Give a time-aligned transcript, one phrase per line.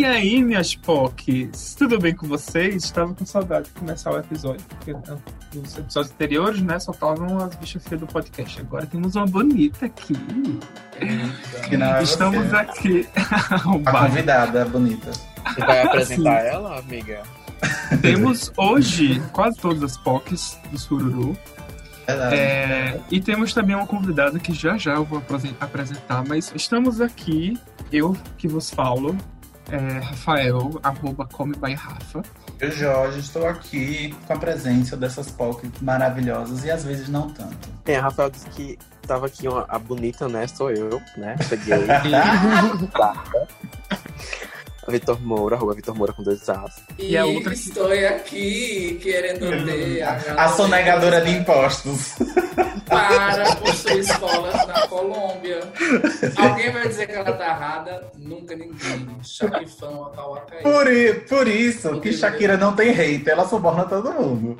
[0.00, 2.84] E aí, minhas POCs, tudo bem com vocês?
[2.84, 4.94] Estava com saudade de começar o episódio, porque
[5.54, 8.62] nos episódios anteriores, né, só estavam as bichas feias do podcast.
[8.62, 10.14] Agora temos uma bonita aqui.
[10.98, 12.56] É Estamos você.
[12.56, 13.08] aqui.
[13.14, 15.10] A convidada bonita.
[15.10, 17.20] Você vai apresentar ela, amiga?
[18.00, 21.36] Temos hoje quase todas as POCs do Sururu.
[22.06, 22.36] Verdade.
[22.36, 27.02] É, e temos também uma convidada que já já eu vou apresen- apresentar, mas estamos
[27.02, 27.60] aqui,
[27.92, 29.14] eu que vos falo,
[29.70, 32.22] é, Rafael, arroba come by Rafa.
[32.58, 37.68] Eu, Jorge, estou aqui com a presença dessas POCs maravilhosas e às vezes não tanto.
[37.84, 40.46] Tem, a Rafael disse que tava aqui uma, a bonita, né?
[40.46, 41.36] Sou eu, né?
[41.48, 41.78] Cheguei.
[44.88, 46.82] Vitor Moura, arroba Vitor Moura com dois As.
[46.98, 52.14] E a outra Estou aqui querendo ver a, A sonegadora de impostos.
[52.88, 55.60] para construir escolas na Colômbia.
[56.36, 58.10] Alguém vai dizer que ela tá errada?
[58.18, 59.16] Nunca ninguém.
[59.22, 60.62] Chapifão, Acauacaí.
[60.62, 64.58] Por, por isso que Shakira não tem hate, ela suborna todo mundo.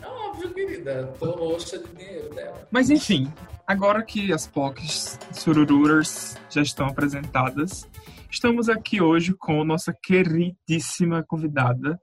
[0.00, 1.12] É óbvio, querida.
[1.18, 2.68] Tô roxa de dinheiro dela.
[2.70, 3.32] Mas enfim,
[3.66, 7.86] agora que as POCs Surururers já estão apresentadas,
[8.32, 12.00] estamos aqui hoje com nossa queridíssima convidada,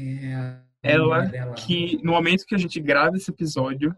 [0.00, 1.54] É, ela dela.
[1.54, 3.94] que no momento que a gente grava esse episódio,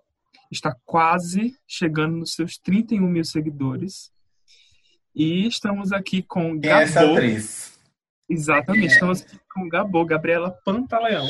[0.50, 4.10] está quase chegando nos seus 31 mil seguidores.
[5.14, 7.12] E estamos aqui com Quem é essa Gabo.
[7.14, 7.78] atriz?
[8.28, 11.26] Exatamente, estamos aqui com Gabo, Gabriela Pantaleão,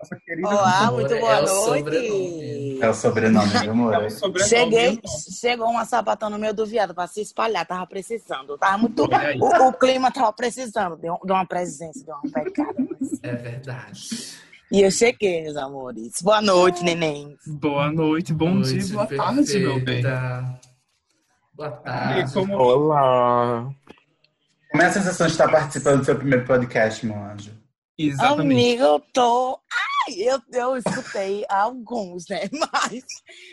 [0.00, 2.78] nossa querida Olá, muito É boa o noite.
[2.80, 4.04] É o sobrenome, viu, É amor?
[4.04, 5.00] o sobrenome, Cheguei,
[5.40, 8.56] chegou uma sapatão no meio do viado pra se espalhar, tava precisando.
[8.58, 9.02] Tava muito.
[9.04, 12.76] O, o clima tava precisando de, um- de uma presença, de uma pecada.
[13.22, 14.38] É verdade.
[14.70, 16.20] E eu cheguei, meus amores.
[16.22, 17.36] Boa noite, neném.
[17.46, 19.84] Boa noite, bom Noite dia, boa tarde, meu bem.
[19.84, 20.60] perfeita.
[21.54, 22.32] Boa tarde.
[22.34, 23.68] como Olá!
[24.70, 27.50] Como é a sensação de estar participando do seu primeiro podcast, meu anjo?
[27.98, 28.42] Exatamente.
[28.52, 29.58] Amiga, eu tô.
[29.72, 32.40] Ai, eu, eu escutei alguns, né?
[32.72, 33.04] Mas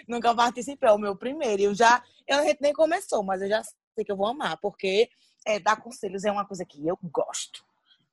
[0.08, 0.90] nunca participei.
[0.90, 1.62] É o meu primeiro.
[1.64, 2.04] Eu já.
[2.28, 5.08] Eu, a gente nem começou, mas eu já sei que eu vou amar, porque
[5.46, 7.64] é, dar conselhos é uma coisa que eu gosto.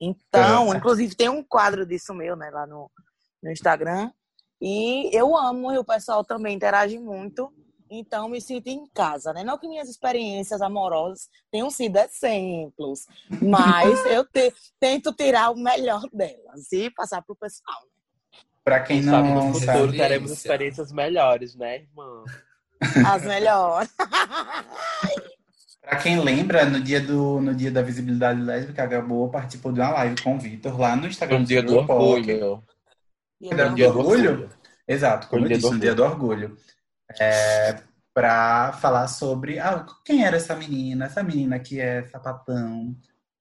[0.00, 0.76] Então, É.
[0.76, 2.90] inclusive, tem um quadro disso meu, né, lá no,
[3.42, 4.10] no Instagram.
[4.60, 7.52] E eu amo, e o pessoal também interage muito.
[7.90, 9.44] Então, me sinto em casa, né?
[9.44, 13.06] Não que minhas experiências amorosas tenham sido exemplos,
[13.40, 17.82] mas eu te- tento tirar o melhor delas e passar pro pessoal.
[18.64, 20.32] Pra quem Sabe, não no futuro sabe, teremos Experiência.
[20.34, 22.24] experiências melhores, né, irmã?
[23.06, 23.90] As melhores.
[25.80, 29.80] pra quem lembra, no dia, do, no dia da visibilidade lésbica, a Gabo participou de
[29.80, 31.90] uma live com o Vitor lá no Instagram No dia do POC.
[31.90, 32.62] orgulho.
[33.50, 34.50] Era no dia do orgulho?
[34.86, 36.56] Exato, como no eu dia disse, do no dia do orgulho.
[37.18, 37.78] É,
[38.14, 42.96] pra falar sobre ah, quem era essa menina, essa menina que é sapatão.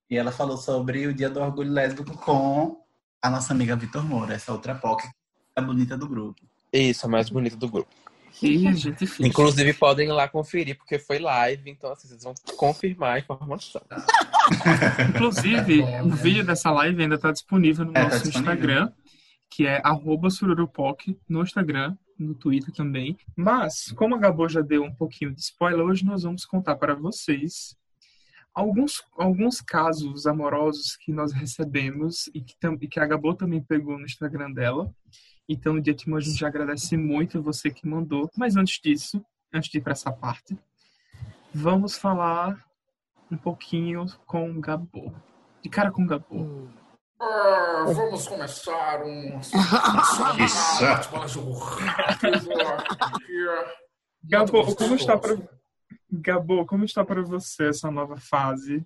[0.10, 2.81] E ela falou sobre o dia do orgulho lésbico com
[3.22, 5.08] a nossa amiga Vitor Moura, essa outra POC,
[5.56, 6.42] a bonita do grupo.
[6.74, 7.90] Isso, a mais bonita do grupo.
[8.34, 9.28] Que gente fixa.
[9.28, 13.82] Inclusive, podem ir lá conferir, porque foi live, então assim, vocês vão confirmar a informação.
[15.10, 16.16] Inclusive, Tá bom, o né?
[16.16, 18.54] vídeo dessa live ainda está disponível no É, tá nosso disponível.
[18.54, 18.92] Instagram,
[19.50, 23.18] que é arroba sururupoc no Instagram, no Twitter também.
[23.36, 26.96] Mas, como a Gabo já deu um pouquinho de spoiler, hoje nós vamos contar para
[26.96, 27.76] vocês
[28.54, 33.62] alguns, alguns casos amorosos que nós recebemos e que, tam- e que a Gabo também
[33.62, 34.94] pegou no Instagram dela.
[35.50, 38.30] Então, de antemão, a gente já agradece muito você que mandou.
[38.38, 39.24] Mas antes disso,
[39.54, 40.58] antes de ir para essa parte,
[41.54, 42.64] vamos falar
[43.30, 45.14] um pouquinho com o Gabo.
[45.62, 46.70] De cara com o Gabo.
[47.20, 49.40] Ah, vamos começar um.
[50.44, 50.84] Isso.
[54.24, 55.38] Gabo, como está para
[56.12, 58.86] Gabo, como está para você essa nova fase,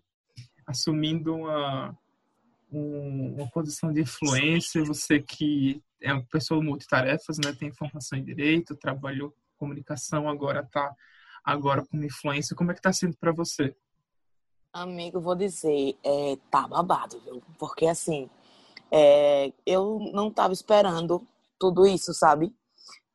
[0.68, 1.98] assumindo uma
[2.72, 8.24] um- uma posição de influência, você que é uma pessoa multitarefas, né, tem formação em
[8.24, 10.94] direito, trabalhou com comunicação, agora está
[11.44, 13.76] agora como influência, como é que está sendo para você?
[14.74, 17.42] Amigo, vou dizer, é, tá babado, viu?
[17.58, 18.30] Porque assim,
[18.92, 21.26] é, eu não tava esperando
[21.58, 22.54] tudo isso, sabe?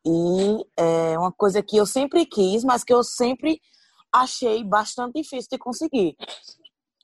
[0.06, 3.60] E é uma coisa que eu sempre quis, mas que eu sempre
[4.12, 6.16] achei bastante difícil de conseguir.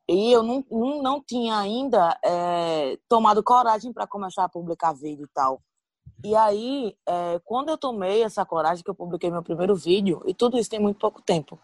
[0.09, 5.25] E eu não, não, não tinha ainda é, tomado coragem para começar a publicar vídeo
[5.25, 5.61] e tal.
[6.25, 10.33] E aí, é, quando eu tomei essa coragem, que eu publiquei meu primeiro vídeo, e
[10.33, 11.59] tudo isso tem muito pouco tempo.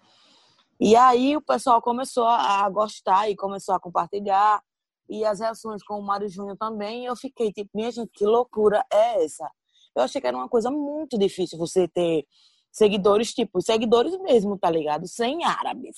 [0.81, 4.61] E aí o pessoal começou a gostar e começou a compartilhar.
[5.09, 7.05] E as reações com o Mário Júnior também.
[7.05, 9.49] Eu fiquei tipo, minha gente, que loucura é essa?
[9.95, 12.27] Eu achei que era uma coisa muito difícil você ter
[12.73, 15.07] seguidores, tipo, seguidores mesmo, tá ligado?
[15.07, 15.97] Sem árabes.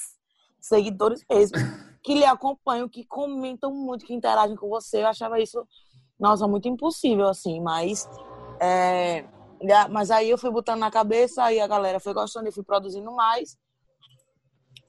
[0.61, 1.57] Seguidores mesmo.
[2.03, 5.03] que lhe acompanham, que comentam muito, que interagem com você.
[5.03, 5.67] Eu achava isso,
[6.21, 8.07] nossa, muito impossível, assim, mas.
[8.61, 9.25] é,
[9.63, 12.63] já- mas aí eu fui botando na cabeça, aí a galera foi gostando, eu fui
[12.63, 13.57] produzindo mais.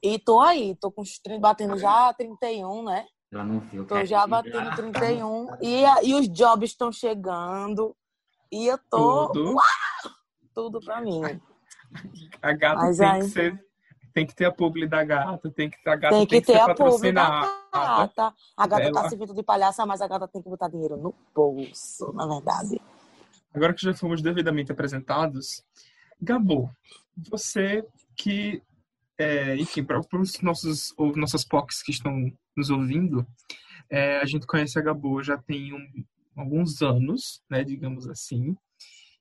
[0.02, 3.06] E tô aí, tô com os 30, batendo já 31, né?
[3.32, 3.86] Ela não viu.
[3.86, 5.46] Tô já batendo 31.
[5.60, 7.96] E, a- e os jobs estão chegando.
[8.52, 9.28] E eu tô.
[9.32, 9.56] Tudo.
[10.54, 11.22] Tudo pra mim.
[12.42, 13.66] A gata Mas tem aí- que ser.
[14.14, 16.60] Tem que ter a publi da gata, tem que, a gata Tem que ter ser
[16.60, 17.28] a publi da
[17.70, 18.34] gata.
[18.56, 20.96] A gata tá Ela- se vendo de palhaça, mas a gata tem que botar dinheiro
[20.96, 22.80] no bolso, na verdade.
[23.52, 25.62] Agora que já fomos devidamente apresentados,
[26.18, 26.70] Gabo,
[27.28, 28.62] você que,
[29.18, 33.26] é, enfim, para os nossos ou nossas POCs que estão nos ouvindo,
[33.90, 36.04] é, a gente conhece a Gabo já tem um-
[36.34, 38.56] alguns anos, né, digamos assim,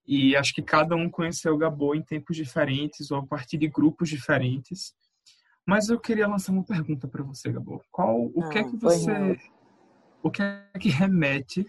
[0.07, 3.67] e acho que cada um conheceu o Gabo em tempos diferentes ou a partir de
[3.67, 4.93] grupos diferentes.
[5.65, 7.83] Mas eu queria lançar uma pergunta para você, Gabo.
[7.91, 9.39] Qual, o que é Ah, que você,
[10.21, 11.65] o que é que remete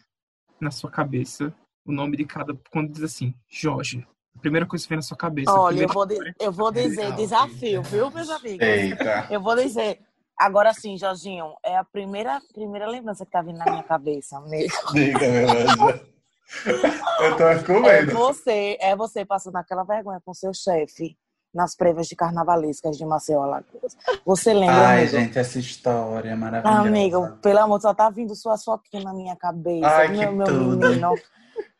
[0.60, 1.54] na sua cabeça
[1.84, 4.06] o nome de cada quando diz assim, Jorge?
[4.36, 5.50] A primeira coisa que vem na sua cabeça.
[5.50, 6.34] Olha, eu vou, história.
[6.38, 7.16] eu vou dizer Legal.
[7.16, 8.66] desafio, viu, meus amigos?
[8.66, 9.28] Eita.
[9.30, 10.00] Eu vou dizer.
[10.38, 14.92] Agora sim, Jorginho, é a primeira, primeira lembrança que tá vindo na minha cabeça mesmo.
[14.92, 16.15] Diga, meu anjo.
[17.20, 18.12] Eu tô com É medo.
[18.12, 21.16] você, é você passando aquela vergonha com seu chefe
[21.54, 23.96] nas prévias de carnavalescas de Maceió Alagoas.
[24.24, 25.16] Você lembra, Ai, amigo?
[25.18, 26.80] gente, essa história é maravilhosa.
[26.88, 29.86] Amigo, pelo amor de Deus, só tá vindo suas fotinhas na minha cabeça.
[29.86, 30.76] Ai, meu, que meu tudo.
[30.78, 31.14] menino.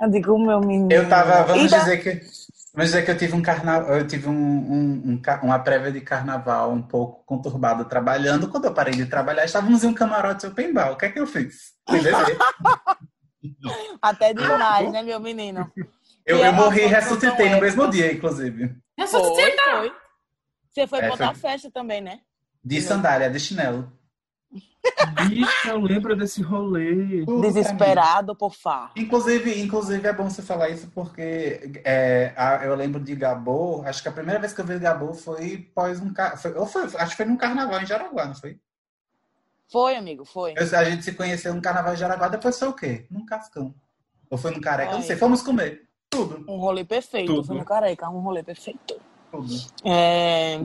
[0.00, 0.92] Eu digo, meu menino.
[0.92, 2.10] Eu tava, vamos da- dizer que,
[2.72, 6.00] vamos dizer que eu tive um carnaval, eu tive um, um- um uma prévia de
[6.00, 8.48] carnaval um pouco conturbada trabalhando.
[8.48, 10.92] Quando eu parei de trabalhar, estávamos em um camarote open bar.
[10.92, 11.74] O que é que eu fiz?
[14.02, 15.70] Até demais, né, meu menino?
[16.24, 18.76] Eu, eu morri e ressuscitei no mesmo dia, inclusive.
[18.98, 19.92] É Foi, foi.
[20.70, 21.50] Você foi É, botar foi.
[21.50, 22.20] festa também, né?
[22.64, 23.92] De sandália, de chinelo.
[25.18, 27.24] Bicho, eu lembro desse rolê.
[27.26, 28.92] Desesperado por farra.
[28.96, 34.02] Inclusive, inclusive é bom você falar isso porque é, a- eu lembro de Gabo, acho
[34.02, 36.84] que a primeira vez que eu vi Gabo foi pós um car- foi, ou foi,
[36.84, 38.58] acho que foi num carnaval em Jaraguá, não foi?
[39.70, 40.54] Foi, amigo, foi.
[40.56, 43.06] Eu- a gente se conheceu no carnaval em Jaraguá, depois foi o quê?
[43.10, 43.74] Num cascão.
[44.30, 45.16] Ou foi no careca, eu não sei.
[45.16, 45.82] Fomos comer.
[46.08, 47.34] Tudo, Um rolê perfeito.
[47.34, 47.46] Tudo.
[47.46, 49.00] Foi no Careca, um rolê perfeito.
[49.30, 49.46] tudo.
[49.84, 50.60] É,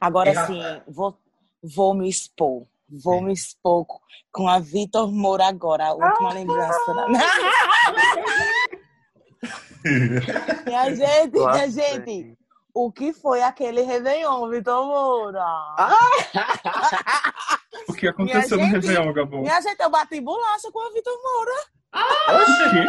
[0.00, 1.18] Agora E, sim, vou,
[1.62, 2.64] vou me expor.
[2.88, 3.84] Vou me expor
[4.30, 6.94] com a Vitor Moura agora, a última lembrança.
[6.94, 7.08] Da...
[10.64, 12.38] minha gente, minha gente,
[12.72, 15.44] o que foi aquele Réveillon, Vitor Moura?
[17.88, 19.40] O que aconteceu no gente- Réveillon, Gabo?
[19.40, 21.52] Minha gente, eu bati bolacha com a Vitor Moura.
[21.94, 22.86] O quê?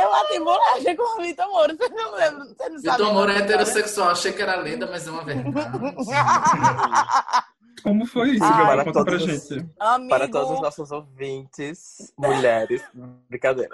[0.00, 1.74] Eu bati bolacha com a Vitor Moura.
[1.76, 2.44] Você não lembra?
[2.44, 2.96] Você não sabe.
[2.98, 4.10] Vitor Moura é heterossexual.
[4.10, 5.70] Achei que era lenda, mas é uma verdade.
[7.82, 8.76] Como foi isso, Ai.
[8.76, 8.84] Gabo?
[8.84, 9.70] Conta pra todos os- gente.
[9.78, 12.82] Amigo, Para todos os nossos ouvintes, mulheres.
[13.28, 13.70] Brincadeira.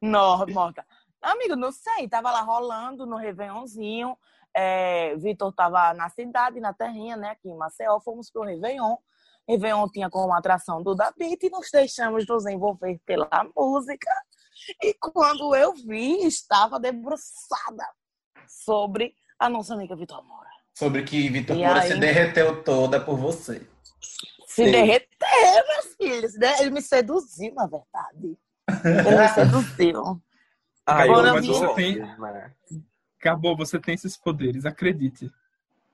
[0.00, 0.84] Não, morta.
[1.22, 4.16] Amigo, não sei, tava lá rolando no Réveillonzinho.
[4.56, 7.30] É, Vitor tava na cidade, na terrinha, né?
[7.30, 8.96] Aqui em Maceió, fomos pro Réveillon.
[9.48, 14.10] Réveillon tinha como atração do Da Beat e nos deixamos nos envolver pela música.
[14.82, 17.84] E quando eu vi, estava debruçada
[18.46, 20.48] sobre a nossa amiga Vitor Moura.
[20.74, 21.88] Sobre que Vitor E Moura aí?
[21.88, 23.66] se derreteu toda por você.
[24.46, 24.72] Se Sim.
[24.72, 26.34] derreteu, meus filhos.
[26.38, 26.60] né?
[26.60, 28.36] Ele me seduziu, na verdade.
[29.06, 30.20] Ele me seduziu.
[30.86, 31.52] Ai, Agora eu mas vi-
[33.24, 33.30] né?
[33.30, 35.30] Gabo, você tem esses poderes, acredite.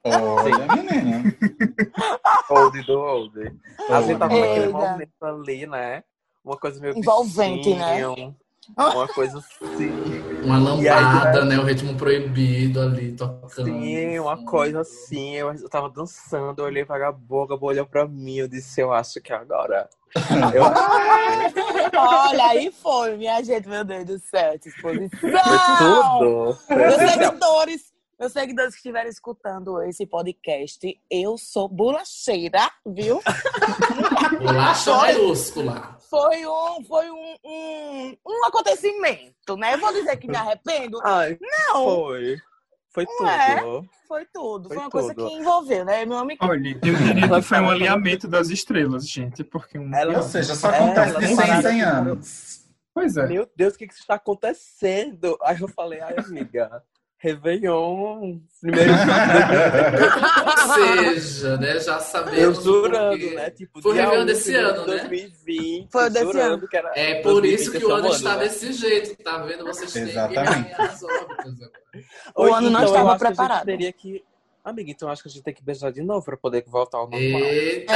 [0.04, 1.24] Olha, menina.
[2.48, 3.52] Old do old.
[3.90, 4.78] A gente tava naquele Eita.
[4.78, 6.04] momento ali, né?
[6.44, 7.96] Uma coisa meio Envolvente, né?
[7.96, 8.36] bichinho,
[8.78, 9.90] Uma coisa assim.
[10.44, 11.58] Uma E aí, lambada, né?
[11.58, 13.64] O ritmo proibido ali, tocando.
[13.64, 15.34] Sim, uma coisa assim.
[15.34, 18.92] Eu, eu tava dançando, eu olhei pra boca, a olhou pra mim, eu disse, eu
[18.92, 19.88] acho que agora.
[20.54, 20.62] Eu
[21.98, 25.18] Olha, aí foi, minha gente, meu Deus do céu, exposição.
[26.68, 33.20] Meus seguidores, meus seguidores que estiverem escutando esse podcast, eu sou bolacheira, viu?
[34.42, 34.96] Bolacha Foi.
[34.96, 35.98] maiúscula.
[36.08, 39.74] Foi um, foi um, um, um acontecimento, né?
[39.74, 41.00] Eu vou dizer que me arrependo.
[41.04, 42.36] Ai, Não, foi.
[43.04, 43.60] Foi é?
[43.60, 43.88] tudo.
[44.08, 44.68] foi tudo.
[44.68, 45.28] Foi Foi uma coisa tudo.
[45.28, 46.04] que envolveu, né?
[46.06, 46.44] Meu amigo.
[46.44, 49.94] Olha, eu diria que foi um alinhamento das estrelas, gente, porque um...
[49.94, 52.66] Ela- Ou seja, só É, acontece ela de tem 100 em parada 100 que- anos.
[52.94, 53.26] Pois é.
[53.26, 55.36] Meu Deus, o que que está acontecendo?
[55.42, 56.82] Aí eu falei, ai, amiga,
[57.18, 58.92] Réveillon, primeiro
[60.46, 61.78] Ou seja, né?
[61.80, 62.38] Já sabemos.
[62.38, 63.34] eu jurando, porquê.
[63.34, 63.50] né?
[63.50, 64.98] Tipo, Foi o Réveillon 1 desse de ano, né?
[64.98, 68.44] 2020, Foi desse jurando que era É por isso que o 2020 ano está né?
[68.44, 69.64] desse jeito, tá vendo?
[69.64, 70.62] Vocês têm que Exatamente.
[70.64, 71.72] ganhar as órbitas agora.
[72.36, 73.64] O Oi, ano não então, estava eu acho que a gente preparado.
[73.64, 74.24] teria que
[74.64, 77.08] Amiga, então acho que a gente tem que beijar de novo pra poder voltar ao
[77.08, 77.40] normal.
[77.40, 77.94] Eita!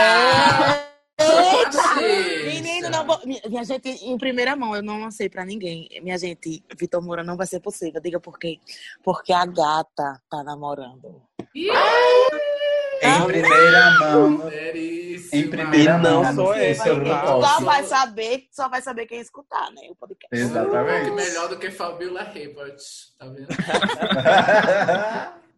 [1.30, 2.46] Eita!
[2.46, 5.88] Menino, não, vou- minha, minha gente, em primeira mão, eu não lancei pra ninguém.
[6.02, 8.00] Minha gente, Vitor Moura não vai ser possível.
[8.00, 8.58] Diga por quê.
[9.02, 11.22] Porque a gata tá namorando.
[13.02, 14.50] Em primeira mão.
[15.32, 16.34] Em primeira E não mão.
[16.34, 17.26] sou eu, sobre o tá?
[17.26, 19.82] Só vai saber, só vai saber quem escutar, né?
[19.90, 20.34] O podcast.
[20.37, 21.10] Exatamente.
[21.12, 22.76] melhor do que Fabiola Hebert,
[23.18, 23.49] tá vendo?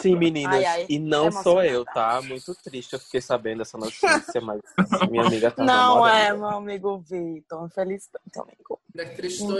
[0.00, 0.54] Sim, meninas.
[0.58, 2.20] Ai, ai, e não é sou eu, tá?
[2.22, 4.60] Muito triste, eu fiquei sabendo dessa notícia, mas
[5.10, 6.16] minha amiga tá Não namorando.
[6.16, 7.66] é, meu amigo Vitor.
[7.66, 8.80] Infelizmente, amigo.
[8.96, 9.04] É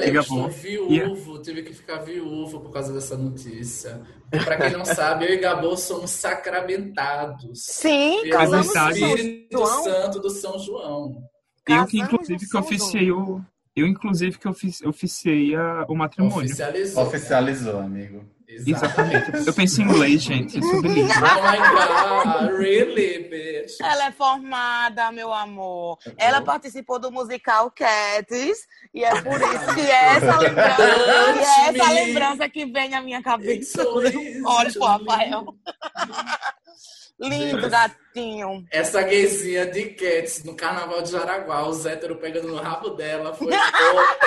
[0.05, 4.03] Diga eu, viúvo, tive que ficar viúvo por causa dessa notícia.
[4.31, 7.65] Pra quem não sabe, eu e Gabô somos sacramentados.
[7.65, 9.85] Sim, Pelo Espírito João.
[9.85, 11.23] Santo do São João.
[11.69, 13.41] Eu que, inclusive, que oficiei o.
[13.77, 15.57] Eu, inclusive, que ofici- oficiei
[15.89, 16.45] o matrimônio.
[16.47, 17.03] Oficializou.
[17.05, 18.25] Oficializou, amigo.
[18.55, 19.47] Exatamente.
[19.47, 20.57] Eu pensei em inglês, gente.
[20.57, 21.13] Eu sou bilíngue.
[21.13, 23.81] Oh my God, really, bitch?
[23.81, 25.99] Ela é formada, meu amor.
[26.17, 31.69] Ela participou do musical Cats e é por isso que é essa lembrança, e é
[31.69, 35.55] essa lembrança que vem à minha cabeça quando eu olho to pro Rafael.
[37.21, 38.65] Lindo, gatinho.
[38.71, 43.49] Essa gayzinha de Cats no carnaval de Jaraguá, os héteros pegando no rabo dela, foi
[43.49, 43.51] o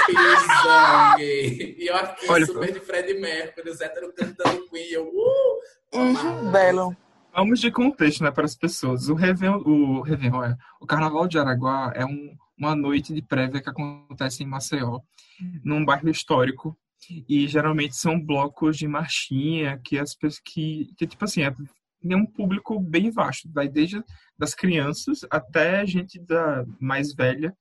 [0.05, 1.19] pisão.
[1.19, 5.97] E eu aqui, Olha, super de Fred Mercury, os héteros cantando Queen, eu, uh!
[5.97, 6.95] Uhum, belo.
[7.35, 9.09] Vamos de contexto, né, para as pessoas.
[9.09, 13.59] O Réveillon, o, Réveillon, é, o Carnaval de Araguá é um- uma noite de prévia
[13.61, 14.99] que acontece em Maceió,
[15.63, 16.77] num bairro histórico.
[17.27, 21.53] E geralmente são blocos de marchinha que as pessoas que, que tipo assim, é,
[22.07, 24.03] tem um público bem vasto, vai desde
[24.37, 27.55] das crianças até gente da mais velha,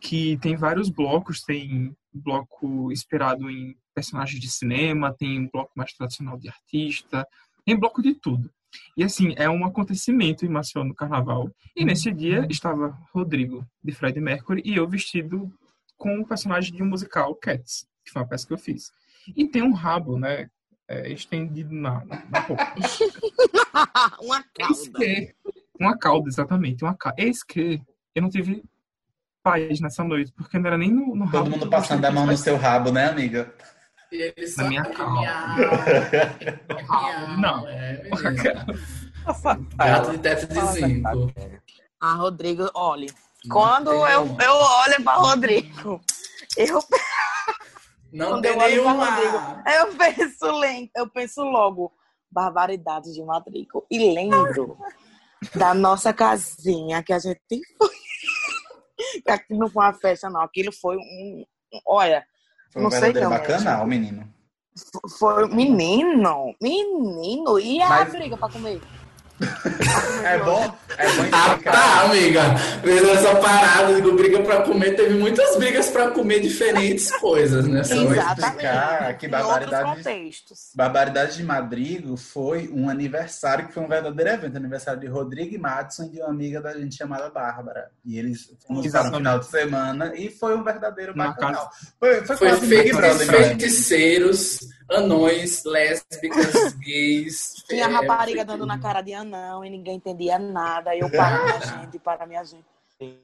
[0.00, 5.92] que tem vários blocos, tem bloco inspirado em personagens de cinema, tem um bloco mais
[5.92, 7.26] tradicional de artista,
[7.64, 8.50] tem bloco de tudo.
[8.96, 11.50] E assim, é um acontecimento em Maceió no carnaval.
[11.76, 15.52] E nesse dia estava Rodrigo, de Fred Mercury, e eu vestido
[15.96, 18.90] com o personagem de um musical, Cats, que foi uma peça que eu fiz.
[19.34, 20.48] E tem um rabo, né?
[20.88, 22.74] É, estendido na, na, roupa.
[24.20, 24.98] Uma Eis cauda.
[24.98, 25.34] que,
[25.78, 26.84] uma cauda, exatamente.
[26.84, 27.20] Uma cauda.
[27.20, 27.80] Eis que
[28.14, 28.62] eu não tive
[29.42, 31.38] paz nessa noite, porque não era nem no, no rabo.
[31.38, 33.52] Todo mundo passando a mão no seu rabo, né, amiga?
[34.56, 35.22] Na minha calma.
[37.38, 37.68] Não.
[37.68, 38.08] É.
[39.26, 41.32] Nossa, Gato de teto de zinco.
[42.00, 43.08] Ah, Rodrigo, olha.
[43.50, 46.00] Quando eu, eu olho para Rodrigo,
[46.56, 46.82] eu,
[48.14, 49.10] Não quando tem eu nenhuma.
[49.10, 49.36] Rodrigo,
[49.68, 51.92] eu penso, eu penso logo,
[52.30, 53.84] barbaridades de Madrigo.
[53.90, 54.78] E lembro
[55.54, 57.40] da nossa casinha que a gente
[57.78, 57.90] foi.
[59.28, 60.40] Aquilo não foi uma festa, não.
[60.40, 61.44] Aquilo foi um.
[61.72, 62.24] um- olha,
[62.72, 64.34] Foi um Não sei verdadeiro não, bacanal, menino.
[65.18, 66.54] foi menino.
[66.60, 67.58] Menino.
[67.58, 68.80] E a Mas- briga pra comer?
[70.24, 72.40] É bom, é bom Ah, tá, amiga.
[72.82, 77.82] Vendo essa parada de briga pra comer, teve muitas brigas pra comer diferentes coisas, né?
[77.82, 80.04] Só- explicar que barbaridade-.
[80.74, 85.58] Barbaridade de Madrigo foi um aniversário que foi um verdadeiro evento, aniversário de Rodrigo e
[85.58, 87.90] Madison e de uma amiga da gente chamada Bárbara.
[88.04, 89.16] E eles um Exatamente.
[89.18, 91.68] final de semana e foi um verdadeiro Na bacanal.
[91.98, 92.60] Foi, foi, Foi
[93.26, 94.60] feiticeiros,
[94.90, 97.54] anões, lésbicas, gays.
[97.68, 100.94] Tinha é, rapariga foi dando na cara de anão e ninguém entendia nada.
[100.96, 102.64] Eu para minha gente, para minha gente.
[102.98, 103.18] Sim,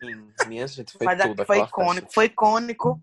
[0.47, 1.45] minha gente, foi Mas é- tudo.
[1.47, 2.14] foi icônico, festa.
[2.14, 3.00] foi icônico.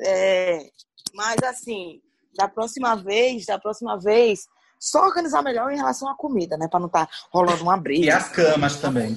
[0.00, 0.70] É,
[1.14, 2.00] mas assim,
[2.36, 4.46] da próxima vez, da próxima vez,
[4.80, 6.68] só organizar melhor em relação à comida, né?
[6.68, 8.06] Pra não estar rolando uma briga.
[8.06, 9.16] E as camas também.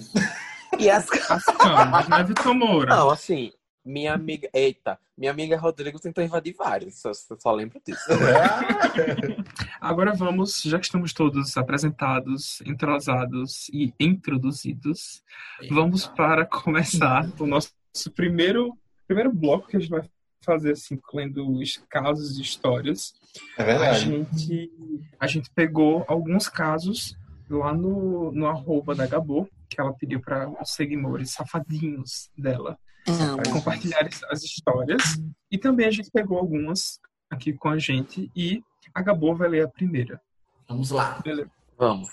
[0.79, 2.95] E as- As camas, né, Vitor Moura?
[2.95, 3.51] Não, assim,
[3.83, 4.49] minha amiga.
[4.53, 8.01] Eita, minha amiga Rodrigo tentou invadir vários, só, só lembro disso.
[9.79, 15.23] Agora vamos, já que estamos todos apresentados, entrosados e introduzidos,
[15.69, 17.71] vamos para começar o nosso
[18.15, 20.03] primeiro, primeiro bloco que a gente vai
[20.43, 23.13] fazer assim, lendo os casos e histórias.
[23.57, 23.99] É A verdade.
[23.99, 24.71] gente,
[25.19, 27.15] a gente pegou alguns casos
[27.49, 32.77] lá no, no arroba da Gabo, que ela pediu para os seguidores safadinhos dela
[33.07, 33.43] Amo.
[33.51, 35.01] compartilhar as histórias.
[35.49, 38.61] E também a gente pegou algumas aqui com a gente e
[38.93, 40.21] a Gabo vai ler a primeira.
[40.67, 41.19] Vamos lá.
[41.23, 41.49] Beleza?
[41.77, 42.09] Vamos.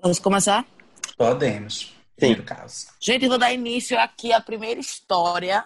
[0.00, 0.64] Vamos começar?
[1.16, 1.94] Podemos.
[2.16, 2.86] Primeiro caso.
[3.00, 5.64] Gente, vou dar início aqui à primeira história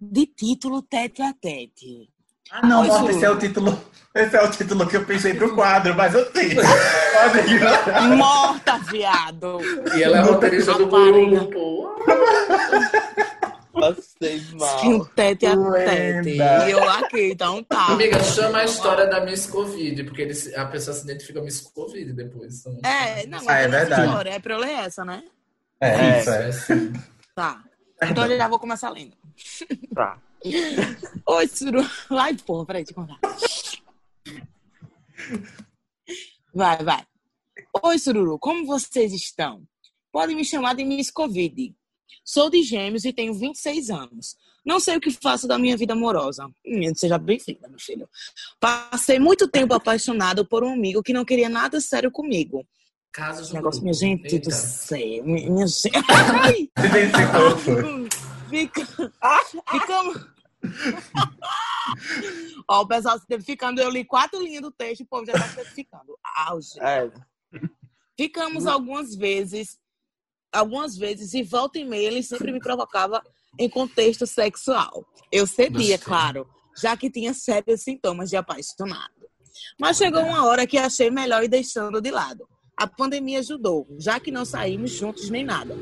[0.00, 2.10] de título Tete a Tete.
[2.50, 3.10] Ah, não, nossa, Ju.
[3.10, 3.80] esse é o título.
[4.14, 6.62] Esse é o título que eu pensei pro quadro, mas eu tenho.
[8.16, 9.58] Morta, viado!
[9.96, 11.48] E ela é roteirista do Rapariga.
[13.78, 14.84] Passei mal.
[14.88, 16.30] Um tete a tete.
[16.30, 17.88] E eu aqui, então tá.
[17.88, 22.12] Amiga, chama a história da Miss Covid, porque eles, a pessoa se identifica Miss Covid
[22.12, 22.60] depois.
[22.66, 24.06] Então, É, não, mas Ah, é é verdade.
[24.06, 24.30] história.
[24.30, 25.22] É pra eu ler essa, né?
[25.80, 26.46] É, É, isso, é.
[26.46, 26.92] assim.
[27.34, 27.62] Tá.
[28.02, 29.12] Então eu já vou começar lendo.
[29.94, 30.18] Tá.
[31.28, 31.80] Oi, Suru.
[32.10, 33.18] Ai, porra, peraí, eu contar.
[36.54, 37.04] Vai, vai.
[37.82, 39.62] Oi, Sururu, como vocês estão?
[40.12, 41.74] Podem me chamar de Miss Covid.
[42.24, 44.36] Sou de Gêmeos e tenho 26 anos.
[44.64, 46.46] Não sei o que faço da minha vida amorosa.
[46.66, 48.08] Hum, Seja bem-vinda, meu filho.
[48.58, 52.66] Passei muito tempo apaixonado por um amigo que não queria nada sério comigo.
[53.16, 54.50] Do negócio, minha gente Eita.
[54.50, 55.24] do céu.
[55.24, 55.94] Minha minha gente.
[56.42, 56.68] Ai!
[56.78, 57.56] Se identificou.
[58.50, 58.86] Fica...
[59.70, 60.26] Ficamos.
[62.68, 63.80] Ó, o pessoal se identificando.
[63.80, 66.18] Eu li quatro linhas do texto e o povo já tá se identificando.
[66.22, 66.78] Auge.
[66.80, 67.10] É.
[68.18, 69.78] Ficamos algumas vezes,
[70.56, 73.22] algumas vezes, e volta e meia ele sempre me provocava
[73.58, 75.04] em contexto sexual.
[75.30, 76.46] Eu cedia, claro,
[76.80, 79.14] já que tinha sérios sintomas de apaixonado.
[79.80, 82.46] Mas chegou uma hora que achei melhor ir deixando de lado.
[82.78, 85.74] A pandemia ajudou, já que não saímos juntos nem nada.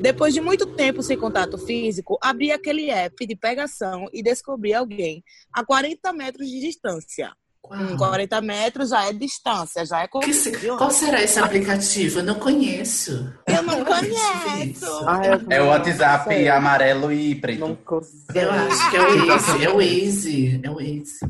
[0.00, 5.22] Depois de muito tempo sem contato físico, abri aquele app de pegação e descobri alguém
[5.52, 7.32] a 40 metros de distância.
[7.72, 10.50] Hum, 40 metros já é distância, já é confuso.
[10.76, 12.18] Qual será esse aplicativo?
[12.20, 13.32] Eu não conheço.
[13.46, 14.86] Eu não conheço.
[15.06, 16.48] Ah, eu É o WhatsApp sei.
[16.48, 17.60] amarelo e preto.
[17.60, 18.32] Não consigo.
[18.34, 19.64] Eu acho que é o Waze.
[19.64, 20.60] É o Waze.
[20.62, 21.20] É o Waze.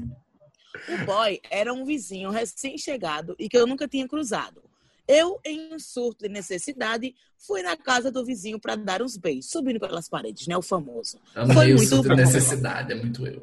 [0.88, 4.60] O boy era um vizinho recém-chegado e que eu nunca tinha cruzado.
[5.06, 9.50] Eu, em um surto de necessidade, fui na casa do vizinho para dar uns beijos,
[9.50, 10.56] subindo pelas paredes, né?
[10.56, 11.18] O famoso.
[11.34, 12.92] Foi Amei o muito surto de necessidade.
[12.92, 13.42] É muito eu.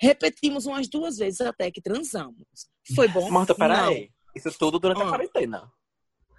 [0.00, 2.34] Repetimos umas duas vezes até que transamos.
[2.94, 3.30] Foi bom?
[3.30, 4.08] Marta, peraí.
[4.34, 5.08] Isso tudo durante a Ah.
[5.08, 5.70] quarentena.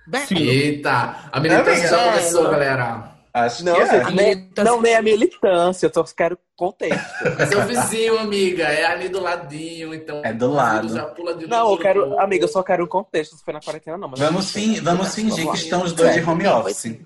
[0.08, 0.38] Bem, Sim.
[0.38, 1.30] Eita!
[1.32, 2.12] A militância já Amiga.
[2.18, 3.18] começou, galera.
[3.34, 4.04] Acho Não, que é.
[4.04, 7.00] gente, nem, não, nem a militância, eu só quero contexto.
[7.54, 8.64] É o vizinho, amiga.
[8.64, 9.94] É ali do ladinho.
[9.94, 10.90] Então, É do o lado.
[10.94, 11.78] Já pula de Não, eu novo.
[11.82, 14.10] quero, amiga, eu só quero um contexto, se foi na quarentena, não.
[14.10, 16.98] Mas Vamos, fin vamos fingir que estão os dois de home office.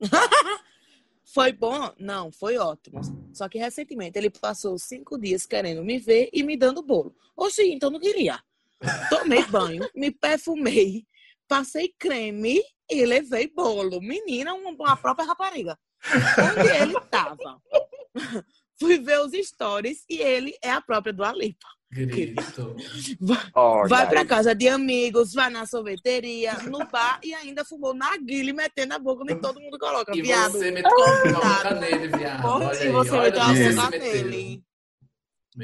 [1.32, 1.92] Foi bom?
[1.98, 3.00] Não, foi ótimo.
[3.34, 7.14] Só que recentemente ele passou cinco dias querendo me ver e me dando bolo.
[7.36, 8.42] Oxi, então não queria.
[9.10, 11.04] Tomei banho, me perfumei,
[11.46, 14.00] passei creme e levei bolo.
[14.00, 15.78] Menina, uma, própria rapariga.
[16.38, 17.60] Onde ele tava?
[18.78, 21.66] Fui ver os stories e ele é a própria do Alipa.
[21.90, 22.76] Grito.
[23.54, 28.16] Olha, Vai pra casa de amigos, vai na sorveteria, no bar e ainda fumou na
[28.18, 30.14] guilha e metendo a boca nem todo mundo coloca.
[30.14, 30.52] E viado.
[30.52, 31.40] você meteu a Convidado.
[31.40, 32.46] boca nele, viado.
[32.46, 34.62] Olha se aí, você meteu a boca se nele.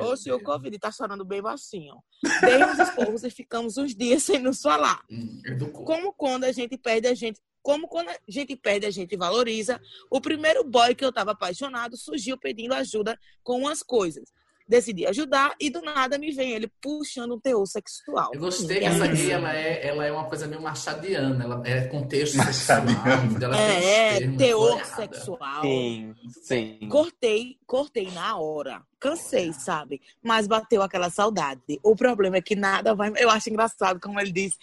[0.00, 0.40] Oxe, o.
[0.40, 1.96] Covid tá chorando bem baixinho.
[2.40, 5.02] Dei uns esporros e ficamos uns dias sem nos falar.
[5.10, 5.84] Hum, educou.
[5.84, 7.38] Como quando a gente perde a gente.
[7.62, 9.80] Como quando a gente perde, a gente valoriza.
[10.10, 14.32] O primeiro boy que eu tava apaixonado surgiu pedindo ajuda com umas coisas.
[14.66, 18.30] Decidi ajudar e do nada me vem ele puxando um teor sexual.
[18.32, 21.44] Eu gostei que essa gay, ela é, ela é uma coisa meio machadiana.
[21.44, 23.30] Ela é contexto Machadiana.
[23.30, 23.54] sexual.
[23.54, 24.96] É, é, teor floreada.
[24.96, 25.62] sexual.
[25.62, 26.88] Sim, sim.
[26.90, 28.82] Cortei, cortei na hora.
[28.98, 30.00] Cansei, sabe?
[30.22, 31.78] Mas bateu aquela saudade.
[31.82, 33.12] O problema é que nada vai.
[33.16, 34.54] Eu acho engraçado como ele diz.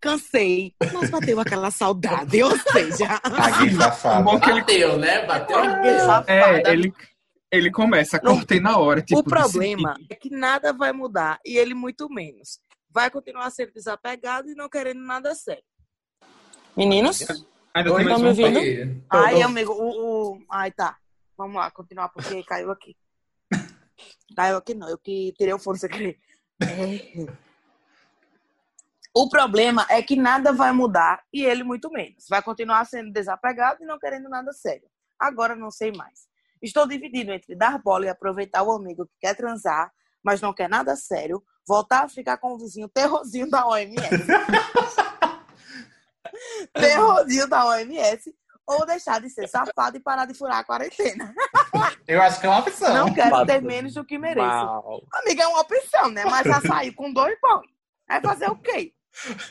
[0.00, 2.40] Cansei, mas bateu aquela saudade.
[2.44, 4.24] Ou seja, Paguei safado.
[4.24, 5.26] Bom que ele, Bateu, né?
[5.26, 5.56] Bateu.
[6.28, 6.92] É, ele,
[7.56, 9.00] ele começa, Não, cortei na hora.
[9.02, 12.58] Tipo, o problema é que nada vai mudar e ele muito menos.
[12.90, 15.64] Vai continuar sendo desapegado e não querendo nada sério.
[16.76, 17.20] Meninos?
[17.74, 18.58] Ainda Oi, mais tá me um ouvindo?
[18.58, 20.96] Aí, Ai, amigo, o, o- Ai, tá.
[21.36, 22.96] Vamos lá, continuar, porque caiu aqui.
[24.36, 26.18] Caiu aqui não, eu que tirei o fone sem querer.
[26.62, 27.26] É.
[29.16, 32.26] O problema é que nada vai mudar e ele muito menos.
[32.28, 34.88] Vai continuar sendo desapegado e não querendo nada sério.
[35.18, 36.28] Agora não sei mais.
[36.64, 40.66] Estou dividido entre dar bola e aproveitar o amigo que quer transar, mas não quer
[40.66, 44.00] nada sério, voltar a ficar com o vizinho terrorzinho da OMS.
[46.72, 48.34] terrorzinho da OMS
[48.66, 51.34] ou deixar de ser safado e parar de furar a quarentena.
[52.08, 52.94] Eu acho que é uma opção.
[52.94, 54.46] Não quero ter menos do que mereço.
[54.46, 55.02] Mal.
[55.12, 56.24] Amiga, é uma opção, né?
[56.24, 57.70] Mas a sair com dois pães.
[58.08, 58.94] Vai fazer o quê?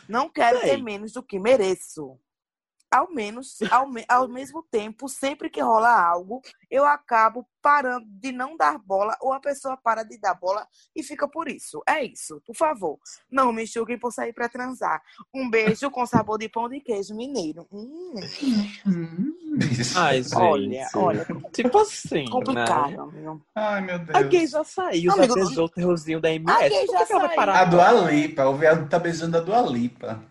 [0.10, 0.72] Não quero Sei.
[0.72, 2.20] ter menos do que mereço.
[2.94, 8.32] Ao menos, ao, me- ao mesmo tempo, sempre que rola algo, eu acabo parando de
[8.32, 11.82] não dar bola ou a pessoa para de dar bola e fica por isso.
[11.88, 13.00] É isso, por favor.
[13.32, 15.02] Não me julguem por sair pra transar.
[15.34, 17.66] Um beijo com sabor de pão de queijo mineiro.
[17.72, 18.14] Hum,
[18.86, 19.34] Hum.
[19.96, 20.36] Ai, gente.
[20.36, 22.98] olha, olha, Tipo assim, complicado, né?
[22.98, 23.46] amigo.
[23.56, 24.52] Ai, meu A gay Deus.
[24.52, 26.70] já saiu, já Amigo, beijou o terrorzinho da a MS.
[26.70, 27.36] gay Por já que que ela vai saiu.
[27.36, 27.92] parar A agora?
[28.02, 28.46] Dua Lipa.
[28.50, 30.24] O viado tá beijando a Dua Lipa.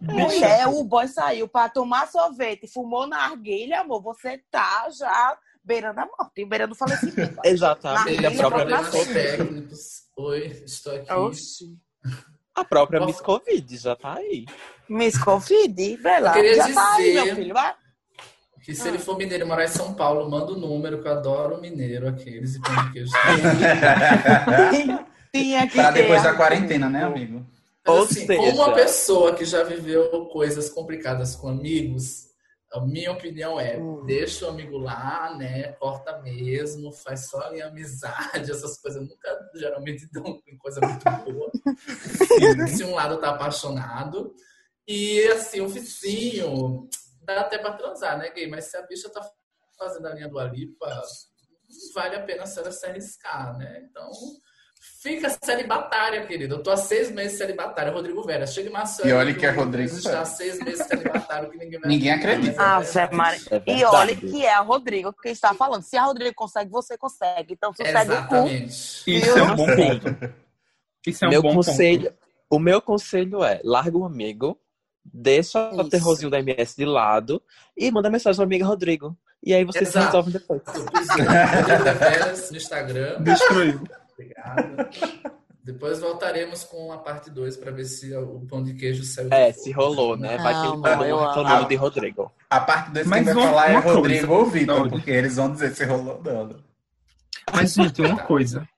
[0.00, 4.02] Mulher, o boy saiu pra tomar sorvete, fumou na arguilha, amor.
[4.02, 7.38] Você tá já beirando a morte, beirando o falecimento.
[7.44, 8.20] Exatamente.
[8.20, 10.02] Na A própria, Miss técnicos.
[10.16, 11.12] Oi, estou aqui.
[11.12, 11.64] Oxi.
[12.54, 14.46] a própria Miss Covid já tá aí.
[14.88, 16.32] Miss Covid, vai lá.
[16.32, 17.54] Queria Já tá aí, dizer- meu filho.
[17.54, 17.74] Vai.
[18.62, 21.12] Que se ele for mineiro e morar em São Paulo, manda o número, que eu
[21.12, 23.12] adoro mineiro, aqueles e pão de queijo.
[25.32, 26.02] Tinha que pra ter.
[26.02, 27.44] depois da quarentena, né, amigo?
[27.86, 32.26] Mas, assim, seja- uma pessoa que já viveu coisas complicadas com amigos,
[32.72, 34.04] a minha opinião é, Hum.
[34.04, 35.72] deixa o amigo lá, né?
[35.74, 41.50] Corta mesmo, faz só em amizade, essas coisas nunca geralmente dão em coisa muito boa.
[42.68, 44.34] se um lado tá apaixonado.
[44.86, 46.88] E assim, o vizinho
[47.22, 48.46] dá até pra transar, né, gay?
[48.48, 49.20] Mas se a bicha tá
[49.78, 51.02] fazendo a linha do Alipa,
[51.94, 53.84] vale a pena a senhora se arriscar, né?
[53.88, 54.10] Então,
[54.80, 56.56] fica celibatária, querido.
[56.56, 57.92] Eu tô há seis meses celibatária.
[57.92, 59.08] Rodrigo Vera, chega em Marcelo.
[59.08, 60.22] E olha que é Rodrigo está Vera.
[60.22, 62.62] há seis meses celibatário que ninguém Ninguém acredita.
[62.62, 63.40] Ah, Zé Mari.
[63.50, 65.82] É E olha que é a Rodrigo que está falando.
[65.82, 67.54] Se a Rodrigo consegue, você consegue.
[67.54, 68.34] Então sossega o cu.
[68.34, 69.02] Exatamente.
[69.06, 70.34] Isso é um bom ponto.
[71.06, 72.12] Isso é um meu bom conselho,
[72.50, 74.58] o meu conselho é, larga um amigo,
[75.04, 77.40] deixa o terrorzinho da MS de lado
[77.76, 79.16] e manda mensagem ao amigo Rodrigo.
[79.42, 80.06] E aí vocês Exato.
[80.06, 80.62] resolvem depois.
[80.66, 83.12] Rodrigo Veras no Instagram.
[83.12, 83.22] ponto.
[83.22, 83.80] Destruiu.
[84.18, 84.88] Obrigado.
[85.62, 89.32] Depois voltaremos com a parte 2 para ver se o pão de queijo saiu.
[89.32, 90.38] É, se rolou, né?
[90.38, 91.26] Vai que ele amo.
[91.26, 92.32] reclamando de Rodrigo.
[92.48, 93.98] A parte 2 quem Mas vai uma- falar é uma coisa.
[93.98, 96.62] Rodrigo ou Vitor, porque eles vão dizer se rolou ou não.
[97.52, 98.68] Mas, gente, uma coisa.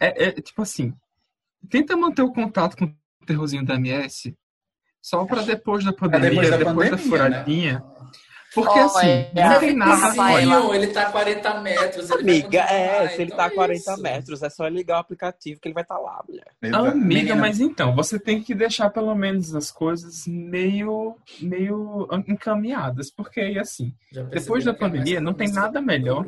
[0.00, 0.94] É, é, tipo assim,
[1.68, 4.34] tenta manter o contato com o terrorzinho da MS
[5.02, 7.84] só para depois da pandemia, depois depois da da, pandemia, furadinha.
[8.54, 9.48] Porque Oh, assim, é.
[9.48, 10.10] não tem nada.
[10.10, 12.10] Vizinho, ele tá a 40 metros.
[12.10, 14.02] ele vai Amiga, é, se ele então tá a é 40 isso.
[14.02, 16.46] metros, é só ligar o aplicativo que ele vai estar lá, mulher.
[16.60, 16.86] Exato.
[16.86, 23.10] Amiga, Menina, mas então, você tem que deixar pelo menos as coisas meio, meio encaminhadas,
[23.10, 23.94] porque aí assim,
[24.30, 26.26] depois da é mais pandemia, não tem nada melhor.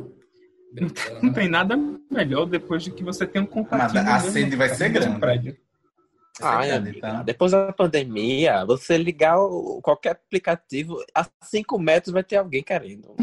[0.72, 1.22] Brincando.
[1.22, 1.76] não tem nada
[2.11, 3.92] melhor depois de que você tem um contato.
[3.92, 5.18] Mas a sede vai ser grande.
[5.20, 5.56] Prédio.
[6.42, 7.22] Grande, amiga, tá?
[7.22, 13.14] depois da pandemia, você ligar o- qualquer aplicativo, a 5 metros vai ter alguém querendo.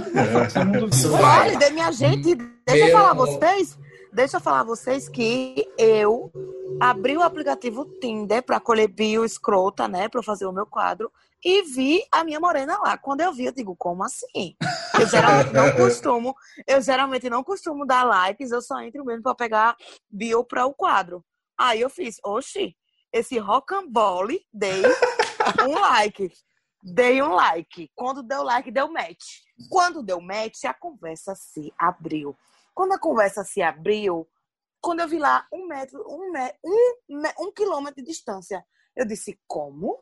[1.22, 1.50] Vai.
[1.50, 3.78] Olha, de minha gente, deixa eu falar a vocês.
[4.12, 6.32] Deixa eu falar a vocês que eu
[6.80, 10.10] abri o aplicativo Tinder pra colher bio escrota, né?
[10.10, 11.12] Pra eu fazer o meu quadro.
[11.46, 12.98] E vi a minha morena lá.
[12.98, 14.56] Quando eu vi, eu digo, como assim?
[15.00, 16.36] Eu geralmente não costumo,
[16.68, 19.76] eu geralmente não costumo dar likes, eu só entro mesmo pra pegar
[20.10, 21.24] bio pra o quadro.
[21.58, 22.76] Aí eu fiz, oxi,
[23.12, 24.82] esse rocambole, dei
[25.68, 26.32] um like.
[26.84, 27.92] Dei um like.
[27.96, 29.42] Quando deu like, deu match.
[29.70, 32.36] Quando deu match, a conversa se abriu.
[32.74, 34.28] Quando a conversa se abriu,
[34.82, 38.64] quando eu vi lá um metro, um, me- um, um quilômetro de distância,
[38.96, 40.00] eu disse, como?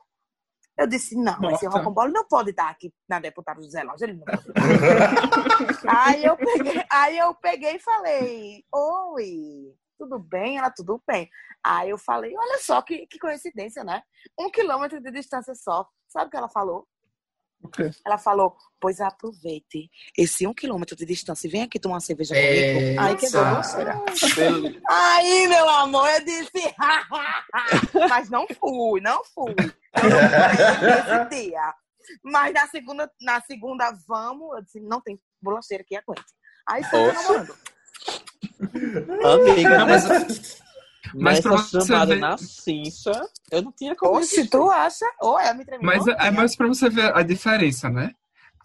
[0.78, 1.80] Eu disse, não, esse Nossa.
[1.80, 4.44] rocambole não pode estar aqui na deputada José Lógia, ele não pode.
[5.90, 10.58] aí, eu peguei, aí eu peguei e falei, oi, tudo bem?
[10.58, 11.30] Ela, tudo bem.
[11.64, 14.02] Aí eu falei, olha só que, que coincidência, né?
[14.40, 15.88] Um quilômetro de distância só.
[16.08, 16.88] Sabe o que ela falou?
[17.62, 17.90] O quê?
[18.06, 22.36] Ela falou, pois aproveite esse um quilômetro de distância e vem aqui tomar uma cerveja
[22.36, 23.02] É, comigo.
[23.02, 23.54] Aí sabe.
[23.56, 23.96] grosseira.
[24.90, 26.52] Aí, meu amor, eu disse,
[28.10, 29.56] mas não fui, não fui.
[29.96, 31.74] Eu não fui nesse dia.
[32.24, 36.24] Mas na segunda, na segunda, vamos, eu disse, não tem bolacheira que aguente.
[36.70, 37.58] Aí foi namorando.
[38.62, 40.58] Amiga, Não, mas- mas,
[41.14, 43.12] mas pra você ver- na cincha,
[43.52, 44.50] eu não tinha como Oxe, resistir.
[44.50, 45.06] tu acha?
[45.22, 45.86] Ou ela me tremeu.
[45.86, 48.12] Mas, é, mas pra você ver a diferença, né?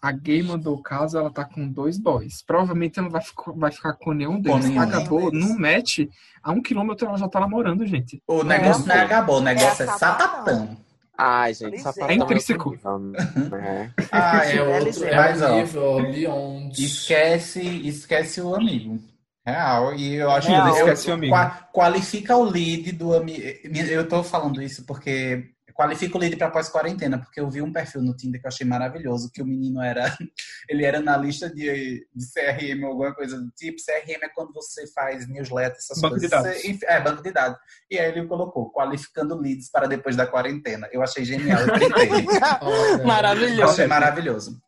[0.01, 2.41] A gay mandou o caso, ela tá com dois boys.
[2.41, 4.65] Provavelmente ela não vai, ficar- vai ficar com nenhum deles.
[4.65, 5.99] nenhum Acabou, no match,
[6.43, 8.21] a um quilômetro ela já tá namorando, gente.
[8.27, 10.77] O negócio não é acabou, o negócio É é sapatão.
[11.17, 12.71] Ai, gente, sapatão É intrínseco.
[12.71, 13.91] outro nível, né?
[14.11, 16.69] Ah, É é outro é um nível.
[16.77, 18.99] Esquece, esquece o amigo.
[19.45, 19.93] Real.
[19.95, 20.63] E eu acho Real.
[20.63, 21.33] que eu- Esquece o amigo.
[21.33, 23.41] qua- qualifica o lead do amigo.
[23.89, 28.01] Eu tô falando isso porque qualifica o lead para pós-quarentena, porque eu vi um perfil
[28.03, 30.03] no Tinder que eu achei maravilhoso, que o menino era,
[30.69, 33.79] ele era analista de, de CRM ou alguma coisa do tipo.
[33.83, 36.43] CRM é quando você faz newsletter, essas Banco de coisas.
[36.43, 36.61] dados.
[36.61, 37.57] Você- é, banco de dados.
[37.89, 40.87] E aí ele colocou, qualificando leads para depois da quarentena.
[40.91, 42.09] Eu achei genial, eu printei.
[42.61, 43.71] Olha, eu Maravilhoso.
[43.73, 44.61] achei maravilhoso.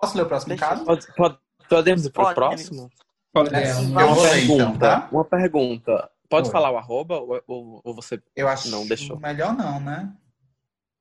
[0.00, 0.84] Posso ler o próximo caso?
[0.84, 2.90] Pode- pode- podemos ir pro Pode, próximo?
[3.32, 4.78] Pode É, um- Uma então, pergunta.
[4.78, 5.08] tá?
[5.12, 6.10] Uma pergunta.
[6.28, 6.52] Pode Oi.
[6.52, 8.20] falar o arroba ou, ou- ou você.
[8.36, 9.18] Eu acho Não, deixou.
[9.18, 10.12] melhor não, né?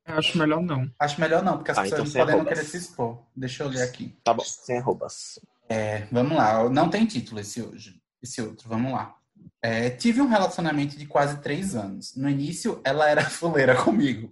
[0.06, 0.90] Eu acho melhor não.
[1.00, 3.20] Acho melhor não, porque as Ah, pessoas então podem não querer se expor.
[3.36, 4.16] Deixa eu ler aqui.
[4.24, 5.38] Tá bom, sem arrobas.
[5.68, 8.02] É, vamos lá, não tem título esse hoje.
[8.24, 9.16] Esse outro, vamos lá.
[9.62, 12.16] É, tive um relacionamento de quase três anos.
[12.16, 14.32] No início, ela era fuleira comigo.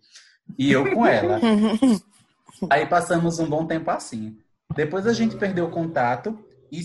[0.58, 1.40] E eu com ela.
[2.70, 4.38] Aí passamos um bom tempo assim.
[4.76, 6.40] Depois a gente perdeu o contato
[6.72, 6.82] e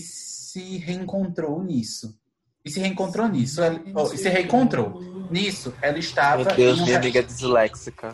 [0.51, 2.19] se reencontrou nisso.
[2.63, 3.63] E se reencontrou nisso.
[3.63, 5.01] Ela, oh, e se reencontrou.
[5.31, 6.43] Nisso, ela estava.
[6.43, 8.13] Meu Deus, em um minha amiga disléxica.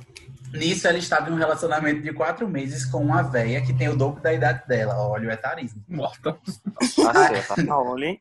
[0.54, 3.97] Nisso, ela estava em um relacionamento de quatro meses com uma véia que tem o
[3.97, 4.95] dobro da idade dela.
[4.95, 5.84] Olha o etarismo.
[5.88, 6.34] Morta.
[6.95, 7.32] Tá?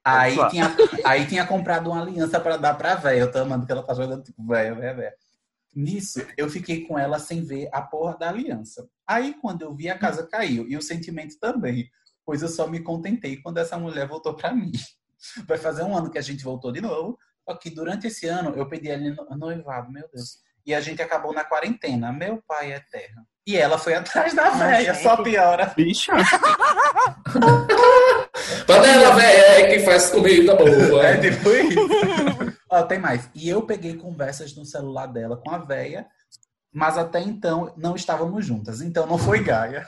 [0.02, 0.48] Aí lá.
[0.48, 3.20] tinha, aí tinha comprado uma aliança pra dar pra véia.
[3.20, 5.14] Eu tô amando que ela tá jogando tipo véia, véia, véia.
[5.74, 8.88] Nisso, eu fiquei com ela sem ver a porra da aliança.
[9.07, 10.66] Aí, quando eu vi, a casa caiu.
[10.66, 11.90] E o sentimento também.
[12.26, 14.72] Pois eu só me contentei quando essa mulher voltou pra mim.
[15.48, 17.16] Vai fazer um ano que a gente voltou de novo.
[17.48, 20.40] Só que durante esse ano, eu pedi no- noivado, meu Deus.
[20.66, 22.12] E a gente acabou na quarentena.
[22.12, 23.22] Meu pai é terra.
[23.46, 25.02] E ela foi atrás da véia, gente.
[25.04, 25.72] só piora.
[25.76, 26.12] Bicha.
[28.66, 31.06] Panela velha que faz comida boa.
[31.06, 31.80] É tipo isso.
[32.68, 33.30] Ó, tem mais.
[33.34, 36.06] E eu peguei conversas no celular dela com a véia,
[36.72, 38.80] mas até então não estávamos juntas.
[38.80, 39.86] Então não foi Gaia.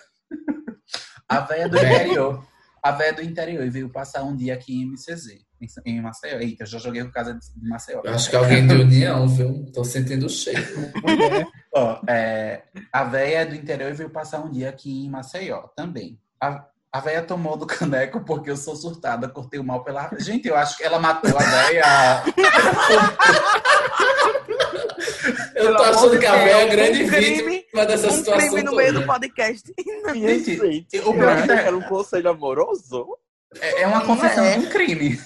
[1.28, 2.44] A véia do interior.
[2.82, 5.40] A véia do interior e veio passar um dia aqui em MCZ,
[5.84, 6.38] em- Maceió.
[6.38, 8.00] Eita, eu já joguei com casa de Maceió.
[8.04, 9.66] Eu acho que alguém de união, viu?
[9.74, 10.62] Tô sentindo o cheiro.
[11.74, 12.62] Ó, é,
[12.92, 16.18] a véia do interior e veio passar um dia aqui em Maceió também.
[16.40, 20.08] A, a véia tomou do caneco porque eu sou surtada, cortei o mal pela.
[20.18, 21.84] Gente, eu acho que ela matou a véia.
[25.58, 28.62] Eu tô achando que a velha é grande um crime- vítima dessa Um situação crime
[28.62, 29.00] no meio toda.
[29.00, 29.74] do podcast.
[30.14, 33.18] Gente, o pior é que era um conselho amoroso?
[33.60, 34.56] é, é uma confissão É.
[34.58, 35.18] de um crime.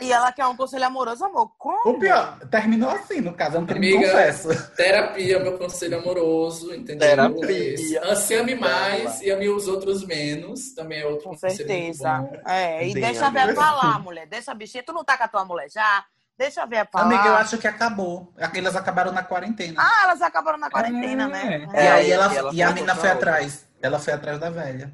[0.00, 1.50] E ela quer um conselho amoroso, amor.
[1.58, 1.90] Como?
[1.96, 4.72] O pior, terminou assim, no caso, é um crime Amiga, confesso.
[4.74, 7.06] Terapia, meu conselho amoroso, entendeu?
[7.06, 8.00] Terapia.
[8.04, 10.72] Assim, ame mais e ame os outros menos.
[10.74, 12.20] Também é outro Com certeza.
[12.20, 12.40] bom.
[12.50, 14.26] É, e Sim, deixa a ver falar, mulher.
[14.26, 14.82] Deixa a bichinha.
[14.82, 16.04] Tu não tá com a tua mulher já?
[16.38, 17.04] Deixa a ver falar.
[17.06, 18.32] Amiga, eu acho que acabou.
[18.36, 19.80] Elas acabaram na quarentena.
[19.82, 21.26] Ah, elas acabaram na quarentena, É.
[21.28, 21.58] né?
[21.72, 23.30] e aí É, ela, e ela e a menina foi outra.
[23.30, 23.66] atrás.
[23.80, 24.92] Ela foi atrás da velha.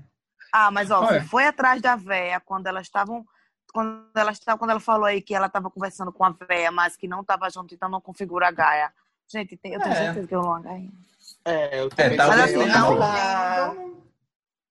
[0.52, 1.20] Ah, mas ó, Olha.
[1.20, 3.24] você foi atrás da véia quando elas estavam.
[3.72, 6.94] Quando ela, estava, quando ela falou aí que ela estava conversando com a véia, mas
[6.94, 8.92] que não estava junto, então não configura a Gaia.
[9.26, 9.96] Gente, tem- eu tenho É.
[9.96, 10.90] certeza que eu não a Gaia.
[11.44, 12.80] É, eu É, também talvez Mas assim, sei.
[12.80, 14.02] não,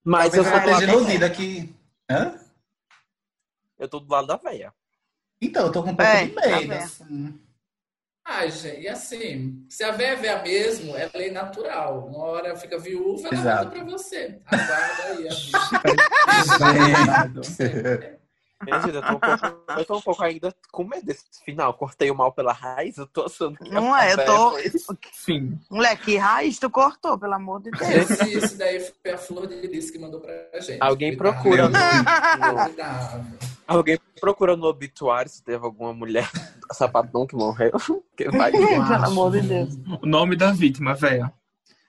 [0.06, 1.76] Mas eu sou iludida que.
[2.10, 2.36] Hã?
[3.80, 4.72] Eu tô do lado da véia.
[5.42, 6.74] Então, eu tô com um pouco É, de tá medo.
[6.74, 7.40] assim.
[8.24, 12.08] Ai, gente, e assim, se a véia é véia mesmo, é lei natural.
[12.08, 13.64] Uma hora fica viúva, ela Exato.
[13.64, 14.40] volta pra você.
[14.46, 15.34] Aguarda aí, a
[17.26, 18.22] bicha.
[18.64, 19.46] Gente, eu tô, um pouco,
[19.80, 21.74] eu tô um pouco ainda com medo desse final.
[21.74, 24.56] Cortei o mal pela raiz, eu tô achando que Não a é, eu tô-
[25.12, 25.60] Sim.
[25.68, 27.90] Moleque, que raiz tu cortou, pelo amor de Deus.
[28.12, 30.78] Esse, esse daí foi a Flor de Lis que mandou pra gente.
[30.80, 31.34] Alguém Cuidado.
[31.42, 33.51] procura Cuidado.
[33.76, 36.30] Alguém procura no obituário se teve alguma mulher
[36.74, 37.72] sapatão que morreu.
[38.16, 38.52] Que vai.
[38.52, 39.80] Pelo amor de Deus.
[40.02, 41.32] O nome da vítima, véia.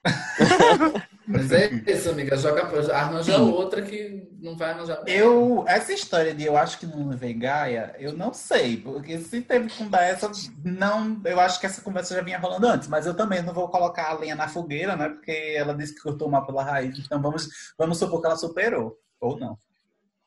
[1.26, 2.36] Mas é isso, amiga.
[2.36, 2.62] Joga,
[2.94, 5.02] arranja outra que não vai arranjar.
[5.06, 9.40] Eu, essa história de eu acho que não levei Gaia, eu não sei, porque se
[9.40, 10.30] teve com dar essa,
[10.64, 13.68] não, eu acho que essa conversa já vinha rolando antes, mas eu também não vou
[13.68, 15.08] colocar a lenha na fogueira, né?
[15.10, 18.98] Porque ela disse que cortou mal pela raiz, então vamos, vamos supor que ela superou,
[19.20, 19.56] ou não.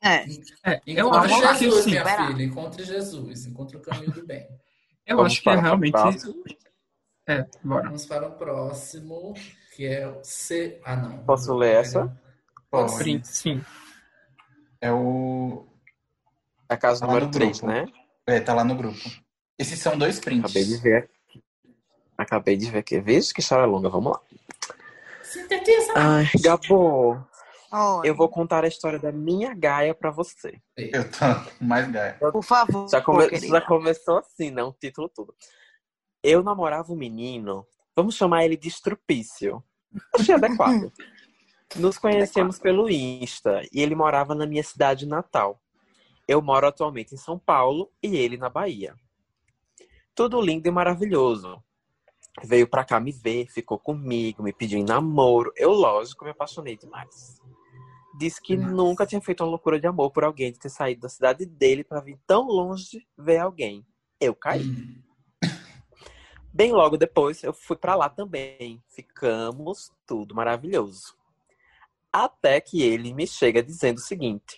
[0.02, 0.24] É.
[0.64, 2.42] É, eu Encontre acho que Jesus, assim, minha filha.
[2.44, 3.46] Encontre Jesus.
[3.46, 4.46] Encontre o caminho do bem.
[5.06, 5.92] eu Vamos acho que é realmente.
[5.92, 6.44] próximo.
[7.28, 7.84] É, bora.
[7.86, 9.34] Vamos para o próximo,
[9.74, 10.80] que é o C.
[10.84, 11.18] Ah, não.
[11.24, 12.16] Posso ler essa?
[12.70, 12.92] Pode.
[12.92, 13.64] Sim, sim.
[14.80, 15.66] É o.
[16.68, 17.72] É a casa Tá número no 3, grupo.
[17.72, 17.86] né?
[18.26, 18.98] É, tá lá no grupo.
[19.58, 20.44] Esses são dois prints.
[20.50, 21.44] Acabei de ver aqui.
[22.18, 23.00] Acabei de ver aqui.
[23.00, 24.20] Veja que história longa, vamos lá.
[25.22, 25.92] Sintetiza.
[25.96, 27.26] Ai, Gabo,
[28.04, 30.60] Eu vou contar a história da minha Gaia pra você.
[30.76, 31.18] Eu tô
[31.58, 32.14] com mais Gaia.
[32.32, 33.46] Por favor, Já, come- querida.
[33.48, 34.62] já começou assim, né?
[34.62, 35.34] O título tudo.
[36.22, 39.62] Eu namorava um menino, vamos chamar ele de Estrupício.
[40.14, 40.92] Achei adequado.
[41.76, 45.60] Nos conhecemos pelo Insta e ele morava na minha cidade natal.
[46.28, 48.94] Eu moro atualmente em São Paulo e ele na Bahia.
[50.14, 51.62] Tudo lindo e maravilhoso.
[52.44, 55.52] Veio pra cá me ver, ficou comigo, me pediu em namoro.
[55.56, 57.40] Eu, lógico, me apaixonei demais.
[58.18, 58.72] Disse que Nossa.
[58.72, 61.84] nunca tinha feito uma loucura de amor por alguém de ter saído da cidade dele
[61.84, 63.86] pra vir tão longe ver alguém.
[64.18, 64.64] Eu caí.
[66.52, 68.82] Bem logo depois, eu fui pra lá também.
[68.88, 71.14] Ficamos tudo maravilhoso.
[72.10, 74.56] Até que ele me chega dizendo o seguinte: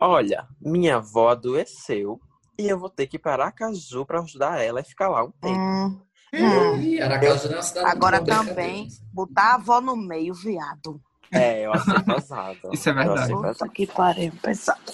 [0.00, 2.20] Olha, minha avó adoeceu
[2.58, 5.30] e eu vou ter que ir para Aracaju para ajudar ela e ficar lá um
[5.30, 5.60] tempo.
[5.60, 6.00] Hum,
[6.34, 7.02] hum.
[7.04, 11.00] Aracaju é uma cidade Agora também, botar a avó no meio, viado.
[11.32, 12.70] É, eu achei pesado.
[12.72, 13.20] Isso é Eu verdade.
[13.20, 14.92] achei Puta que pariu, pesado.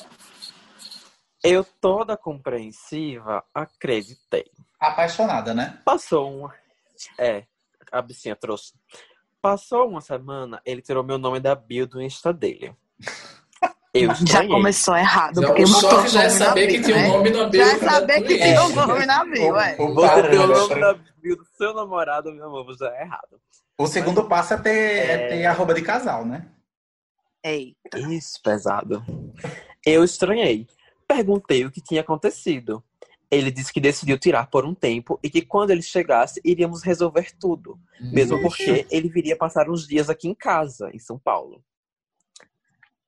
[1.43, 4.51] Eu, toda compreensiva, acreditei.
[4.81, 5.79] Apaixonada, né?
[5.85, 6.49] Passou um.
[7.19, 7.45] É,
[7.93, 8.73] A bichinha trouxe.
[9.43, 12.75] Passou uma semana, ele tirou meu nome da bio do Insta dele.
[13.95, 17.09] Eu Já começou errado, Já, porque o choque já é na saber que tinha né?
[17.09, 17.65] um nome na bio.
[17.65, 19.77] Já é saber que tinha um nome na bio, é.
[19.79, 23.03] O, o Você tem o nome da bio do seu namorado, meu amor, já é
[23.03, 23.41] errado.
[23.79, 25.29] O segundo passo é ter, é É.
[25.29, 26.49] ter arroba de casal, né?
[27.45, 27.77] Ei,
[28.11, 29.05] Isso, pesado.
[29.87, 30.67] Eu estranhei.
[31.07, 32.83] Perguntei o que tinha acontecido.
[33.31, 37.33] Ele disse que decidiu tirar por um tempo e que quando ele chegasse, iríamos resolver
[37.39, 37.79] tudo.
[38.01, 41.63] Mesmo porque ele viria passar uns dias aqui em casa, em São Paulo.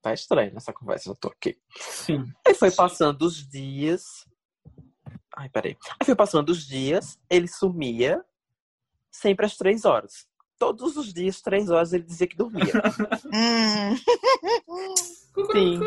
[0.07, 1.59] Tá estranho essa conversa, eu tô aqui.
[1.81, 2.33] Sim.
[2.47, 4.25] Aí foi passando os dias.
[5.37, 5.77] Ai, peraí.
[5.99, 8.25] Aí foi passando os dias, ele sumia
[9.11, 10.29] sempre às três horas.
[10.61, 12.73] Todos os dias, três horas, ele dizia que dormia.
[13.35, 14.95] hum,
[15.51, 15.81] Sim.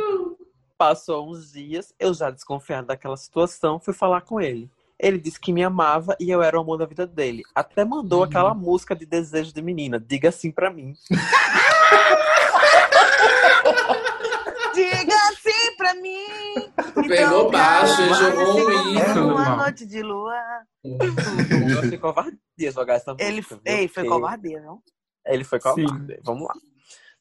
[0.77, 4.69] Passou uns dias, eu já desconfiado daquela situação, fui falar com ele.
[4.99, 7.43] Ele disse que me amava e eu era o amor da vida dele.
[7.55, 9.97] Até mandou aquela música de desejo de menina.
[9.97, 10.93] Diga assim pra mim.
[14.79, 16.71] diga assim pra mim.
[17.07, 18.65] Pegou Então, baixo e cara, jogou um.
[19.13, 19.57] Tudo Uma mal.
[19.57, 20.35] noite de lua.
[21.81, 23.29] Fui covardia jogar essa música.
[23.29, 23.61] Ele, viu?
[23.65, 24.81] ei, foi covardia, não?
[25.25, 26.19] Ele foi covarde.
[26.23, 26.53] Vamos lá.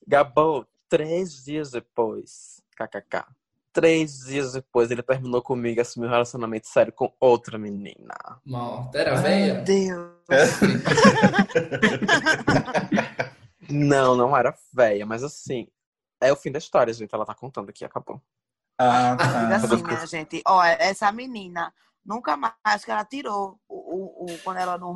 [0.07, 3.24] Gabou, três dias depois, kkk.
[3.72, 8.14] Três dias depois, ele terminou comigo e assumiu um relacionamento sério com outra menina.
[8.44, 8.90] Mal.
[8.94, 9.54] Era Meu veia?
[9.61, 10.09] Deus.
[13.70, 15.68] Não, não era velha, mas assim,
[16.22, 17.14] é o fim da história, gente.
[17.14, 18.18] Ela tá contando aqui, acabou.
[18.78, 19.56] Ah, tá.
[19.56, 20.42] assim, minha gente.
[20.46, 24.94] Ó, essa menina, nunca mais que ela tirou o, o, o- quando, ela no,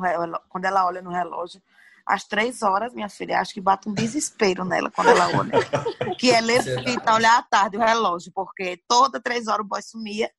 [0.49, 1.61] quando ela olha no relógio.
[2.05, 5.51] Às três horas, minha filha, acho que bate um desespero nela quando ela olha.
[6.19, 10.29] Que ela evita olhar à tarde o relógio, porque toda três horas o boy sumia.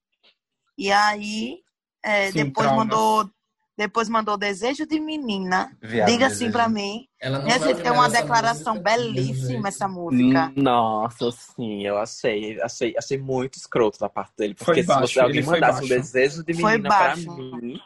[0.77, 1.63] E aí,
[2.03, 2.87] é, Sim, depois traumas.
[2.87, 3.31] mandou
[3.77, 5.77] depois mandou Desejo de Menina.
[5.83, 7.09] Viado, Diga assim pra mim.
[7.21, 10.53] Ela não ouvir uma declaração música belíssima essa música.
[10.57, 14.55] Nossa, sim, eu achei, achei, achei muito escroto da parte dele.
[14.55, 17.81] Porque Foi se baixo, você alguém mandasse um desejo de menina pra mim,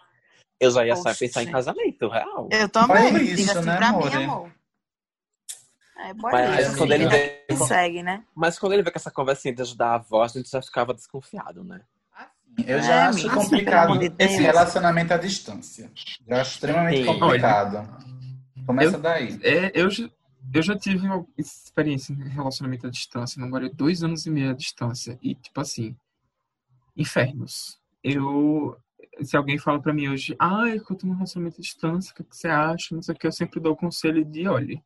[0.61, 2.49] eu já ia pensar em casamento, real.
[2.51, 3.23] Eu também.
[3.25, 4.11] Isso, Diga assim né, pra amor?
[4.11, 4.53] mim, amor.
[6.01, 6.77] É boa Mas isso.
[6.79, 8.23] quando ele Vida vê- que segue, né?
[8.35, 10.95] Mas quando ele vê com essa conversinha de ajudar a avó, a gente já ficava
[10.95, 11.81] desconfiado, né?
[12.67, 15.91] Eu É, já acho amiga, complicado de esse relacionamento à distância.
[16.29, 17.19] Já acho extremamente Sim.
[17.19, 17.89] complicado.
[18.67, 19.39] Começa Eu- daí.
[19.43, 20.11] É, eu, já-
[20.53, 23.41] eu já tive uma experiência em relacionamento à distância.
[23.41, 25.19] Namorei dois anos e meio à distância.
[25.23, 25.97] E, tipo assim,
[26.97, 27.79] infernos.
[28.03, 28.77] Eu.
[29.23, 30.37] Se alguém fala pra mim hoje,
[30.87, 32.95] que eu tô num relacionamento à distância, o que, que você acha?
[32.95, 34.81] Não sei o que, eu sempre dou o conselho de, olha,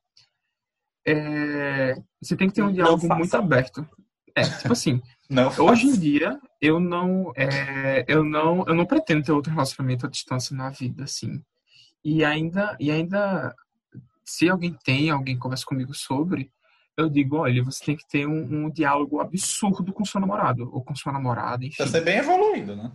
[1.06, 3.86] é, você tem que ter um diálogo muito aberto.
[4.34, 5.02] É, tipo assim,
[5.32, 10.04] Não Hoje em dia, eu não, é, eu não, eu não pretendo ter outro relacionamento
[10.06, 11.42] à distância na vida, assim.
[12.04, 13.54] E ainda, e ainda,
[14.24, 16.50] se alguém tem, alguém conversa comigo sobre,
[16.96, 20.84] eu digo, olha, você tem que ter um, um diálogo absurdo com seu namorado ou
[20.84, 21.82] com sua namorada, enfim.
[21.82, 22.92] Você é bem evoluído, né?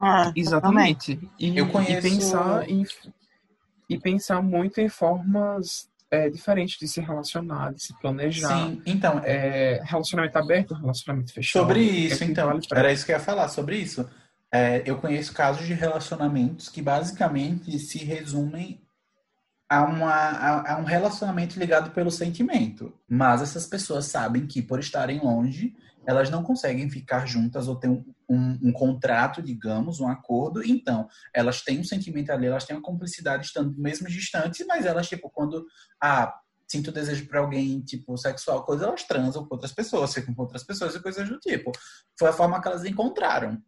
[0.00, 1.18] Ah, Exatamente.
[1.38, 2.84] E, Eu conheço- e pensar em,
[3.88, 8.48] e pensar muito em formas é, diferentes de se relacionar, de se planejar.
[8.68, 11.62] Sim, então, É, relacionamento aberto, relacionamento fechado.
[11.62, 14.08] Sobre é isso, que então, vale pra- era isso que eu ia falar, sobre isso.
[14.52, 18.80] É, eu conheço casos de relacionamentos que basicamente se resumem
[19.68, 22.92] a, uma, a, a um relacionamento ligado pelo sentimento.
[23.08, 25.74] Mas essas pessoas sabem que, por estarem longe,
[26.06, 30.64] elas não conseguem ficar juntas ou ter um, um, um contrato, digamos, um acordo.
[30.64, 35.08] Então, elas têm um sentimento ali, elas têm uma cumplicidade estando mesmo distantes, mas elas,
[35.08, 35.64] tipo, quando.
[36.02, 36.34] Ah,
[36.68, 40.64] sinto desejo por alguém, tipo, sexual, coisa, elas transam com outras pessoas, ficam com outras
[40.64, 41.70] pessoas e coisas do tipo.
[42.18, 43.62] Foi a forma que elas encontraram.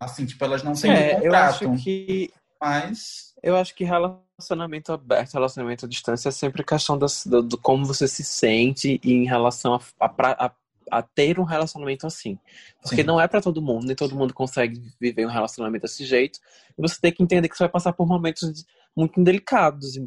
[0.00, 3.34] Assim, tipo, elas não têm um É, eu contrato, acho que mas.
[3.42, 7.84] Eu acho que relacionamento aberto, relacionamento à distância é sempre questão das- do, do como
[7.84, 10.52] você se sente em relação a, a, a-
[10.90, 12.38] a ter um relacionamento assim.
[12.82, 13.02] Porque Sim.
[13.04, 16.38] não é pra todo mundo, nem todo mundo consegue viver um relacionamento desse jeito.
[16.78, 18.64] E você tem que entender que você vai passar por momentos
[18.96, 20.04] muito indelicados e,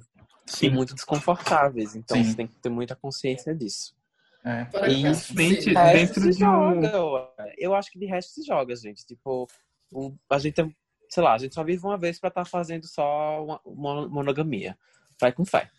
[0.61, 1.95] e muito desconfortáveis.
[1.95, 2.23] Então Sim.
[2.23, 3.95] você tem que ter muita consciência disso.
[4.43, 4.65] É.
[4.65, 5.69] Para E, infelizmente, Sim.
[5.71, 7.53] De resto, dentro se de um- joga, ué.
[7.57, 9.05] Eu acho que de resto se joga, gente.
[9.05, 9.47] Tipo,
[9.91, 10.75] o- a gente tem,
[11.09, 14.77] sei lá, a gente só vive uma vez pra estar fazendo só uma, uma monogamia.
[15.19, 15.69] Vai com fé.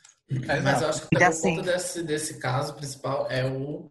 [0.49, 3.89] É, Mas eu acho que até assim- por conta desse, desse caso principal é o.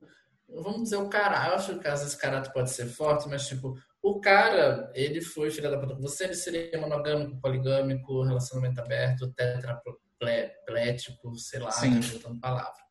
[0.62, 1.50] Vamos dizer, o cara.
[1.50, 5.22] Eu acho que às vezes esse caráter pode ser forte, mas tipo, o cara, ele
[5.22, 11.72] foi filho da puta com você, ele seria monogâmico, poligâmico, relacionamento aberto, tetraplético, sei lá,
[11.72, 12.00] Sim.
[12.00, 12.86] botando palavra.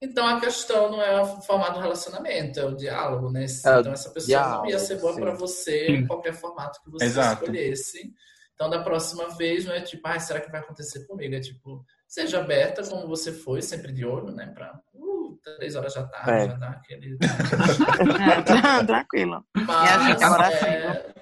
[0.00, 3.44] Então a questão não é o formato do relacionamento, é o diálogo, né?
[3.44, 6.80] É o então essa pessoa não ia diálogo, ser boa para você em qualquer formato
[6.82, 7.44] que você Exato.
[7.44, 8.12] escolhesse.
[8.54, 11.34] Então da próxima vez não é tipo, ah, será que vai acontecer comigo?
[11.34, 14.50] É tipo, seja aberta como você foi, sempre de olho, né?
[14.52, 15.11] Pra uh,
[15.56, 16.48] três horas da tarde, É.
[16.48, 17.18] já dá aquele.
[18.80, 19.44] É, Tranquilo.
[19.54, 21.12] Mas, E a gente agora é...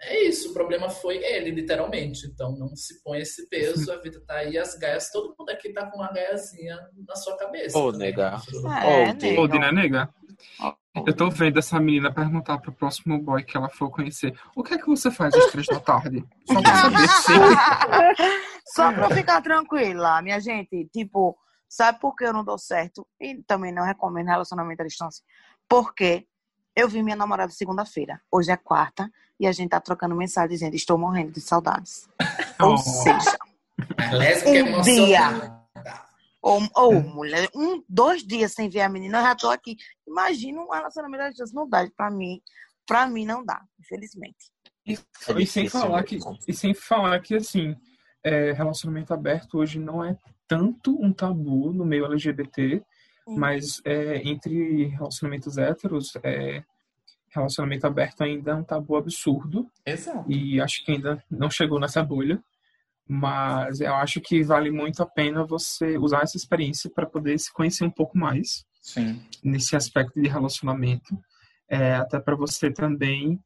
[0.00, 2.26] é isso, o problema foi ele, literalmente.
[2.26, 5.72] Então não se põe esse peso, a vida tá aí, as gaias, todo mundo aqui
[5.72, 7.78] tá com uma gaiazinha na sua cabeça.
[7.78, 8.08] Ô, também.
[8.08, 8.36] nega.
[8.84, 9.38] É.
[9.38, 10.08] Old, né, nega?
[11.06, 14.74] Eu tô vendo essa menina perguntar pro próximo boy que ela for conhecer: o que
[14.74, 16.24] é que você faz às três da tarde?
[16.46, 17.32] Só pra saber se.
[18.74, 21.36] Só pra ficar tranquila, minha gente, tipo,
[21.68, 23.06] sabe por que eu não dou certo?
[23.20, 25.22] E também não recomendo relacionamento à distância.
[25.68, 26.26] Porque
[26.74, 28.20] eu vi minha namorada segunda-feira.
[28.30, 29.10] Hoje é quarta
[29.40, 32.08] e a gente tá trocando mensagem dizendo estou morrendo de saudades.
[32.60, 32.76] Ou Oh.
[32.78, 33.36] seja,
[33.98, 35.66] É lésbica Um emocionada.
[36.42, 39.76] ou, ou mulher, um, dois dias sem ver a menina, eu já tô aqui.
[40.06, 41.54] Imagina um relacionamento à distância.
[41.54, 42.40] Não dá pra mim.
[42.86, 44.50] Pra mim não dá, infelizmente.
[44.86, 44.94] E,
[45.28, 47.76] É e sem falar que, e sem falar que assim,
[48.22, 50.16] é, relacionamento aberto hoje não é
[50.48, 52.82] tanto um tabu no meio LGBT,
[53.28, 53.36] Sim.
[53.38, 56.62] mas é, entre relacionamentos héteros, é,
[57.28, 60.30] relacionamento aberto ainda é um tabu absurdo Exato.
[60.30, 62.42] e acho que ainda não chegou nessa bolha.
[63.08, 67.52] Mas eu acho que vale muito a pena você usar essa experiência para poder se
[67.52, 69.22] conhecer um pouco mais Sim.
[69.44, 71.16] nesse aspecto de relacionamento,
[71.68, 73.38] é, até para você também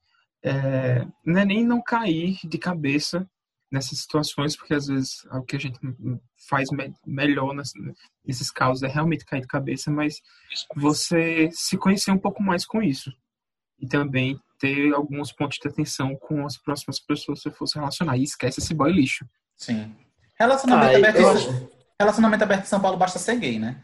[0.42, 3.28] é, não é nem não cair de cabeça
[3.70, 5.78] nessas situações, porque às vezes o que a gente
[6.48, 7.72] faz me- melhor nas-
[8.24, 10.20] nesses casos é realmente cair de cabeça, mas
[10.74, 13.12] você se conhecer um pouco mais com isso
[13.78, 17.78] e também ter alguns pontos de atenção com as próximas pessoas que você for se
[17.78, 18.16] relacionar.
[18.18, 19.24] E esquece esse boy lixo.
[19.56, 19.94] Sim.
[20.38, 21.16] Relacionamento Ah, aberto.
[21.18, 23.82] eu- Relacionamento aberto em São Paulo basta ser gay, né?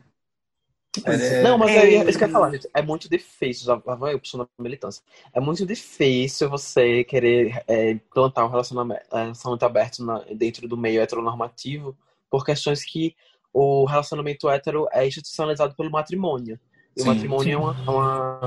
[1.04, 1.78] É- Não, mas É.
[1.80, 2.68] aí, isso que eu ia falar, gente.
[2.74, 5.02] É muito difícil, já lá vai eu puxando a militância.
[5.32, 10.76] É muito difícil você querer é, implantar um relacionamento, é, relacionamento aberto na- dentro do
[10.76, 11.96] meio heteronormativo
[12.30, 13.14] por questões que
[13.52, 16.58] o relacionamento hétero é institucionalizado pelo matrimônio.
[16.96, 17.50] E Sim, o matrimônio sim.
[17.52, 18.40] é uma, uma-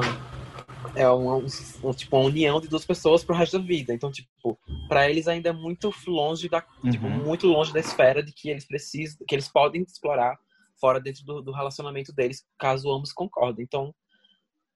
[0.95, 1.45] é uma, um-
[1.83, 3.93] um- tipo, uma união de duas pessoas pro resto da vida.
[3.93, 7.23] Então, tipo, para eles ainda é muito longe da tipo, Uhum.
[7.25, 10.37] muito longe da esfera de que eles precisam, que eles podem explorar
[10.80, 13.63] fora dentro do, do relacionamento deles, caso ambos concordem.
[13.63, 13.93] Então,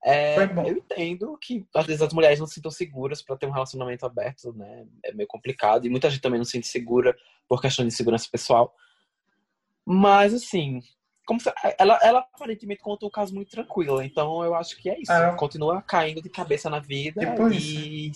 [0.03, 0.35] é,
[0.67, 4.05] eu entendo que às vezes as mulheres não se sintam seguras para ter um relacionamento
[4.05, 4.85] aberto, né?
[5.03, 7.15] É meio complicado e muita gente também não se sente segura
[7.47, 8.75] por questão de segurança pessoal.
[9.85, 10.81] Mas assim,
[11.25, 14.99] como se- ela, ela aparentemente contou um caso muito tranquilo, então eu acho que é
[14.99, 15.11] isso.
[15.11, 15.35] É.
[15.37, 17.21] Continua caindo de cabeça na vida
[17.53, 18.11] e,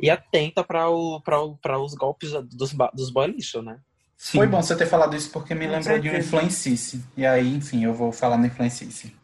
[0.00, 3.80] e atenta para os golpes dos, dos boy lixo, né?
[4.16, 4.38] Sim.
[4.38, 7.04] Foi bom você ter falado isso porque me Com lembrou de um influencice.
[7.16, 9.14] E aí, enfim, eu vou falar no influencice.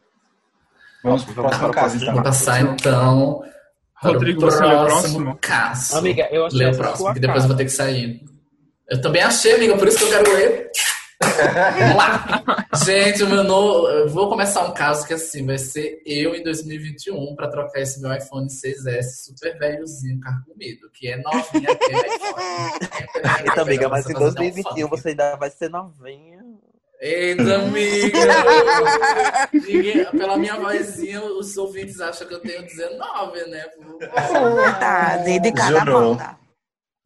[1.02, 2.02] Vamos pro próximo para o caso, próximo.
[2.02, 2.14] então.
[2.14, 2.76] Vou passar então.
[4.00, 5.38] para o Rodrigo, você lê o próximo?
[5.40, 5.98] Caso.
[5.98, 8.24] Amiga, eu achei Lê o próximo, que depois eu vou ter que sair.
[8.88, 10.70] Eu também achei, amiga, por isso que eu quero ler.
[12.84, 13.88] Gente, o meu no...
[13.88, 18.00] eu vou começar um caso que assim, vai ser eu em 2021 para trocar esse
[18.00, 23.44] meu iPhone 6S super velhozinho, carcomido, que é novinha aquele iPhone.
[23.44, 24.90] Eita, amiga, mas em Você fazer um 2021 funk.
[25.02, 26.42] você ainda vai ser novinha.
[27.00, 28.18] Eita, amiga!
[29.52, 33.64] Ninguém- pela minha vozinha, os ouvintes acham que eu tenho 19, né?
[33.98, 36.14] Verdade, de cada Jurou.
[36.14, 36.41] banda.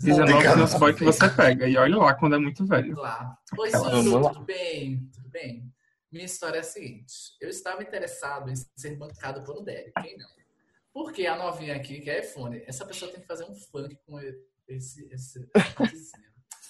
[0.00, 0.58] 19 Obrigado.
[0.58, 1.66] nos boy que você pega.
[1.66, 2.96] E olha lá quando é muito velho.
[2.96, 3.38] Lá.
[3.58, 4.30] Oi, Suru, lá.
[4.30, 5.10] tudo bem?
[5.12, 5.72] Tudo bem?
[6.12, 7.14] Minha história é a seguinte.
[7.40, 10.28] Eu estava interessado em ser bancado por um Derek, quem não?
[10.92, 14.18] Porque a novinha aqui, que é iPhone, essa pessoa tem que fazer um funk com
[14.68, 15.06] esse...
[15.12, 15.48] esse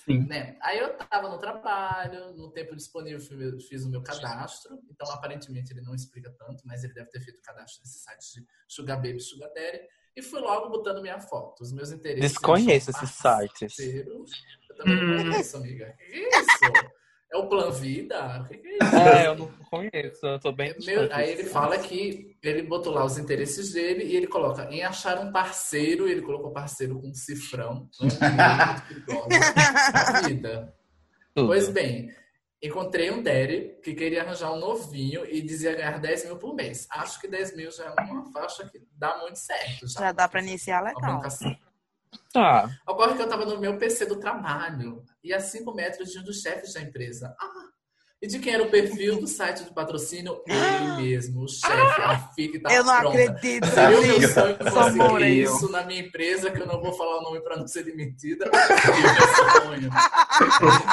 [0.07, 0.25] Sim.
[0.29, 0.57] né?
[0.63, 3.19] Aí eu tava no trabalho, no tempo disponível
[3.61, 7.39] fiz o meu cadastro, então aparentemente ele não explica tanto, mas ele deve ter feito
[7.39, 9.81] o cadastro nesse site de Sugar Baby, Sugar Daddy,
[10.17, 11.63] e fui logo botando minha foto.
[11.63, 12.21] Os meus interesses...
[12.33, 13.79] Desconheço esses sites.
[13.79, 15.31] Eu também não Hum.
[15.31, 15.95] conheço, amiga.
[15.99, 16.87] Que que é isso?
[17.33, 18.41] É o Plan Vida?
[18.41, 18.97] O que, que é isso?
[18.97, 23.05] É, eu não conheço, eu tô bem Meu- aí ele fala que ele botou lá
[23.05, 27.15] os interesses dele e ele coloca em achar um parceiro, ele colocou parceiro com um
[27.15, 27.89] cifrão.
[28.01, 28.17] Muito
[28.89, 29.29] perigoso.
[29.93, 30.75] Na vida.
[31.35, 31.49] Tudo.
[31.49, 32.09] Pois bem,
[32.63, 36.87] encontrei um Daddy que queria arranjar um novinho e dizia ganhar 10 mil por mês.
[36.91, 39.87] Acho que 10 mil já é uma faixa que dá muito certo.
[39.87, 41.17] Já, Já dá pra iniciar legal.
[41.17, 41.57] bancação.
[42.33, 42.69] Tá.
[42.87, 46.23] Ocorre que eu estava no meu PC do trabalho e a 5 metros de um
[46.25, 47.35] dos chefes da empresa.
[47.39, 47.69] Ah,
[48.21, 50.43] e de quem era o perfil do site do patrocínio?
[50.47, 53.19] Ele mesmo, o chefe, a FIC tá Eu não pronta.
[53.23, 56.93] acredito Seria o meu sonho conseguir Amor, isso na minha empresa, que eu não vou
[56.95, 58.51] falar o nome para não ser demitida.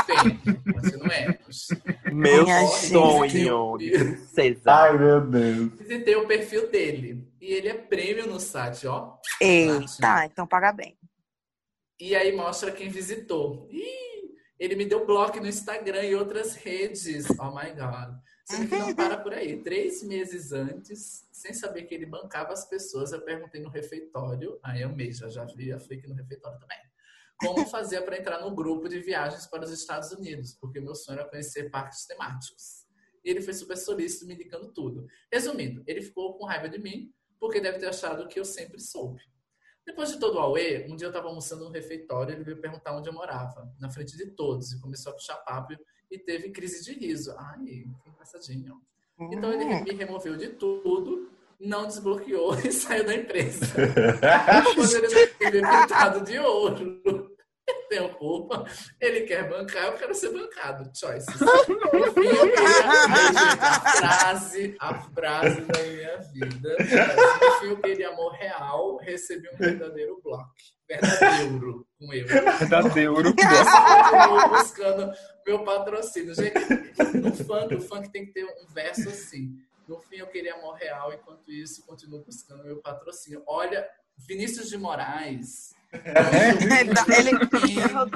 [0.09, 0.39] Enfim,
[0.73, 1.67] continuemos.
[2.11, 4.61] Meu Minha sonho de princesa.
[4.71, 5.71] Ai, meu Deus.
[5.79, 7.27] Visitei o perfil dele.
[7.41, 9.15] E ele é prêmio no site, ó.
[9.41, 10.97] Eita, então paga bem.
[11.99, 13.67] E aí mostra quem visitou.
[13.71, 14.12] Ih,
[14.63, 17.25] Ele me deu bloco no Instagram e outras redes.
[17.31, 18.17] Oh my God.
[18.45, 19.61] Sendo que não para por aí.
[19.61, 24.57] Três meses antes, sem saber que ele bancava as pessoas, eu perguntei no refeitório.
[24.63, 26.77] Aí amei, já, já vi a fake no refeitório também.
[27.41, 31.19] Como fazia para entrar no grupo de viagens para os Estados Unidos, porque meu sonho
[31.19, 32.85] era conhecer parques temáticos.
[33.21, 35.05] E ele foi super solícito, me indicando tudo.
[35.29, 39.21] Resumindo, ele ficou com raiva de mim, porque deve ter achado que eu sempre soube.
[39.85, 42.95] Depois de todo o Aue, um dia eu estava almoçando no refeitório, ele veio perguntar
[42.95, 45.73] onde eu morava, na frente de todos, e começou a puxar papo
[46.09, 47.33] e teve crise de riso.
[47.37, 48.81] Ai, que engraçadinho.
[49.19, 51.29] Então ele me removeu de tudo,
[51.59, 53.65] não desbloqueou e saiu da empresa.
[54.63, 57.22] Depois ele teve pintado de ouro.
[57.93, 58.65] Eu tenho culpa.
[58.99, 60.89] Ele quer bancar, eu quero ser bancado.
[60.97, 61.29] Choices.
[61.29, 62.85] Enfim, eu queria
[63.59, 66.75] a frase, a frase da minha vida.
[66.79, 70.51] Enfim, eu queria amor real, recebi um verdadeiro bloco.
[70.87, 72.27] Verdadeiro com eu.
[72.27, 73.13] Verdadeiro.
[73.15, 75.13] Continuo buscando
[75.45, 76.33] meu patrocínio.
[76.33, 76.59] Gente,
[77.17, 79.55] no funk, o funk tem que ter um verso assim.
[79.87, 83.43] No fim, eu queria amor real, enquanto isso, continuo buscando meu patrocínio.
[83.45, 83.87] Olha,
[84.17, 85.75] Vinícius de Moraes.
[85.93, 87.31] Ele,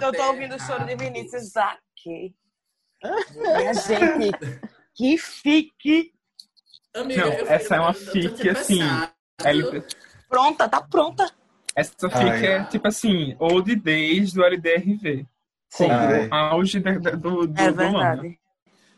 [0.05, 2.33] eu tô ouvindo o choro de Vinícius aqui.
[3.35, 4.59] Minha gente,
[4.95, 6.11] que fique.
[6.95, 8.79] Amiga, Não, eu- essa é uma eu fique, assim.
[9.43, 9.83] L-
[10.27, 11.29] Pronta, tá pronta.
[11.75, 12.45] Essa Ai.
[12.45, 15.25] é tipo assim, old days do LDRV.
[15.69, 15.91] Sim.
[15.91, 16.27] Ai.
[16.31, 17.75] Auge do, do, É do ano.
[17.75, 18.39] verdade.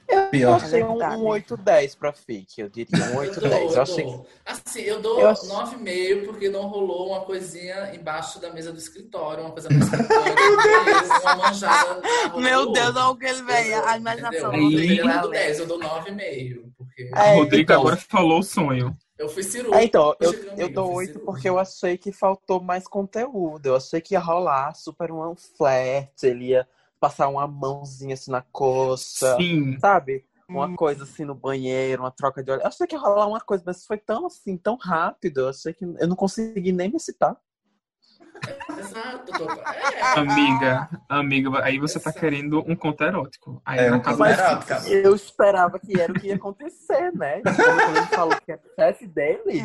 [0.07, 0.55] Eu Pior.
[0.55, 3.41] achei um, um 8-10 pra FIC, eu diria um Eu 8-10.
[3.41, 4.27] dou, Eu eu achei dou.
[4.69, 9.43] Assim, eu dou Eu- 9,5 porque não rolou uma coisinha embaixo da mesa do escritório,
[9.43, 12.01] uma coisa mais uma manjada.
[12.37, 13.83] Meu Deus, olha o que ele veio.
[13.85, 14.53] A imaginação.
[14.53, 16.71] Eu 10, eu dou 9,5.
[16.77, 17.81] Porque É, Rodrigo então.
[17.81, 18.95] agora falou o sonho.
[19.17, 19.75] eu fui cirúrgico.
[19.75, 21.19] É, então, eu, eu dou fui 8 cirúrgico.
[21.25, 23.65] porque eu achei que faltou mais conteúdo.
[23.65, 26.67] Eu achei que ia rolar super um flerte, ele ia
[26.99, 29.79] passar uma mãozinha assim na coxa, Sim.
[29.79, 30.25] sabe?
[30.49, 30.75] Uma Hum.
[30.75, 32.63] coisa assim no banheiro, uma troca de olhos.
[32.63, 35.41] Eu achei que ia rolar uma coisa, mas foi tão assim, tão rápido.
[35.41, 37.37] Eu achei que eu não consegui nem me excitar.
[38.77, 43.61] Exato, é, Amiga, amiga, aí você tá querendo um conto erótico.
[43.65, 44.87] Aí É na um casa da- erótico, cara.
[44.89, 47.41] Eu esperava que era o que ia acontecer, né?
[47.41, 49.61] Quando quando ele falou que o chefe dele,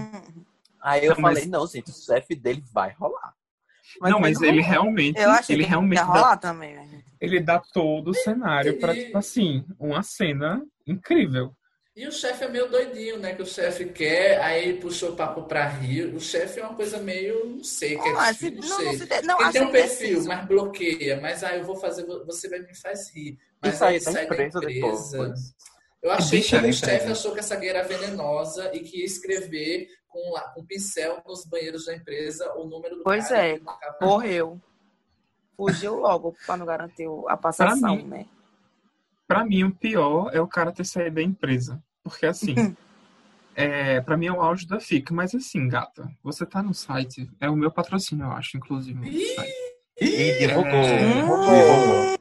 [0.82, 3.32] aí eu Não, mas- falei, não, gente, o chefe dele vai rolar.
[4.00, 4.70] Não, mas ele rolou.
[4.70, 6.74] realmente, Eu achei ele que realmente ia dá, rolar também.
[6.74, 7.02] né?
[7.20, 11.52] ele dá todo o cenário pra, tipo assim, uma cena incrível.
[11.96, 13.34] E o chefe é meio doidinho, né?
[13.36, 16.12] Que o chefe quer, aí ele puxou o papo pra rir.
[16.12, 18.92] O chefe é uma coisa meio, não sei, que é Não, assim, difícil, não, não
[18.94, 20.28] se de- não, Ele tem um perfil, indeciso.
[20.28, 21.20] mas bloqueia.
[21.20, 23.38] Mas aí eu vou fazer, você vai me faz rir.
[23.62, 24.60] Mas sair aí da sai da empresa.
[24.60, 25.12] depois.
[26.02, 27.12] Eu achei bicha que o chefe empresa.
[27.12, 31.46] achou que essa gay era venenosa e que ia escrever com, lá- com pincel nos
[31.46, 33.60] banheiros da empresa o número do Pois cara é.
[34.02, 34.60] Morreu.
[35.56, 38.02] Fugiu logo pra não garantir a passação, mim.
[38.02, 38.26] né?
[39.26, 41.82] Pra mim, o pior é o cara ter saído da empresa.
[42.02, 42.54] Porque assim,
[43.54, 45.12] é, pra mim é o auge da FIC.
[45.12, 48.98] Mas assim, gata, você tá no site, é o meu patrocínio, eu acho, inclusive.
[48.98, 49.34] no Ih!
[49.34, 49.54] site.
[50.38, 50.98] Divulgou.
[52.12, 52.14] É.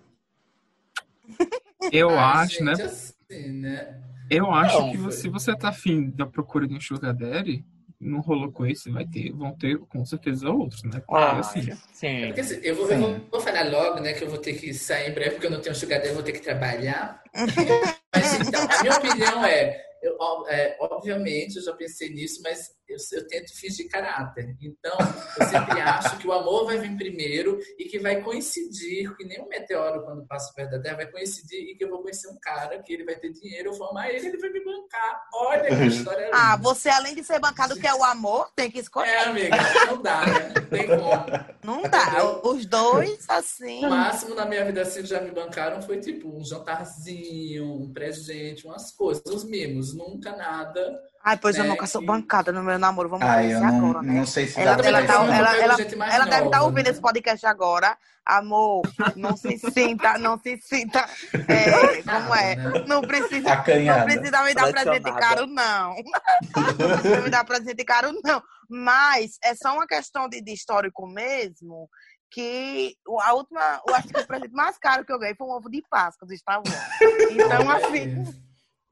[1.91, 2.71] Eu Ah, acho, né?
[2.73, 4.01] assim, né?
[4.29, 5.11] Eu acho Não, que foi.
[5.11, 7.65] você- se você tá afim da procura de um sugar daddy,
[8.03, 11.01] não rolou com esse, vai ter, vão ter com certeza outros, né?
[11.05, 11.61] Porque, Ah, assim,
[11.93, 12.27] sim.
[12.27, 14.73] Porque, assim, eu, vou, eu vou- vou falar logo, né, que eu vou ter que
[14.73, 17.21] sair em breve, porque eu não tenho sugar eu vou ter que trabalhar.
[18.13, 22.97] mas então, a minha opinião é, eu, é, obviamente, eu já pensei nisso, mas eu,
[23.13, 24.55] eu tento fingir caráter.
[24.61, 24.97] Então,
[25.39, 29.41] eu sempre acho que o amor vai vir primeiro e que vai coincidir, que nem
[29.41, 32.37] um meteoro quando passa perto da Terra, vai coincidir e que eu vou conhecer um
[32.41, 35.23] cara, que ele vai ter dinheiro, eu vou amar ele, ele vai me bancar.
[35.33, 36.37] Olha que história linda.
[36.37, 39.09] Ah, você além de ser bancado, que é o amor, tem que escolher.
[39.09, 40.53] É, amiga, não dá, né?
[40.53, 41.53] Não tem como.
[41.63, 42.41] Não dá.
[42.43, 43.85] Os dois, assim.
[43.85, 48.65] O máximo na minha vida assim já me bancaram foi tipo um jantarzinho, um presente,
[48.65, 50.99] umas coisas, os mimos, nunca nada.
[51.23, 53.07] Ai, pois eu É, nunca sou que- bancada no meu namoro.
[53.09, 54.13] Vamos Ai, conhecer eu não, agora, né?
[54.13, 56.45] não sei se Ela, dá ela, tá, eu não ela, pego ela, mais ela deve
[56.45, 56.91] estar nova, ouvindo né?
[56.91, 57.97] esse podcast agora.
[58.25, 58.81] Amor,
[59.15, 61.05] não se sinta, não se sinta.
[61.47, 62.55] é, como é?
[62.55, 62.85] Né?
[62.87, 64.03] Não precisa, não Acanhada.
[64.05, 65.95] precisa me dar presente caro, não.
[66.55, 68.41] Não precisa me dar presente caro, não.
[68.69, 71.89] Mas é só uma questão de, de histórico mesmo.
[72.31, 75.45] Que o- a última, eu acho que o presente mais caro que eu ganhei foi
[75.45, 76.83] um ovo de Páscoa do Star Wars.
[77.31, 78.25] Então, assim,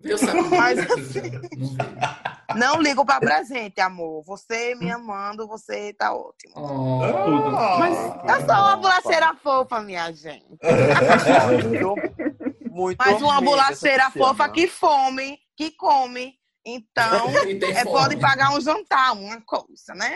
[0.03, 0.17] Viu?
[0.49, 1.31] Mas- Não vi.
[2.55, 4.23] não ligo pra presente, amor.
[4.23, 6.53] Você me amando, você tá ótimo.
[6.55, 7.01] Oh.
[7.25, 7.51] tudo.
[7.51, 10.45] Mas Eu sou uma bolacheira fofa, minha gente.
[11.61, 11.95] Muito,
[12.69, 16.33] muito Mas uma bolacheira fofa que fome, que come.
[16.65, 17.29] Então,
[17.75, 20.15] é, pode pagar um jantar, uma coisa, né?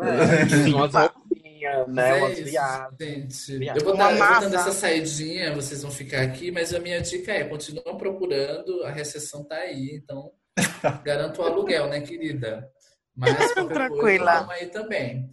[0.00, 0.74] É, Sim.
[1.64, 2.14] Saidinha, né?
[2.14, 2.96] Umas É isso, viadas.
[3.00, 3.66] gente.
[3.78, 4.40] Eu vou, Uma dar, eu vou massa.
[4.40, 8.90] dando essa saidinha, vocês vão ficar aqui, mas a minha dica é, continuam procurando, a
[8.90, 10.30] recessão tá aí, então
[11.04, 12.68] garanto o aluguel, né, querida?
[13.16, 14.34] Mas qualquer coisa, Tranquila.
[14.40, 15.30] vamos aí também.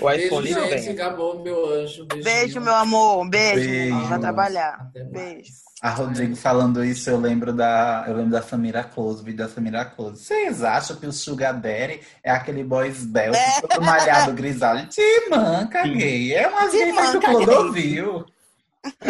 [0.00, 0.84] O Beijo, iPhone não gente.
[0.86, 0.94] vem.
[0.96, 2.04] Gabou, meu anjo.
[2.06, 2.24] Beijinho.
[2.24, 3.28] Beijo, meu amor.
[3.28, 3.60] Beijo.
[3.70, 4.04] Beijo.
[4.08, 4.90] Vai trabalhar.
[5.12, 5.52] Beijo.
[5.82, 9.84] A Rodrigo falando isso, eu lembro da, eu lembro da Samira Close, vídeo da Samira
[9.84, 10.24] Close.
[10.24, 14.86] Vocês acham que o Sugar Daddy é aquele boy esbelto, todo malhado, grisalho?
[14.88, 16.32] Te manca, gay.
[16.32, 18.24] É umas Te gay do Clodovil.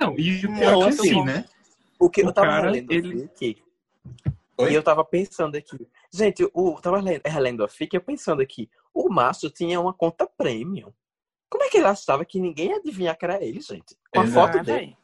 [0.00, 1.44] Não, e o Não, pior é que assim, assim, né?
[1.98, 3.56] O que O eu tava cara, lendo ele- aqui.
[4.58, 4.72] Oi?
[4.72, 5.86] E eu tava pensando aqui.
[6.12, 8.68] Gente, o, tava lendo, relendo a FIC eu pensando aqui.
[8.94, 10.92] O Márcio tinha uma conta premium.
[11.50, 13.96] Como é que ele achava que ninguém ia adivinhar que era ele, gente?
[14.10, 14.46] Com a Exato.
[14.46, 14.96] foto Ah, dele.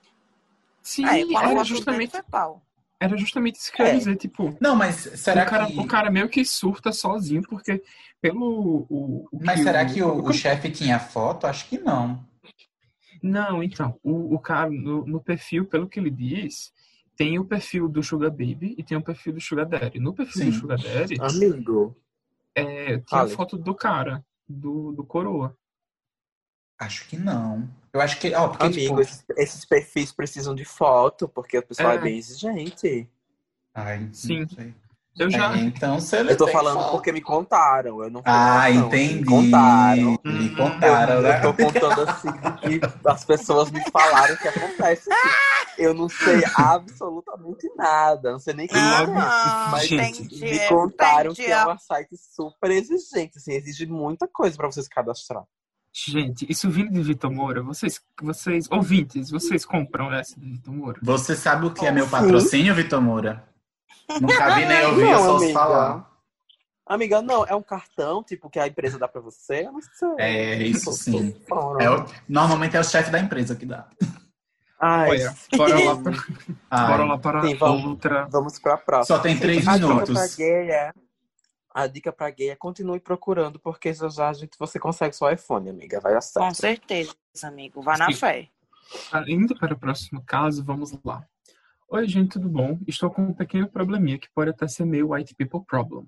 [0.82, 2.62] Sim, Aí, com a era justamente, pau.
[3.00, 3.96] era justamente isso que eu ia É.
[3.96, 5.78] dizer, tipo, Não, mas será o, cara, que.
[5.78, 7.82] o cara meio que surta sozinho, porque
[8.20, 8.86] pelo.
[8.88, 11.46] O, o Mas será que o, o- o chefe tinha foto?
[11.46, 12.26] Acho que não.
[13.22, 16.72] Não, então, o, o cara, no, no perfil, pelo que ele diz,
[17.16, 19.98] tem o perfil do Sugar Baby e tem o perfil do Sugar Daddy.
[19.98, 20.50] No perfil Sim.
[20.50, 21.96] do Sugar Daddy, Amigo.
[22.60, 25.56] É, tinha a foto do cara, do, do coroa.
[26.78, 27.68] Acho que não.
[27.92, 28.32] Eu acho que.
[28.34, 29.00] Ó, porque, Amigo, tipo.
[29.00, 31.98] esses, esses perfis precisam de foto, porque o pessoal é, É.
[31.98, 33.10] bem exigente.
[33.74, 34.46] Ai, não Sim.
[34.48, 34.74] sei.
[35.18, 35.56] Eu já.
[35.56, 38.02] É, então, se ele Eu tô tem falando foto- porque me contaram.
[38.02, 39.14] Eu não Ah, não, entendi.
[39.20, 40.18] Me contaram.
[40.24, 40.54] Me Hum.
[40.56, 41.38] contaram, eu, né?
[41.38, 42.28] eu tô contando assim
[42.60, 45.28] que as pessoas me falaram que acontece aqui.
[45.78, 49.18] Eu não sei absolutamente nada, não sei nem quem Logo- é.
[49.20, 51.52] Ah, Mas gente, entendi, me contaram que entendi.
[51.52, 55.44] é uma site super exigente, assim, exige muita coisa pra você se cadastrar.
[55.92, 60.98] Gente, isso vindo de Vitor Moura, vocês, vocês, ouvintes, vocês compram essa de Vitor Moura?
[61.02, 63.47] Você sabe o que é meu patrocínio, Vitor Moura?
[64.20, 65.58] Nunca vi nem ouvi, Não, só ouço amiga.
[65.58, 66.10] falar.
[66.86, 69.66] Amiga, não, é um cartão, tipo, que a empresa dá pra você?
[69.66, 70.08] Eu não sei.
[70.18, 71.38] É, isso sim.
[71.78, 73.86] É o- normalmente é o chefe da empresa que dá.
[74.80, 76.12] Ai, Olha, bora lá para,
[76.70, 77.84] Ai, bora lá para Sim, vamos.
[77.84, 78.26] outra.
[78.30, 79.16] Vamos pra próxima.
[79.16, 80.14] Só tem três a dica minutos.
[80.14, 80.92] pra gay é...
[81.74, 85.30] A dica pra gay é continue procurando, porque já já a gente, você consegue seu
[85.30, 86.00] iPhone, amiga.
[86.00, 86.54] Vai dar Com certo.
[86.56, 87.82] certeza, amigo.
[87.82, 88.14] Vai na Sim.
[88.14, 88.48] fé.
[89.26, 91.22] Indo para o próximo caso, vamos lá.
[91.90, 92.78] Oi, gente, tudo bom?
[92.86, 96.04] Estou com um pequeno probleminha que pode até ser meio white people problem.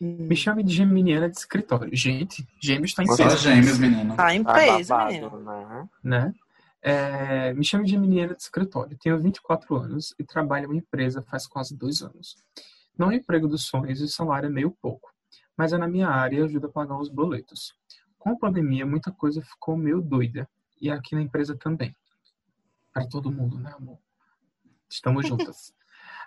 [0.00, 1.90] Me chame de geminiana de escritório.
[1.92, 4.14] Gente, gêmeos está em peso, gêmeos, menino.
[4.14, 5.40] Tá em Tá peso, menino.
[5.40, 5.88] né?
[6.04, 6.32] né?
[6.80, 8.96] É, me chame de geminiana de escritório.
[8.96, 12.36] Tenho 24 anos e trabalho em uma empresa faz quase dois anos.
[12.96, 15.12] Não é emprego dos sonhos e o salário é meio pouco,
[15.56, 17.74] mas é na minha área e ajuda a pagar os boletos.
[18.16, 20.48] Com a pandemia, muita coisa ficou meio doida.
[20.80, 21.92] E aqui na empresa também.
[22.92, 23.98] Para todo mundo, né, amor?
[24.90, 25.72] Estamos juntas.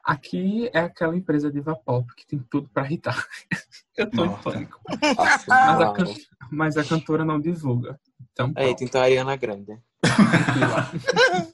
[0.03, 3.23] Aqui é aquela empresa diva pop que tem tudo para irritar.
[3.97, 4.43] Eu tô em Nossa.
[4.43, 4.79] pânico.
[5.17, 6.13] Nossa, Mas a, can-
[6.51, 7.99] mas a cantora não divulga.
[8.31, 8.51] Então.
[8.57, 9.77] Eita, então a Ariana Grande.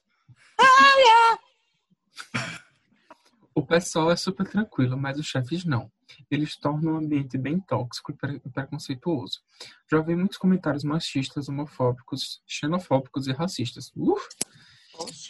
[3.53, 5.91] O pessoal é super tranquilo, mas os chefes não.
[6.29, 9.39] Eles tornam o ambiente bem tóxico e pre- preconceituoso.
[9.89, 13.91] Já ouvi muitos comentários machistas, homofóbicos, xenofóbicos e racistas.
[13.95, 14.27] Uf!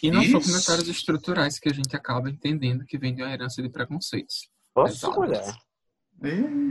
[0.01, 0.51] E não são Ixi.
[0.51, 4.49] comentários estruturais que a gente acaba entendendo que vem de uma herança de preconceitos.
[4.85, 5.19] Exato.
[5.19, 5.55] mulher.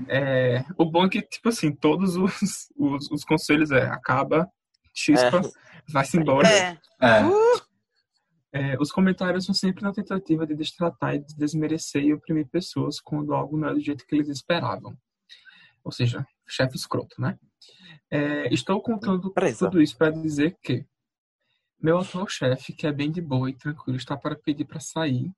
[0.09, 4.51] É, o bom é que, tipo assim, todos os, os, os conselhos é acaba,
[4.94, 5.40] chispa,
[5.88, 6.49] vai-se embora.
[6.49, 6.78] É.
[7.01, 7.22] É.
[8.53, 13.01] É, os comentários são sempre na tentativa de destratar e de desmerecer e oprimir pessoas
[13.01, 14.97] quando algo não é do jeito que eles esperavam.
[15.84, 17.38] Ou seja, chefe escroto, né?
[18.11, 19.66] É, estou contando Presa.
[19.66, 20.86] tudo isso para dizer que
[21.81, 25.31] meu atual chefe, que é bem de boa e tranquilo, está para pedir para sair,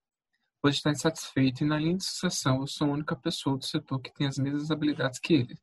[0.61, 4.01] pois está insatisfeito e na linha de sucessão eu sou a única pessoa do setor
[4.01, 5.59] que tem as mesmas habilidades que ele.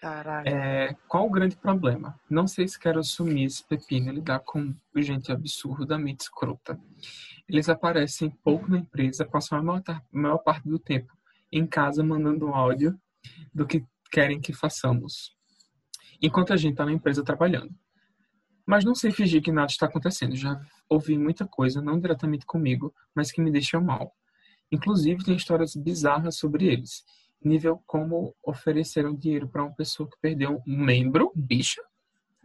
[0.00, 0.48] Caralho.
[0.48, 2.18] É, qual o grande problema?
[2.28, 6.78] Não sei se quero assumir esse pepino e lidar com gente absurdamente escrota.
[7.48, 9.82] Eles aparecem pouco na empresa, passam a maior,
[10.12, 11.16] maior parte do tempo
[11.50, 12.98] em casa mandando áudio
[13.54, 15.34] do que querem que façamos,
[16.20, 17.74] enquanto a gente está na empresa trabalhando.
[18.66, 20.34] Mas não sei fingir que nada está acontecendo.
[20.34, 24.12] Já ouvi muita coisa, não diretamente comigo, mas que me deixam mal.
[24.70, 27.04] Inclusive, tem histórias bizarras sobre eles
[27.46, 31.82] nível como ofereceram dinheiro para uma pessoa que perdeu um membro, bicha.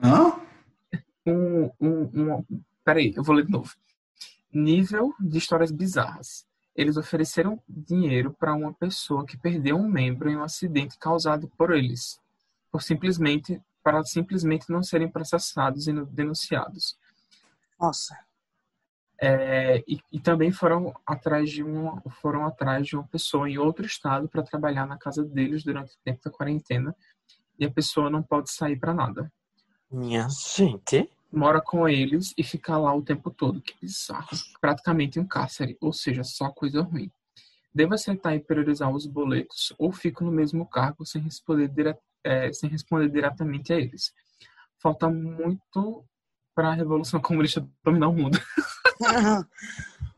[0.01, 0.39] Hã?
[1.25, 2.45] Um, um, um,
[2.83, 3.73] peraí, eu vou ler de novo.
[4.53, 6.45] Nível de histórias bizarras.
[6.75, 11.73] Eles ofereceram dinheiro para uma pessoa que perdeu um membro em um acidente causado por
[11.73, 12.19] eles,
[12.71, 16.97] por simplesmente para simplesmente não serem processados e denunciados.
[17.79, 18.17] Nossa.
[19.19, 23.85] É, e, e também foram atrás de uma foram atrás de uma pessoa em outro
[23.85, 26.95] estado para trabalhar na casa deles durante o tempo da quarentena
[27.59, 29.31] e a pessoa não pode sair para nada.
[29.91, 31.07] Minha gente.
[31.31, 33.61] Mora com eles e fica lá o tempo todo.
[33.61, 34.27] Que bizarro.
[34.59, 37.11] Praticamente um cárcere, ou seja, só coisa ruim.
[37.73, 41.95] Devo aceitar e priorizar os boletos ou fico no mesmo cargo sem responder, dire...
[42.23, 44.11] é, sem responder diretamente a eles.
[44.81, 46.03] Falta muito
[46.55, 48.39] para a Revolução Comunista dominar o mundo.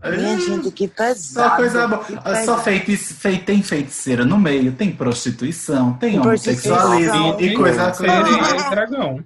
[0.04, 1.50] Minha gente, que pesado.
[1.50, 2.04] Só coisa boa.
[2.04, 2.62] que Só pesado.
[2.64, 8.70] feiti, fei- tem feiticeira no meio, tem prostituição, tem Tem homossexualismo e coisa coisa.
[8.70, 9.24] dragão.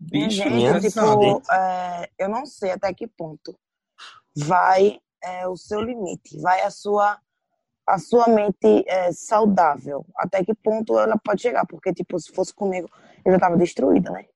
[0.00, 3.58] Minha Bicho, gente, minha tipo, é, eu não sei até que ponto
[4.36, 7.18] vai é, o seu limite, vai a sua
[7.88, 12.52] a sua mente é, saudável, até que ponto ela pode chegar, porque tipo, se fosse
[12.52, 12.88] comigo,
[13.24, 14.26] eu já tava destruída, né?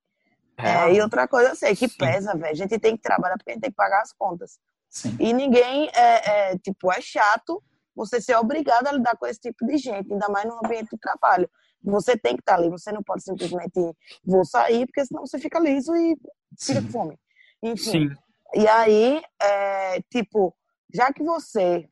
[0.57, 1.97] É, e outra coisa eu sei, que Sim.
[1.99, 4.59] pesa, velho, a gente tem que trabalhar porque a gente tem que pagar as contas.
[4.89, 5.17] Sim.
[5.19, 7.63] E ninguém, é, é, tipo, é chato
[7.95, 10.99] você ser obrigado a lidar com esse tipo de gente, ainda mais no ambiente de
[10.99, 11.49] trabalho.
[11.83, 13.95] Você tem que estar ali, você não pode simplesmente
[14.25, 16.17] vou sair, porque senão você fica liso e
[16.59, 16.87] fica Sim.
[16.87, 17.19] com fome.
[17.63, 18.09] Enfim.
[18.09, 18.17] Sim,
[18.55, 20.55] E aí, é, tipo,
[20.95, 21.89] já que você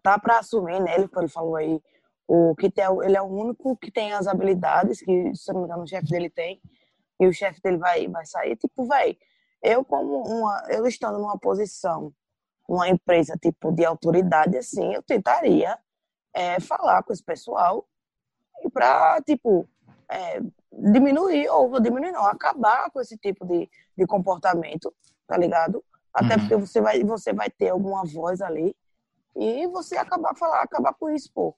[0.00, 0.94] tá para assumir, né?
[0.94, 1.80] Ele, ele falou aí,
[2.26, 2.72] o que
[3.04, 6.08] ele é o único que tem as habilidades que, se não me engano, o chefe
[6.08, 6.60] dele tem,
[7.20, 8.56] e o chefe dele vai, vai sair.
[8.56, 9.18] Tipo, véi,
[9.62, 12.12] eu como uma, eu estando numa posição,
[12.68, 15.78] uma empresa tipo de autoridade, assim, eu tentaria
[16.34, 17.86] é, falar com esse pessoal
[18.64, 19.68] e para tipo
[20.08, 20.40] é,
[20.72, 24.92] diminuir ou diminuir não, acabar com esse tipo de, de comportamento,
[25.26, 25.84] tá ligado?
[26.14, 26.40] Até Uhum.
[26.40, 28.74] porque você vai você vai ter alguma voz ali
[29.36, 31.56] e você acabar falar, acabar com isso, pô.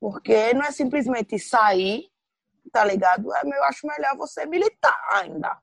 [0.00, 2.08] Porque não é simplesmente sair,
[2.72, 3.32] tá ligado?
[3.34, 5.56] É, eu acho melhor você militar ainda.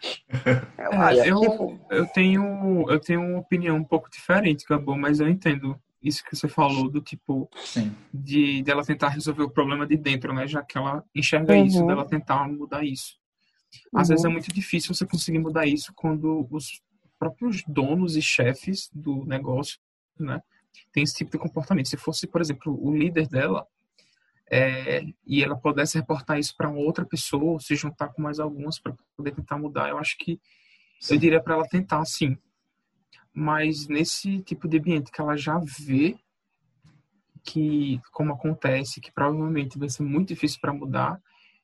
[0.78, 4.96] Eu É, acho, eu, tipo, eu tenho eu tenho uma opinião um pouco diferente, Gabo,
[4.96, 7.94] mas eu entendo isso que você falou do tipo Sim.
[8.12, 10.48] de dela tentar resolver o problema de dentro, né?
[10.48, 11.66] Já que ela enxerga Uhum.
[11.66, 13.16] isso, dela tentar mudar isso.
[13.94, 14.14] Às Uhum.
[14.14, 16.82] vezes é muito difícil você conseguir mudar isso quando os
[17.18, 19.78] próprios donos e chefes do negócio,
[20.18, 20.42] né,
[20.92, 21.88] tem esse tipo de comportamento.
[21.88, 23.66] Se fosse, por exemplo, o líder dela
[24.50, 28.94] é, e ela pudesse reportar isso para outra pessoa, se juntar com mais algumas para
[29.16, 30.40] poder tentar mudar, eu acho que
[31.10, 32.36] eu diria para ela tentar, sim.
[33.34, 36.16] Mas nesse tipo de ambiente que ela já vê
[37.42, 41.20] que como acontece, que provavelmente vai ser muito difícil para mudar,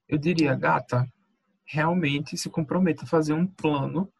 [0.08, 1.06] eu diria, gata,
[1.64, 4.10] realmente se comprometa a fazer um plano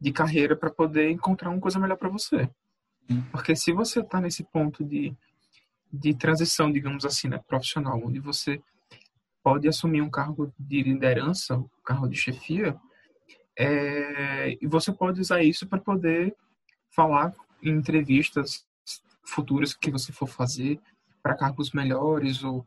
[0.00, 2.50] de carreira para poder encontrar uma coisa melhor para você.
[3.06, 3.22] Sim.
[3.30, 5.14] Porque se você está nesse ponto de,
[5.92, 8.62] de transição, digamos assim, né, profissional, onde você
[9.42, 12.76] pode assumir um cargo de liderança, um cargo de chefia,
[13.58, 16.34] é, e você pode usar isso para poder
[16.90, 17.32] falar
[17.62, 18.66] em entrevistas
[19.24, 20.80] futuras que você for fazer
[21.22, 22.66] para cargos melhores ou,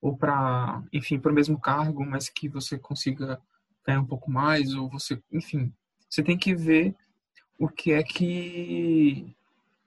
[0.00, 3.40] ou para, enfim, para o mesmo cargo, mas que você consiga
[3.86, 5.72] ganhar um pouco mais, ou você, enfim,
[6.08, 6.94] você tem que ver
[7.58, 9.34] o que é que,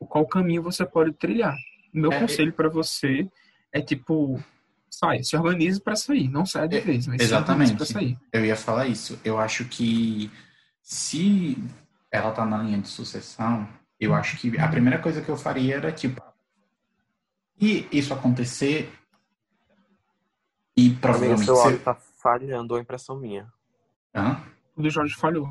[0.04, 1.56] qual caminho você pode trilhar.
[1.94, 3.30] O meu É, conselho para você
[3.72, 4.42] é tipo,
[4.90, 7.70] sai, se organize para sair, não saia de É, vez, mas exatamente.
[7.70, 8.18] se organize para sair.
[8.32, 9.20] Eu ia falar isso.
[9.24, 10.32] Eu acho que
[10.82, 11.58] se
[12.12, 13.68] ela tá na linha de sucessão,
[14.00, 16.22] eu acho que a primeira coisa que eu faria era tipo,
[17.60, 18.92] e isso acontecer
[20.76, 21.84] e Amigo, provavelmente seu áudio você...
[21.84, 23.48] tá falhando, ou é impressão minha.
[24.14, 24.42] Hã?
[24.76, 25.48] O do Jorge falhou.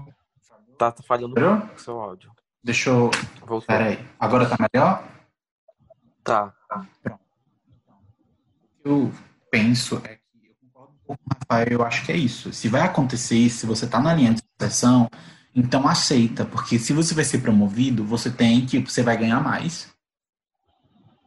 [0.76, 2.32] Tá, tá falhando o seu áudio.
[2.62, 3.10] Deixa eu...
[3.40, 3.66] Voltou.
[3.66, 3.98] Peraí.
[4.18, 5.04] Agora tá melhor?
[6.22, 6.54] Tá.
[7.02, 9.12] que eu
[9.50, 12.52] penso é que eu concordo um pouco com o Rafael, eu acho que é isso.
[12.52, 15.10] Se vai acontecer, se você está na linha de sucessão,
[15.54, 19.92] então aceita, porque se você vai ser promovido, você tem que você vai ganhar mais.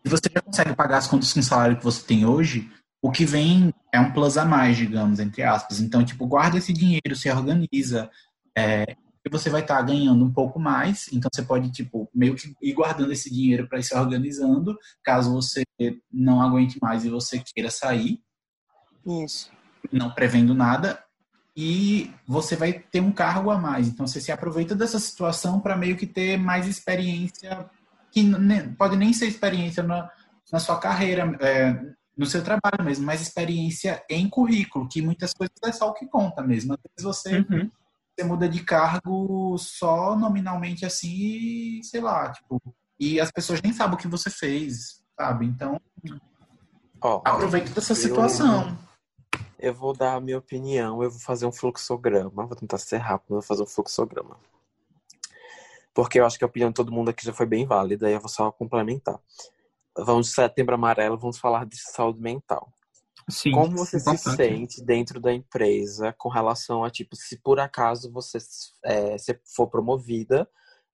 [0.04, 2.72] Se você já consegue pagar as contas com o salário que você tem hoje,
[3.02, 5.80] o que vem é um plus a mais, digamos, entre aspas.
[5.80, 8.10] Então, tipo, guarda esse dinheiro, se organiza,
[8.58, 8.96] é,
[9.26, 12.74] e você vai estar ganhando um pouco mais, então você pode, tipo, meio que ir
[12.74, 15.64] guardando esse dinheiro para ir se organizando, caso você
[16.12, 18.22] não aguente mais e você queira sair,
[19.06, 19.52] isso.
[19.92, 21.04] não prevendo nada,
[21.58, 23.88] e você vai ter um cargo a mais.
[23.88, 27.68] Então você se aproveita dessa situação para meio que ter mais experiência,
[28.12, 30.08] que ne- pode nem ser experiência na,
[30.52, 31.82] na sua carreira, é,
[32.16, 36.06] no seu trabalho mesmo, mas experiência em currículo, que muitas coisas é só o que
[36.08, 36.74] conta mesmo.
[36.74, 37.72] Às vezes você Uhum.
[38.18, 42.62] Você muda de cargo só nominalmente assim, sei lá, tipo,
[42.98, 45.46] e as pessoas nem sabem o que você fez, sabe?
[45.46, 45.80] Então,
[47.02, 48.78] Ó, aproveita dessa eu- situação.
[49.60, 52.46] eu vou dar a minha opinião, eu vou fazer um fluxograma.
[52.46, 54.38] Vou tentar ser rápido, vou fazer um fluxograma.
[55.94, 58.14] Porque eu acho que a opinião de todo mundo aqui já foi bem válida, e
[58.14, 59.20] eu vou só complementar.
[59.98, 62.72] Vamos de setembro amarelo, vamos falar de saúde mental.
[63.30, 64.36] Sim, Como você se importante.
[64.38, 68.38] sente dentro da empresa com relação a, tipo, se por acaso você
[68.84, 70.48] é, se for promovida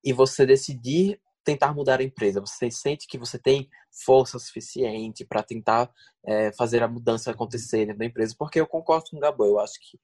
[0.04, 3.70] e você decidir tentar mudar a empresa, você sente que você tem
[4.06, 5.92] força suficiente para tentar
[6.24, 8.36] é, fazer a mudança acontecer dentro da empresa?
[8.38, 10.00] Porque eu concordo com o Gabo, eu acho que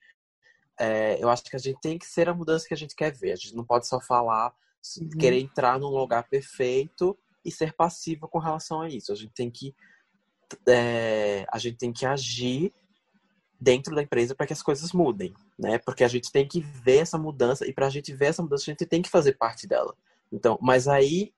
[0.80, 3.12] é, eu acho que a gente tem que ser a mudança que a gente quer
[3.12, 3.32] ver.
[3.32, 4.54] A gente não pode só falar,
[5.00, 5.10] Uhum.
[5.20, 9.12] querer entrar num lugar perfeito e ser passivo com relação a isso.
[9.12, 9.76] A gente tem que
[10.68, 12.74] é, a gente tem que agir
[13.60, 15.78] dentro da empresa para que as coisas mudem, né?
[15.80, 18.64] Porque a gente tem que ver essa mudança e para a gente ver essa mudança
[18.64, 19.96] a gente tem que fazer parte dela.
[20.32, 21.34] Então, mas aí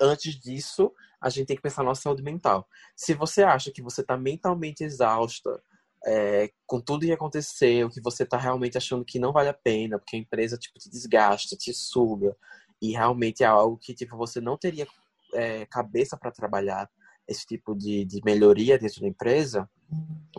[0.00, 2.68] antes disso a gente tem que pensar na nossa saúde mental.
[2.94, 5.60] Se você acha que você está mentalmente exausta
[6.06, 9.98] é, com tudo que aconteceu, que você está realmente achando que não vale a pena,
[9.98, 12.36] porque a empresa tipo te desgasta, te suga
[12.80, 14.86] e realmente é algo que tipo você não teria
[15.34, 16.88] é, cabeça para trabalhar
[17.28, 19.68] esse tipo de, de melhoria dentro da empresa,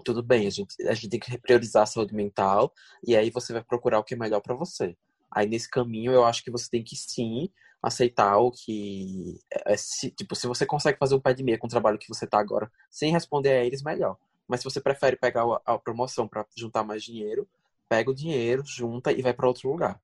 [0.04, 2.74] tudo bem, a gente, a gente tem que priorizar a saúde mental
[3.06, 4.98] e aí você vai procurar o que é melhor para você.
[5.32, 7.50] Aí nesse caminho eu acho que você tem que sim
[7.82, 9.40] aceitar o que.
[9.52, 12.08] É, se, tipo, se você consegue fazer um pé de meia com o trabalho que
[12.08, 14.18] você tá agora sem responder a eles, melhor.
[14.48, 17.48] Mas se você prefere pegar a, a promoção para juntar mais dinheiro,
[17.88, 20.02] pega o dinheiro, junta e vai para outro lugar.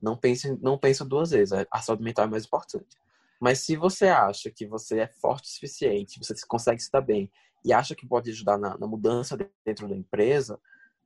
[0.00, 1.52] Não pense, não pensa duas vezes.
[1.70, 2.96] A saúde mental é mais importante.
[3.40, 7.32] Mas se você acha que você é forte o suficiente, você consegue se dar bem
[7.64, 10.60] e acha que pode ajudar na, na, mudança dentro da empresa,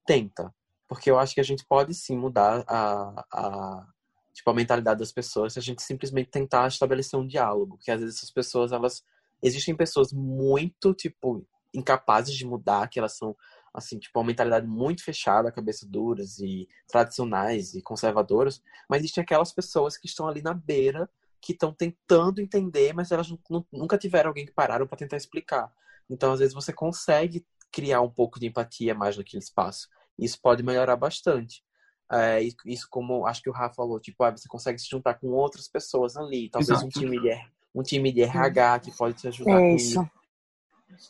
[0.04, 0.52] tenta.
[0.88, 3.86] Porque eu acho que a gente pode sim mudar a, a,
[4.32, 7.76] tipo, a mentalidade das pessoas se a gente simplesmente tentar estabelecer um diálogo.
[7.76, 9.04] Porque às vezes essas pessoas, elas.
[9.42, 13.36] Existem pessoas muito, tipo, incapazes de mudar, que elas são,
[13.74, 18.62] assim, tipo, uma mentalidade muito fechada, cabeça duras e tradicionais e conservadoras.
[18.88, 21.08] Mas existem aquelas pessoas que estão ali na beira
[21.44, 23.28] que estão tentando entender, mas elas
[23.70, 25.70] nunca tiveram alguém que pararam para tentar explicar.
[26.08, 29.88] Então, às vezes, você consegue criar um pouco de empatia mais naquele espaço.
[30.18, 31.62] Isso pode melhorar bastante.
[32.10, 35.28] É, isso, como acho que o Rafa falou, tipo, ah, você consegue se juntar com
[35.32, 36.48] outras pessoas ali.
[36.48, 37.38] Talvez um time, de,
[37.74, 40.00] um time de RH que pode te ajudar é com isso.
[40.00, 40.10] isso.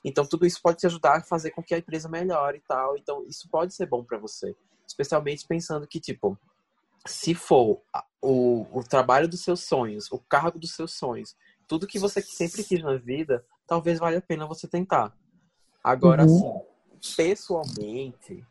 [0.04, 2.96] Então, tudo isso pode te ajudar a fazer com que a empresa melhore e tal.
[2.96, 4.52] Então, isso pode ser bom para você.
[4.84, 6.36] Especialmente pensando que, tipo,
[7.06, 7.82] se for
[8.20, 11.36] o, o trabalho dos seus sonhos, o cargo dos seus sonhos,
[11.68, 15.16] tudo que você sempre quis na vida, talvez valha a pena você tentar.
[15.82, 16.64] Agora, Uhum.
[17.02, 18.44] assim, pessoalmente,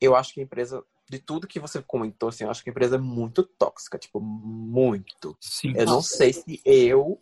[0.00, 2.72] eu acho que a empresa, de tudo que você comentou, assim, eu acho que a
[2.72, 5.36] empresa é muito tóxica, tipo, muito.
[5.40, 5.72] Sim.
[5.76, 7.20] Eu não sei se eu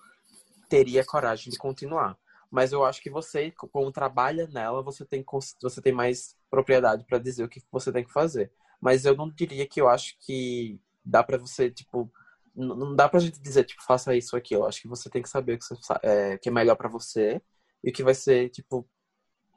[0.68, 2.16] teria coragem de continuar.
[2.50, 5.24] Mas eu acho que você, como trabalha nela, você tem,
[5.62, 8.50] você tem mais propriedade para dizer o que você tem que fazer.
[8.80, 12.10] Mas eu não diria que eu acho que dá pra você, tipo,
[12.54, 14.54] não dá pra gente dizer, tipo, faça isso aqui.
[14.54, 16.88] Eu acho que você tem que saber o que, você, é, que é melhor pra
[16.88, 17.40] você
[17.84, 18.86] e o que vai ser, tipo,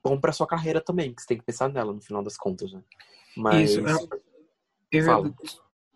[0.03, 2.71] bom pra sua carreira também, que você tem que pensar nela no final das contas,
[2.74, 2.84] né?
[3.36, 3.71] Mas.
[3.71, 4.09] Isso, é-
[4.91, 5.34] Eu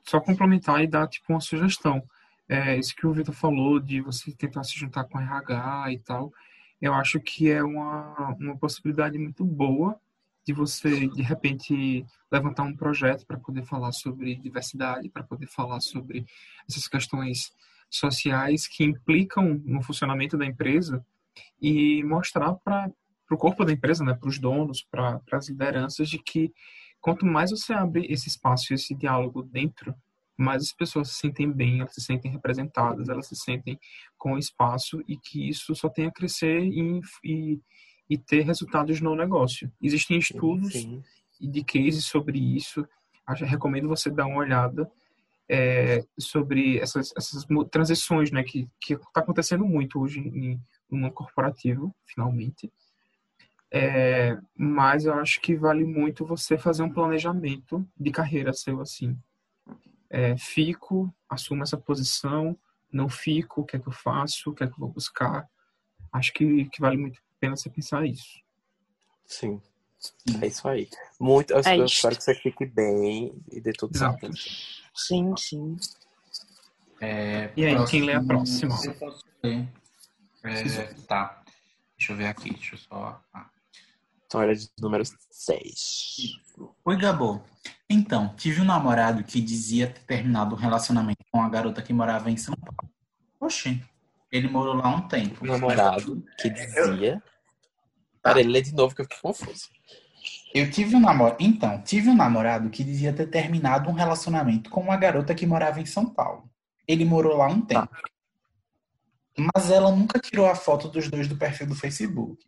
[0.04, 2.02] só complementar e dar tipo uma sugestão.
[2.50, 6.00] É, isso que o Vitor falou de você tentar se juntar com a RH e
[6.00, 6.34] tal,
[6.82, 10.00] eu acho que é uma, uma possibilidade muito boa
[10.48, 15.82] de você, de repente, levantar um projeto para poder falar sobre diversidade, para poder falar
[15.82, 16.26] sobre
[16.70, 17.52] essas questões
[17.90, 21.06] sociais que implicam no funcionamento da empresa
[21.62, 22.90] e mostrar para
[23.30, 26.54] o corpo da empresa, né, para os donos, para as lideranças, de que
[27.02, 29.94] quanto mais você abre esse espaço, esse diálogo dentro,
[30.38, 33.78] mais as pessoas se sentem bem, elas se sentem representadas, elas se sentem
[34.18, 37.60] com espaço e que isso só tem a crescer e, e,
[38.10, 39.72] e ter resultados no negócio.
[39.82, 41.04] Existem estudos Sim.
[41.40, 42.88] de cases sobre isso.
[43.26, 44.90] Acho, recomendo você dar uma olhada
[45.50, 51.96] é, sobre essas, essas transições, né, que está acontecendo muito hoje em, no mundo corporativo,
[52.06, 52.72] finalmente.
[53.72, 59.18] É, mas eu acho que vale muito você fazer um planejamento de carreira seu assim.
[60.10, 62.58] É, fico, assumo essa posição,
[62.92, 65.46] não fico, o que é que eu faço, o que é que eu vou buscar.
[66.14, 68.40] Acho que, que vale muito pena você pensar isso.
[69.26, 69.62] Sim.
[70.42, 70.90] É isso aí.
[71.20, 74.20] Muito, eu, É eu espero que você fique bem e dê tudo Exato.
[74.20, 74.38] certo.
[74.94, 75.78] Sim, sim.
[77.00, 78.76] É, E aí, quem lê a próxima?
[78.84, 79.68] Eu posso ler.
[80.44, 81.44] É, tá.
[81.98, 82.52] Deixa eu ver aqui.
[82.54, 83.22] Deixa eu só.
[83.34, 83.50] Ah.
[84.26, 86.40] Então era de número 6.
[86.86, 87.44] Oi, Gabo.
[87.90, 92.30] Então, tive um namorado que dizia ter terminado um relacionamento com uma garota que morava
[92.30, 92.94] em São Paulo.
[93.40, 93.84] Oxi,
[94.32, 95.44] ele morou lá um tempo.
[95.44, 97.22] Um namorado que dizia.
[98.28, 99.70] Peraí, lê de novo que eu fiquei confuso.
[100.54, 101.38] Eu tive um namorado.
[101.40, 105.80] Então, tive um namorado que dizia ter terminado um relacionamento com uma garota que morava
[105.80, 106.50] em São Paulo.
[106.88, 107.90] Ele morou lá um tempo.
[109.38, 112.44] Mas ela nunca tirou a foto dos dois do perfil do Facebook.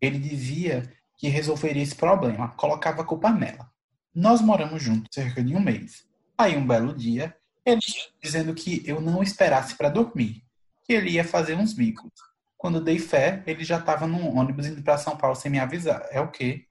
[0.00, 3.68] Ele dizia que resolveria esse problema, colocava a culpa nela.
[4.14, 6.06] Nós moramos juntos cerca de um mês.
[6.36, 7.80] Aí, um belo dia, ele
[8.22, 10.44] dizendo que eu não esperasse para dormir,
[10.84, 12.12] que ele ia fazer uns bicos.
[12.58, 16.04] Quando dei fé, ele já estava num ônibus indo para São Paulo sem me avisar.
[16.10, 16.66] É o quê?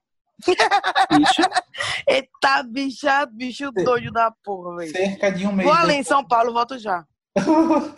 [0.46, 1.50] Bicha,
[2.06, 4.92] Eita, bicha, bicho doido da porra, velho.
[4.92, 7.06] Cerca de um mês Vou ali em São Paulo, volto já.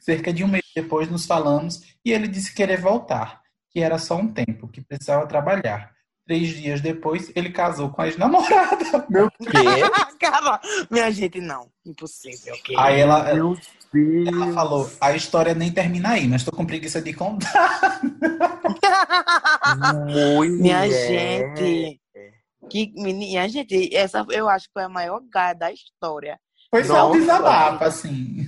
[0.00, 4.16] Cerca de um mês depois nos falamos e ele disse querer voltar, que era só
[4.16, 5.92] um tempo, que precisava trabalhar.
[6.26, 9.06] Três dias depois, ele casou com a ex-namorada.
[9.08, 10.18] Meu Quê?
[10.18, 10.60] Cara,
[10.90, 11.70] minha gente, não.
[11.86, 12.76] Impossível, ok?
[12.76, 13.56] Aí ela, Meu
[13.92, 14.28] Deus.
[14.28, 18.00] ela falou, a história nem termina aí, mas tô com preguiça de contar.
[20.06, 20.50] Mulher.
[20.50, 22.00] Minha gente.
[22.70, 26.38] Que minha gente, essa eu acho que foi a maior gaia da história.
[26.70, 28.46] Foi só um desabafo, assim.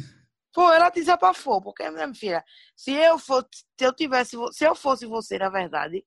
[0.53, 2.45] Pô, ela desabafou, porque, minha filha,
[2.76, 6.05] se eu fosse, se eu tivesse, se eu fosse você, na verdade,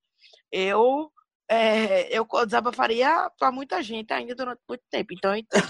[0.51, 1.09] eu,
[1.49, 5.13] é, eu desabafaria pra muita gente ainda durante muito tempo.
[5.13, 5.67] Então, entendo.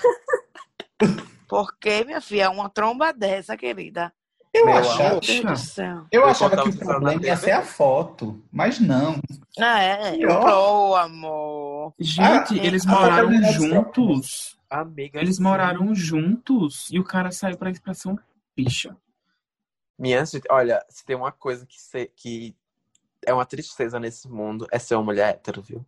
[1.54, 4.12] Porque, minha filha, uma tromba dessa, querida.
[4.51, 5.20] Eu Meu achava,
[6.12, 9.20] eu achava que o problema ia ser a foto, mas não.
[9.60, 10.47] Ah, é, Pior.
[10.47, 11.93] oh, amor.
[11.99, 14.58] gente, Ah, eles a moraram é juntos.
[14.70, 15.20] Amiga.
[15.20, 15.43] Eles sim.
[15.43, 18.18] moraram juntos e o cara saiu pra expressão
[18.56, 18.95] bicha.
[19.97, 22.56] Minha gente, olha, se tem uma coisa que, se- que
[23.26, 25.86] é uma tristeza nesse mundo, é ser uma mulher hétero, viu?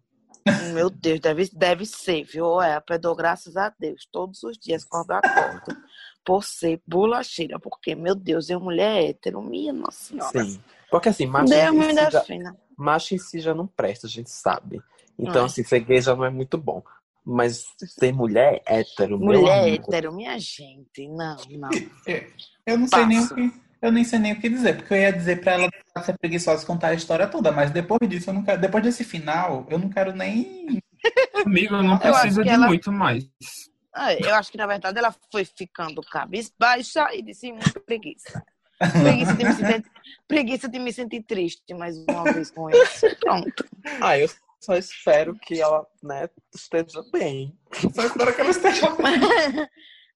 [0.74, 2.62] Meu Deus, deve, deve ser, viu?
[2.62, 5.76] É, eu dou graças a Deus todos os dias quando eu acordo
[6.24, 10.43] por ser bolacheira, porque, meu Deus, eu mulher hétero, minha nossa senhora.
[10.43, 10.60] Sim.
[10.89, 12.58] Porque assim, macho, Deus em si já, defenda.
[12.78, 14.82] macho em si já não presta, a gente sabe.
[15.18, 15.46] Então, É.
[15.46, 16.84] assim, ser gay já não é muito bom.
[17.24, 21.70] Mas ser mulher hétero, Mulher hétero, minha gente, não, não.
[22.68, 23.36] Eu não sei nem o Passo.
[23.36, 23.54] que.
[23.82, 25.70] Eu nem sei nem o que dizer, porque eu ia dizer pra ela
[26.04, 29.04] ser preguiçosa e contar a história toda, mas depois disso, eu não quero, depois desse
[29.04, 30.82] final, eu não quero nem.
[31.46, 33.26] Amigo, não precisa de ela- muito mais.
[33.93, 38.43] Ah, Eu acho que, na verdade, ela foi ficando cabisbaixa e disse muito preguiça.
[38.78, 39.91] Preguiça de, me sentir,
[40.28, 43.06] preguiça de me sentir triste mais uma vez com isso.
[43.22, 43.66] Pronto.
[44.02, 44.30] Ah, eu
[44.60, 47.58] só espero que ela, né, esteja bem.
[47.93, 49.20] Só espero que ela esteja bem.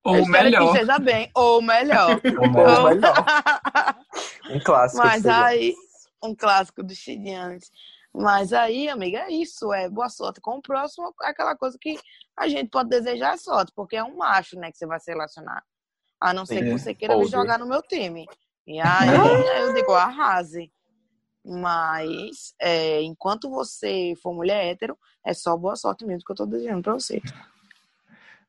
[0.03, 2.21] Ou Eu melhor, que esteja bem, ou melhor.
[2.39, 3.13] Ou melhor.
[4.49, 5.05] Um clássico.
[5.05, 5.75] Mas aí,
[6.23, 7.69] um clássico dos chidianos.
[8.11, 9.71] Mas aí, amiga, é isso.
[9.71, 11.13] É boa sorte com o próximo.
[11.21, 11.99] é Aquela coisa que
[12.35, 15.63] a gente pode desejar sorte, porque é um macho, né, que você vai se relacionar.
[16.19, 16.77] A não ser que Sim.
[16.77, 17.31] você queira me Older.
[17.31, 18.25] jogar no meu time.
[18.65, 20.71] E aí, aí eu digo, arrase.
[21.45, 26.45] Mas, é, enquanto você for mulher hétero, é só boa sorte mesmo que eu tô
[26.45, 27.21] desejando pra você.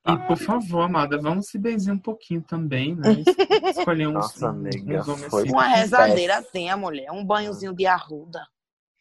[0.06, 3.08] E por favor, amada, vamos se benzer um pouquinho também, né?
[3.76, 7.74] Escolher uns, Nossa, amiga, uns homens foi- assim, Uma rezadeira tem a mulher, um banhozinho
[7.74, 8.46] de arruda.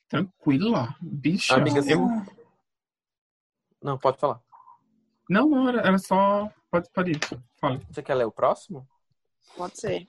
[0.09, 0.95] tranquila.
[1.01, 2.07] Bicha, Amiga, eu...
[3.81, 4.41] Não, pode falar.
[5.29, 6.51] Não, não, era, era só...
[6.69, 7.19] Pode, pode ir,
[7.59, 7.79] fala.
[7.89, 8.87] Você quer ler o próximo?
[9.55, 10.07] Pode ser.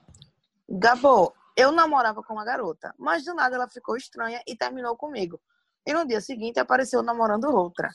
[0.69, 5.41] Gabo, eu namorava com uma garota, mas do nada ela ficou estranha e terminou comigo.
[5.87, 7.91] E no dia seguinte apareceu namorando outra.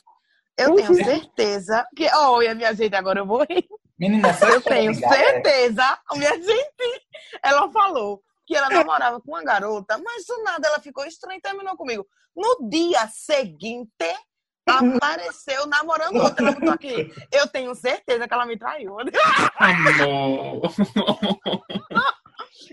[0.56, 2.08] Eu tenho certeza que.
[2.14, 3.66] Olha, minha gente, agora eu vou rir.
[3.98, 5.16] Menina, só Eu tenho ligar, é.
[5.16, 7.06] certeza, minha gente.
[7.42, 11.40] Ela falou que ela namorava com uma garota, mas do nada ela ficou estranha e
[11.40, 12.06] terminou comigo.
[12.34, 13.90] No dia seguinte,
[14.66, 16.44] apareceu namorando outra.
[16.44, 17.12] Ela botou aqui.
[17.32, 18.96] Eu tenho certeza que ela me traiu.
[19.58, 20.72] Amor.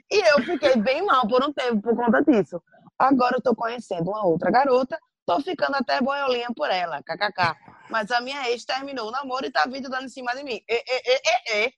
[0.09, 2.61] E eu fiquei bem mal por um tempo por conta disso.
[2.97, 7.55] Agora eu tô conhecendo uma outra garota, tô ficando até boiolinha por ela, kkk.
[7.89, 10.63] Mas a minha ex terminou o namoro e tá vindo dando em cima de mim.
[10.69, 11.73] E, e, e, e, e.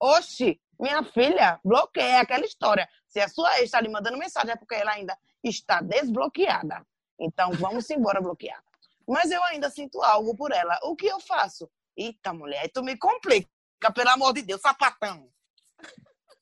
[0.00, 2.88] Oxi, minha filha, bloqueia aquela história.
[3.08, 6.84] Se a sua ex tá lhe mandando mensagem é porque ela ainda está desbloqueada.
[7.18, 8.62] Então vamos embora bloquear.
[9.06, 10.78] Mas eu ainda sinto algo por ela.
[10.82, 11.70] O que eu faço?
[11.96, 13.48] Eita, mulher, tu me complica,
[13.94, 15.28] pelo amor de Deus, sapatão.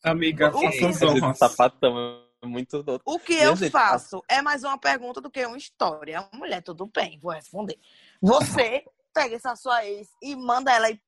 [0.02, 0.80] Amiga, O quê?
[0.80, 1.38] faça as honras.
[1.38, 3.02] Sapatão é muito doido.
[3.04, 6.28] O que eu faço é mais uma pergunta do que uma história.
[6.32, 7.78] Mulher, tudo bem, vou responder.
[8.22, 11.02] Você pega essa sua ex e manda ela ir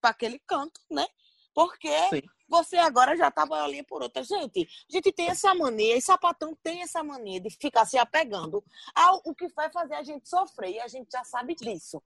[0.00, 1.04] para aquele canto, né?
[1.52, 2.22] Porque Sim.
[2.48, 4.22] você agora já tá boiolinha por outra.
[4.22, 8.62] Gente, a gente tem essa mania, e sapatão tem essa mania de ficar se apegando
[8.94, 12.00] ao o que vai fazer a gente sofrer, e a gente já sabe disso.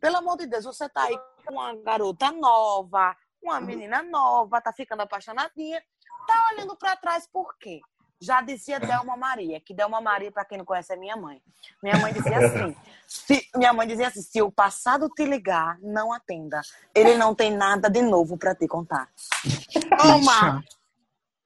[0.00, 4.72] Pelo amor de Deus, você tá aí com uma garota nova, uma menina nova, tá
[4.72, 5.84] ficando apaixonadinha,
[6.26, 7.80] tá olhando para trás por quê?
[8.22, 11.42] Já dizia Delma Maria, que Delma Maria, para quem não conhece, é minha mãe.
[11.82, 16.12] Minha mãe dizia assim: se, minha mãe dizia assim: se o passado te ligar, não
[16.12, 16.60] atenda.
[16.94, 19.10] Ele não tem nada de novo para te contar.
[19.98, 20.62] Toma!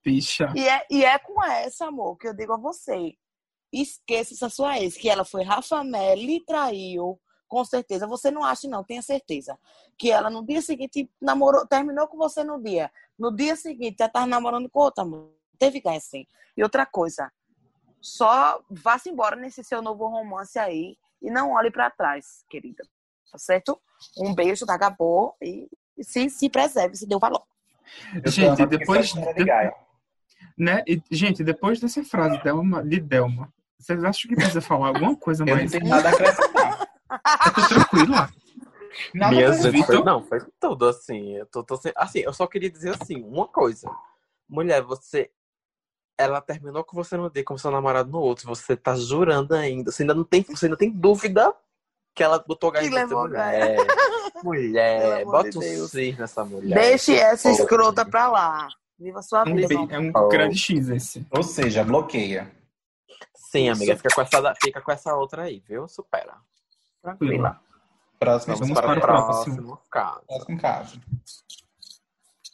[0.05, 0.49] Bicha.
[0.49, 0.53] Bicha.
[0.55, 3.15] E é, e é com essa, amor, que eu digo a você.
[3.73, 7.19] esqueça essa sua ex, que ela foi Rafa Melli, traiu,
[7.49, 8.07] com certeza.
[8.07, 9.59] Você não acha, não, tenha certeza.
[9.97, 12.93] Que ela no dia seguinte namorou, terminou com você no dia.
[13.19, 15.37] No dia seguinte, já tava namorando com outra mulher.
[15.59, 16.27] Teve que assim.
[16.57, 17.31] E outra coisa,
[18.01, 22.85] só vá-se embora nesse seu novo romance aí e não olhe para trás, querida.
[23.31, 23.81] Tá certo?
[24.19, 25.69] Um beijo da Gabô e
[26.01, 27.43] se, se preserve, se deu valor.
[28.25, 29.75] Eu Gente, depois- de Gaia.
[30.57, 30.83] Né?
[30.87, 35.43] E, gente, depois dessa frase Delma, de Delma, vocês acham que precisa falar alguma coisa
[35.43, 35.71] Eu não mais?
[35.71, 36.89] tenho nada a acrescentar.
[37.47, 38.31] Eu tô tranquila.
[39.15, 39.73] Nada a Minha acrescentar.
[39.73, 41.33] gente, foi, não, foi tudo assim.
[41.37, 43.91] Eu tô, tô sem- assim, eu só queria dizer assim, uma coisa.
[44.49, 45.31] Mulher, você.
[46.19, 48.47] Ela terminou com você no dia, com seu namorado no outro.
[48.49, 49.91] Você tá jurando ainda.
[49.93, 51.55] Você ainda não tem, você ainda tem dúvida
[52.15, 53.77] que ela botou gás Que em você, levou mulher.
[54.45, 55.91] Mulher, bota de um Deus.
[55.91, 56.75] cis nessa mulher.
[56.79, 57.55] Deixe essa Pô.
[57.55, 58.69] escrota pra lá.
[58.99, 59.75] Viva sua vida.
[59.91, 60.29] É um Oh.
[60.29, 61.27] grande X esse.
[61.31, 62.51] Ou seja, bloqueia.
[63.35, 65.89] Sim, amiga, fica com, essa, fica com essa outra aí, viu?
[65.89, 66.35] Supera.
[67.03, 67.59] Tranquila.
[68.19, 70.23] Próximo, Vamos, Vamos para, para o o próximo caso.
[70.27, 71.01] próximo caso.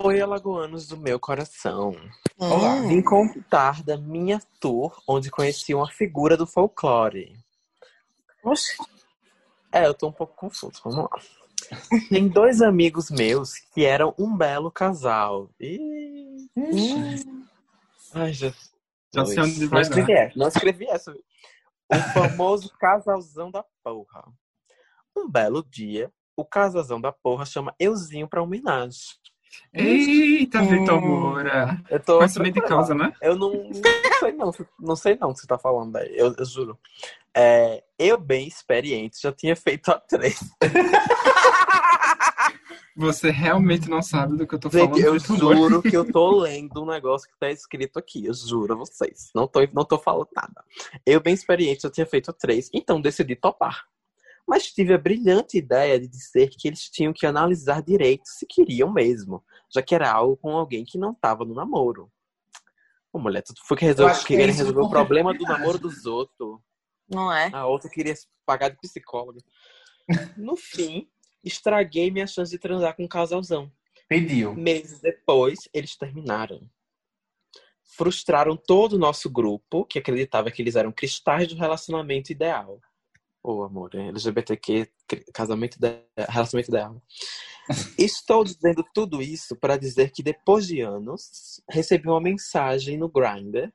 [0.04, 1.94] Oi, alagoanos do meu coração.
[2.36, 2.74] Olá.
[2.74, 2.88] Hum.
[2.88, 7.38] Vim contar da minha tour, onde conheci uma figura do folclore.
[8.42, 8.76] Oxe.
[9.70, 11.20] É, eu tô um pouco confuso, vamos lá.
[12.08, 15.48] Tem dois amigos meus que eram um belo casal.
[15.60, 17.46] Ih, Hum.
[18.12, 18.72] ai, Jesus.
[19.14, 21.12] Já sei onde Não vai escrevi essa, não escrevi essa.
[21.12, 24.24] O famoso casalzão da porra.
[25.16, 29.00] Um belo dia, o casalzão da porra chama Euzinho pra homenagem.
[29.72, 30.66] Eita, Hum.
[30.66, 31.82] Vitor Moura.
[31.90, 33.12] Eu tô Conhecimento de causa, né?
[33.22, 33.72] Eu não, não
[34.20, 36.78] sei não, não sei não o que você tá falando aí, eu, eu juro.
[37.34, 40.38] É, eu, bem experiente, já tinha feito a três.
[42.94, 45.00] Você realmente não sabe do que eu tô Gente, falando.
[45.00, 48.26] eu juro que eu tô lendo um negócio que tá escrito aqui.
[48.26, 49.30] Eu juro a vocês.
[49.34, 50.62] Não tô, não tô falando nada.
[51.06, 53.86] Eu, bem experiente, já tinha feito três, então decidi topar.
[54.46, 58.92] Mas tive a brilhante ideia de dizer que eles tinham que analisar direito se queriam
[58.92, 62.10] mesmo, já que era algo com alguém que não tava no namoro.
[63.12, 65.44] Ô, mulher, tu foi que Eu resolveu, que querer isso resolver o com problema do
[65.44, 66.58] namoro dos outros.
[67.08, 67.50] Não é?
[67.52, 68.14] A outra queria
[68.46, 69.38] pagar de psicóloga.
[70.36, 71.08] No fim,
[71.44, 73.70] estraguei minha chance de transar com um casalzão.
[74.08, 74.54] Pediu.
[74.54, 76.68] Meses depois, eles terminaram.
[77.96, 82.80] Frustraram todo o nosso grupo, que acreditava que eles eram cristais do relacionamento ideal.
[83.44, 84.88] Ô, amor, é LGBTQ,
[85.34, 85.76] casamento
[86.28, 87.02] relacionamento ideal.
[87.98, 93.72] Estou dizendo tudo isso para dizer que depois de anos, recebi uma mensagem no Grindr,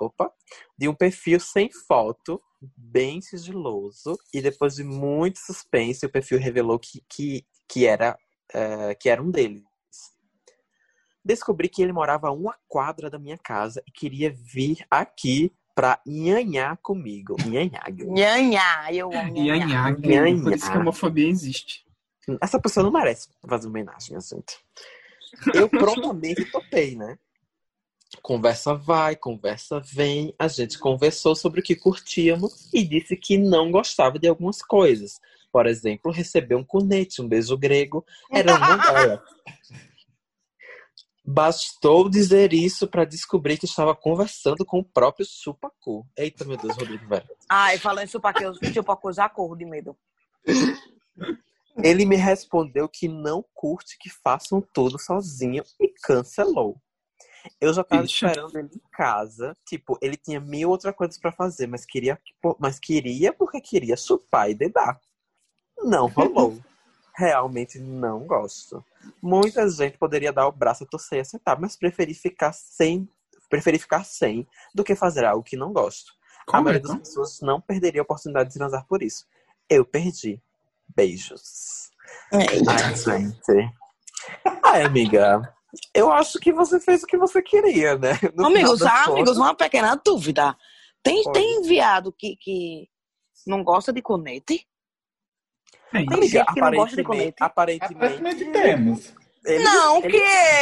[0.00, 0.32] opa,
[0.76, 2.40] de um perfil sem foto,
[2.74, 8.18] bem sigiloso, e depois de muito suspense, o perfil revelou que, que, que, era,
[8.54, 9.62] eh, que era um deles.
[11.22, 16.00] Descobri que ele morava a uma quadra da minha casa e queria vir aqui pra
[16.06, 17.36] nhanhar comigo.
[17.46, 17.90] Nhanhar.
[17.92, 19.32] Nhanhá, eu amo.
[19.32, 20.42] Nhanhá, Nhanhá.
[20.42, 21.84] Por isso que a homofobia existe.
[22.40, 24.58] Essa pessoa não merece fazer homenagem, gente.
[25.54, 27.18] Eu prontamente topei, né?
[28.22, 30.34] Conversa vai, conversa vem.
[30.38, 35.20] A gente conversou sobre o que curtíamos e disse que não gostava de algumas coisas.
[35.52, 39.22] Por exemplo, receber um cunete, um beijo grego, era uma.
[41.32, 46.04] Bastou dizer isso para descobrir que estava conversando com o próprio Chupacu.
[46.16, 47.28] Eita, meu Deus, Rodrigo, velho.
[47.48, 49.96] Ai, falando pra que eu tipo, eu já corro de medo.
[51.82, 56.76] Ele me respondeu que não curte que façam tudo sozinho e cancelou.
[57.60, 58.26] Eu já tava Ixi.
[58.26, 59.56] esperando ele em casa.
[59.64, 62.18] Tipo, ele tinha mil outras coisas pra fazer, mas queria,
[62.58, 65.00] mas queria porque queria chupar e dedar.
[65.78, 66.58] Não rolou.
[67.16, 68.84] Realmente não gosto.
[69.22, 73.08] Muita gente poderia dar o braço a torcer e aceitar, mas preferi ficar sem,
[73.48, 76.12] preferi ficar sem do que fazer algo que não gosto.
[76.42, 77.00] a Como é, maioria das então?
[77.02, 79.26] pessoas não perderia a oportunidade de transar por isso.
[79.68, 80.40] Eu perdi.
[80.94, 81.90] Beijos.
[82.32, 83.74] Ai, gente.
[84.62, 85.54] Ai, amiga.
[85.94, 88.18] Eu acho que você fez o que você queria, né?
[88.34, 90.56] No amigos, das ah, contas- amigos, uma pequena dúvida.
[91.02, 91.32] Tem, Oi.
[91.32, 92.88] tem enviado que, que
[93.46, 94.66] não gosta de conete?
[95.92, 99.12] É Tem gente que não gosta de aparentemente, aparentemente, Aparentemente temos.
[99.44, 100.18] ele- não, ele- que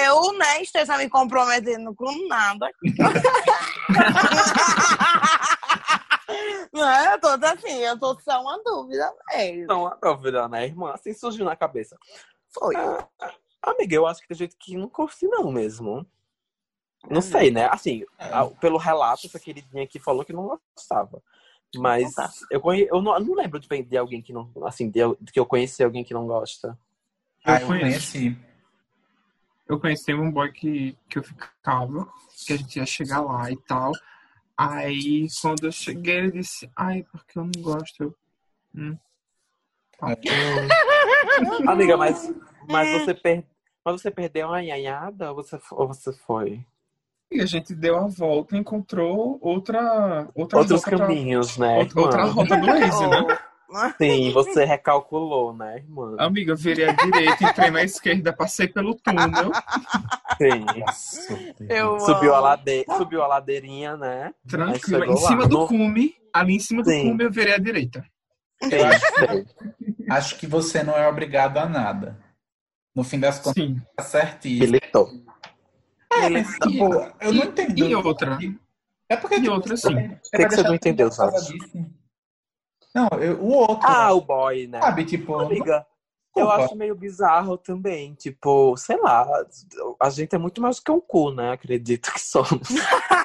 [0.06, 2.70] eu, né, esteja me comprometendo com nada.
[6.72, 9.66] não, eu tô assim, eu tô só uma dúvida mesmo.
[9.66, 10.92] Não, a dúvida, né, irmã?
[10.92, 11.96] Assim surgiu na cabeça.
[12.50, 12.74] Foi.
[12.76, 13.06] Ah,
[13.62, 16.06] amiga, eu acho que tem gente que não curte não mesmo.
[17.10, 17.68] Não sei, né?
[17.70, 21.22] Assim, a- pelo relato, essa queridinha aqui falou que não gostava.
[21.76, 22.30] Mas Não tá.
[22.50, 22.86] eu, conhe...
[22.90, 24.50] eu, não, eu não lembro de, de alguém que não.
[24.64, 26.78] Assim, de, de que eu conheci alguém que não gosta.
[27.44, 28.12] Ah, eu conheço.
[28.12, 28.38] conheci.
[29.68, 32.08] Eu conheci um boy que, que eu ficava,
[32.46, 33.92] que a gente ia chegar lá e tal.
[34.56, 38.02] Aí, quando eu cheguei, ele disse, ai, porque eu não gosto.
[38.02, 38.14] Eu,
[38.74, 38.98] hum.
[39.98, 40.16] Tá.
[41.70, 42.32] Amiga, mas,
[42.66, 43.44] mas, você per...
[43.84, 46.64] mas você perdeu a nhanhada ou você, ou você foi?
[47.30, 51.78] E a gente deu a volta e encontrou outra, outra Outros rota pra- caminhos, né?
[51.78, 53.38] outra, outra rota do Waze, né?
[54.00, 56.16] Sim, você recalculou, né, irmã?
[56.18, 59.52] Amiga, eu virei à direita, entrei na esquerda, passei pelo túnel,
[60.40, 60.64] Sim.
[60.80, 61.38] Nossa,
[61.68, 62.86] Eu Subiu a, lade...
[62.96, 64.32] Subiu a ladeirinha, né?
[64.48, 65.00] tranquila.
[65.04, 65.48] chegou Em cima lá.
[65.48, 67.10] do cume, ali em cima do Sim.
[67.10, 68.02] cume eu virei à direita.
[68.62, 69.04] Eu acho,
[70.10, 72.18] acho que você não é obrigado a nada.
[72.96, 73.82] No fim das contas, Sim.
[73.94, 74.64] tá certíssimo.
[74.64, 75.10] Militou.
[76.12, 76.84] É, mas, tipo,
[77.20, 77.78] eu não entendo.
[77.78, 78.38] E outra?
[79.10, 79.96] É porque E tipo, outra, sim.
[79.98, 81.52] é que pra você não entendeu, disso.
[82.94, 83.86] Não, eu- o outro.
[83.86, 84.80] Ah, o boy, né?
[84.80, 85.34] Sabe, tipo.
[85.38, 85.86] Amiga,
[86.36, 88.14] eu acho meio bizarro também.
[88.14, 89.26] Tipo, sei lá,
[90.00, 91.52] a gente é muito mais do que um cu, né?
[91.52, 92.68] Acredito que somos.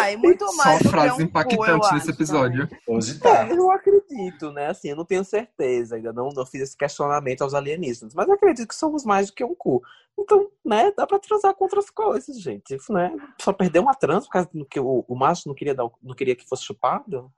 [0.00, 2.68] Ai, muito Só mais do que frases um cu, eu impactantes nesse acho episódio.
[2.86, 3.48] Hoje tá.
[3.48, 4.68] Eu acredito, né?
[4.68, 8.34] Assim, eu não tenho certeza, ainda não, não fiz esse questionamento aos alienígenas, mas eu
[8.34, 9.82] acredito que somos mais do que um cu.
[10.18, 12.74] Então, né, dá pra transar com outras coisas, gente.
[12.74, 13.14] Isso, né?
[13.40, 16.14] Só perder uma trans por causa do que o, o macho não queria, dar, não
[16.14, 17.32] queria que fosse chupado?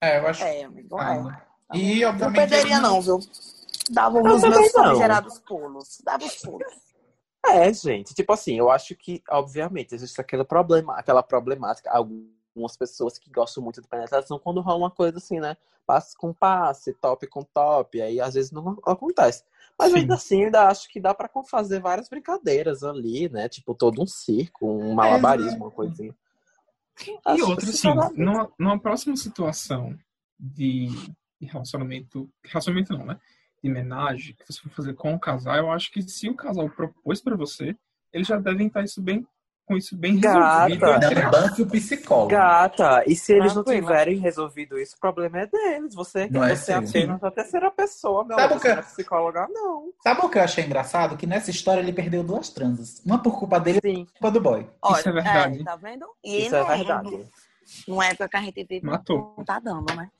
[0.00, 0.42] É, eu acho.
[0.42, 1.47] É, amigo, é.
[1.68, 2.36] Ah, E, Não obviamente.
[2.36, 3.20] perderia não, viu?
[3.90, 4.84] Dava os meus não.
[4.84, 6.00] famigerados pulos.
[6.04, 6.66] Dava os pulos.
[7.46, 8.14] É, gente.
[8.14, 11.90] Tipo assim, eu acho que, obviamente, existe aquele problema, aquela problemática.
[11.90, 15.56] Algumas pessoas que gostam muito de penetração quando rola uma coisa assim, né?
[15.86, 18.00] Passe com passe, top com top.
[18.02, 19.44] Aí às vezes não acontece.
[19.78, 19.98] Mas Sim.
[20.00, 23.48] ainda assim, ainda acho que dá pra fazer várias brincadeiras ali, né?
[23.48, 26.14] Tipo, todo um circo, um malabarismo, uma coisinha.
[27.06, 29.96] E Acho outra, assim, numa, numa próxima situação
[30.38, 30.88] de,
[31.40, 32.28] de relacionamento.
[32.44, 33.18] Relacionamento não, né?
[33.62, 36.68] De homenagem que você for fazer com o casal, eu acho que se o casal
[36.70, 37.76] propôs pra você,
[38.12, 39.26] eles já devem estar isso bem,
[39.66, 40.66] com isso bem Gata.
[40.68, 40.86] resolvido.
[40.86, 41.42] Não, entre aspas.
[41.42, 42.30] banque o psicólogo.
[42.30, 45.94] Gata, e se eles não tiverem resolvido isso, o problema é deles.
[45.94, 48.78] Você, Não é você é apenas a terceira pessoa, meu Sabe o que- Você não
[48.80, 49.92] é psicóloga, não.
[50.02, 51.16] Sabe o que eu achei engraçado?
[51.16, 53.02] Que nessa história ele perdeu duas transas.
[53.04, 54.66] Uma por culpa dele e por culpa do boy.
[54.80, 55.64] Olha, Isso é verdade.
[55.64, 56.06] tá vendo?
[56.24, 57.26] E isso é não- verdade.
[57.86, 59.34] Numa época que a gente vive, Matou.
[59.36, 60.10] não tá dando, né?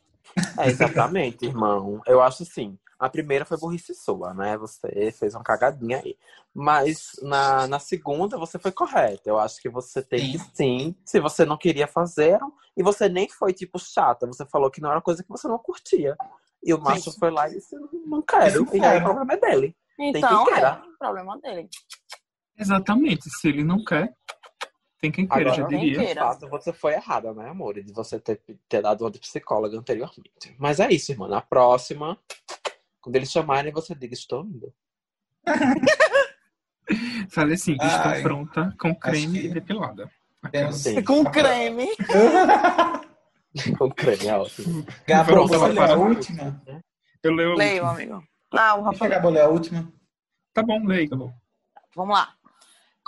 [0.59, 2.01] É, exatamente, irmão.
[2.07, 2.79] Eu acho assim.
[2.99, 4.57] A primeira foi burrice sua, né?
[4.59, 6.17] Você fez uma cagadinha aí.
[6.53, 9.31] Mas na, na segunda você foi correta.
[9.31, 10.97] Eu acho que você tem que sim.
[11.05, 12.41] Se você não queria fazer,
[12.77, 14.27] e você nem foi, tipo, chata.
[14.27, 16.17] Você falou que não era coisa que você não curtia.
[16.63, 17.77] E o macho foi lá e disse,
[18.07, 18.65] não quero.
[18.65, 19.01] Isso E aí é.
[19.01, 19.77] o problema é dele.
[19.99, 20.83] Então, quem é queira.
[20.85, 21.69] o problema dele.
[22.57, 23.31] Exatamente.
[23.31, 24.13] Se ele não quer,
[25.01, 25.99] tem quem queira, Agora, já quem diria.
[25.99, 26.15] queira.
[26.15, 27.75] De fato, você foi errada, né, amor?
[27.83, 30.55] De você ter, ter dado uma de psicóloga anteriormente.
[30.59, 31.29] Mas é isso, irmã.
[31.29, 32.19] Na próxima,
[33.01, 34.73] quando eles chamarem, você diga, estou indo.
[37.31, 38.23] Falei assim, estou Ai.
[38.23, 40.11] pronta com creme que- e depilada.
[40.51, 41.03] Temos- Sim.
[41.03, 41.89] Com creme.
[43.77, 44.87] Com creme, é ótimo.
[45.27, 46.63] Vamos você leu a última?
[47.23, 47.55] Eu leio.
[47.57, 48.23] Leio, amigo.
[48.53, 49.11] Não, Deixa Rafael.
[49.13, 49.93] a Gabo ler a última.
[50.55, 51.09] Tá bom, leio.
[51.97, 52.35] Vamos lá.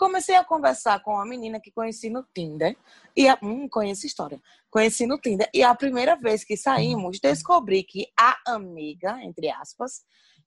[0.01, 2.75] Comecei a conversar com uma menina que conheci no Tinder.
[3.15, 3.39] E a...
[3.43, 4.41] Hum, conheço história.
[4.71, 5.47] Conheci no Tinder.
[5.53, 10.03] E a primeira vez que saímos, descobri que a amiga, entre aspas,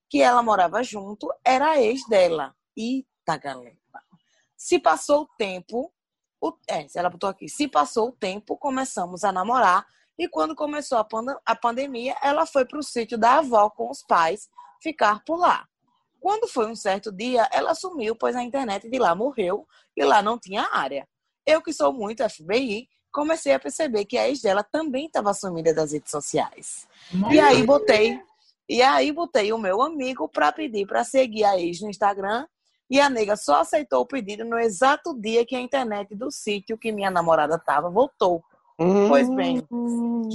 [0.09, 2.55] que ela morava junto, era a ex dela.
[2.75, 3.77] Eita, galera.
[4.57, 5.93] Se passou o tempo.
[6.41, 6.51] O...
[6.67, 7.47] É, ela botou aqui.
[7.47, 9.85] Se passou o tempo, começamos a namorar.
[10.17, 11.07] E quando começou a,
[11.45, 14.49] a pandemia, ela foi para o sítio da avó com os pais
[14.81, 15.69] ficar por lá.
[16.23, 20.21] Quando foi um certo dia, ela sumiu, pois a internet de lá morreu e lá
[20.21, 21.05] não tinha área.
[21.45, 25.73] Eu, que sou muito FBI, comecei a perceber que a ex dela também estava sumida
[25.73, 26.87] das redes sociais.
[27.29, 28.17] E aí botei,
[28.69, 32.47] e aí botei o meu amigo para pedir para seguir a ex no Instagram.
[32.89, 36.77] E a nega só aceitou o pedido no exato dia que a internet do sítio
[36.77, 38.41] que minha namorada tava voltou.
[38.77, 39.63] Pois bem,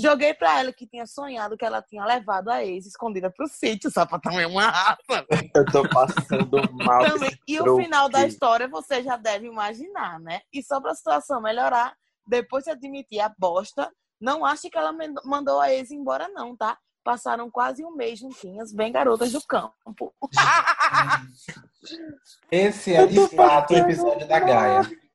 [0.00, 3.90] joguei pra ela que tinha sonhado que ela tinha levado a ex escondida pro sítio,
[3.90, 5.26] só pra também uma raça.
[5.54, 7.04] Eu tô passando mal.
[7.04, 7.36] Também.
[7.48, 10.40] E o final da história você já deve imaginar, né?
[10.52, 11.94] E só pra situação melhorar,
[12.26, 13.90] depois de admitir a bosta,
[14.20, 14.94] não ache que ela
[15.24, 16.78] mandou a ex embora, não, tá?
[17.02, 20.14] Passaram quase um mês juntinhas, bem garotas do campo.
[22.50, 25.07] Esse é de fato o episódio da Gaia.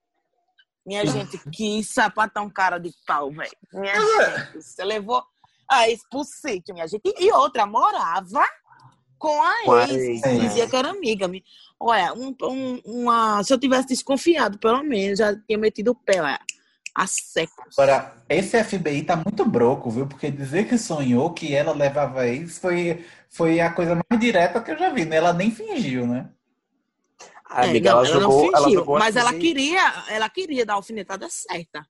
[0.86, 3.52] Minha gente, que sapatão cara de pau, velho.
[3.74, 5.24] Minha gente, você levou
[5.70, 7.04] a ex pro sítio, minha gente.
[7.18, 8.46] E outra, morava
[9.18, 9.54] com a
[9.90, 10.22] ex.
[10.42, 11.28] Dizia que era amiga.
[11.28, 11.44] Me-
[11.80, 16.22] Olha, um, um- uma, se eu tivesse desconfiado, pelo menos, já tinha metido o pé,
[16.22, 16.40] olha,
[16.96, 17.64] a seco.
[17.78, 20.06] Agora, esse FBI tá muito broco, viu?
[20.08, 24.72] Porque dizer que sonhou que ela levava ex foi, foi a coisa mais direta que
[24.72, 25.16] eu já vi, né?
[25.16, 26.30] Ela nem fingiu, né?
[27.54, 30.06] A É, amiga, não, ela, ela jogou, não ela fingiu, jogou mas assim, ela queria,
[30.10, 31.88] ela queria dar a alfinetada certa.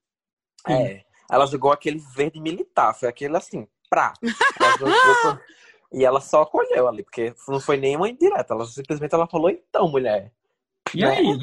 [0.67, 1.03] É.
[1.31, 4.13] Ela jogou aquele verde militar, foi aquele assim, pra.
[4.59, 5.39] Ela jogou,
[5.93, 8.53] e ela só acolheu ali, porque não foi nenhuma indireta.
[8.53, 10.33] Ela simplesmente ela falou, então, mulher.
[10.93, 11.17] E né?
[11.17, 11.39] aí?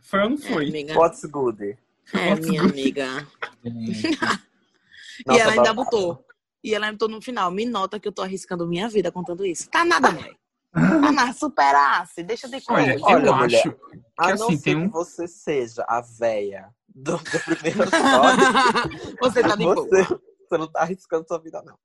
[0.00, 0.68] Foi ou não É, foi?
[0.68, 0.98] amiga.
[0.98, 1.78] What's good?
[2.12, 3.28] É, minha amiga.
[3.64, 4.08] Gente,
[5.22, 6.26] e Nossa, ela ainda botou.
[6.64, 9.70] E ela botou no final, me nota que eu tô arriscando minha vida contando isso.
[9.70, 10.34] Tá nada, mulher.
[10.72, 12.22] Tá nada, superasse.
[12.22, 13.04] Deixa de Olha, coisa.
[13.06, 14.90] Olha, eu mulher, acho que A não assim, ser tem que um.
[14.90, 19.74] você seja a véia do, do primeiro episódio, Você tá de boa.
[19.74, 21.78] você, você não tá arriscando sua vida, não.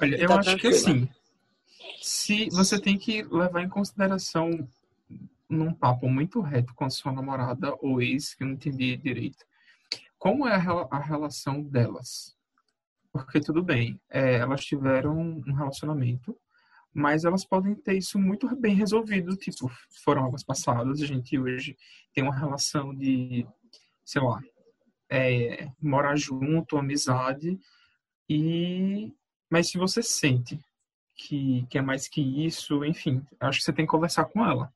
[0.00, 1.08] Olha, eu Tá acho que assim,
[2.00, 4.50] se você tem que levar em consideração
[5.48, 9.44] num papo muito reto com a sua namorada ou ex, que eu não entendi direito,
[10.16, 12.36] como é a, a relação delas?
[13.12, 16.36] Porque tudo bem, é, elas tiveram um relacionamento,
[16.92, 19.70] mas elas podem ter isso muito bem resolvido, tipo,
[20.04, 21.76] foram águas passadas, a gente hoje
[22.12, 23.46] tem uma relação de,
[24.04, 24.40] sei lá,
[25.08, 27.58] é, morar junto, amizade,
[28.28, 29.12] e
[29.50, 30.58] mas se você sente
[31.16, 34.72] que, que é mais que isso, enfim, acho que você tem que conversar com ela.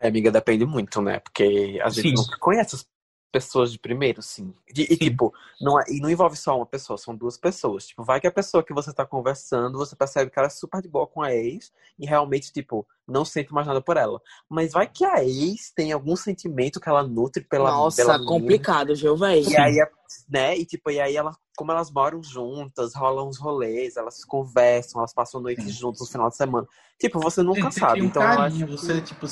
[0.00, 1.20] É, amiga, depende muito, né?
[1.20, 2.14] Porque a gente Sim.
[2.14, 2.86] não conhece as
[3.34, 4.54] pessoas de primeiro, sim.
[4.72, 4.96] E, Sim.
[4.96, 7.88] tipo, não é, e não envolve só uma pessoa, são duas pessoas.
[7.88, 10.80] Tipo, vai que a pessoa que você tá conversando, você percebe que ela é super
[10.80, 14.22] de boa com a ex e realmente, tipo, não sente mais nada por ela.
[14.48, 18.38] Mas vai que a ex tem algum sentimento que ela nutre pela Nossa, pela menina.
[18.38, 19.42] complicado, viu, véi?
[19.48, 19.84] E aí,
[20.28, 20.56] né?
[20.56, 25.12] E tipo, e aí ela, como elas moram juntas, rolam uns rolês, elas conversam, elas
[25.12, 25.70] passam a noite Sim.
[25.70, 26.68] juntas no final de semana.
[27.00, 27.92] Tipo, você nunca Gente, você sabe.
[27.94, 29.26] cria um Então carinho, acho você, tipo,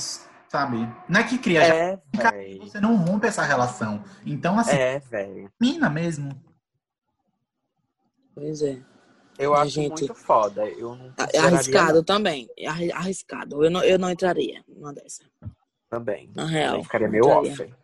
[0.53, 0.77] sabe?
[1.09, 1.99] Não é que cria, já É,
[2.31, 2.59] véi.
[2.59, 4.05] você não rompe essa relação.
[4.27, 5.01] Então, assim, É,
[5.59, 6.31] mina mesmo.
[8.35, 8.79] Pois é.
[9.39, 10.69] Eu acho gente- muito foda.
[10.69, 12.49] Eu não É arriscado não, também.
[12.57, 13.65] É arri- arriscado.
[13.65, 15.25] Eu não, eu não entraria numa dessa.
[15.89, 16.31] também.
[16.35, 16.77] Na real.
[16.77, 17.75] Eu ficaria meio off.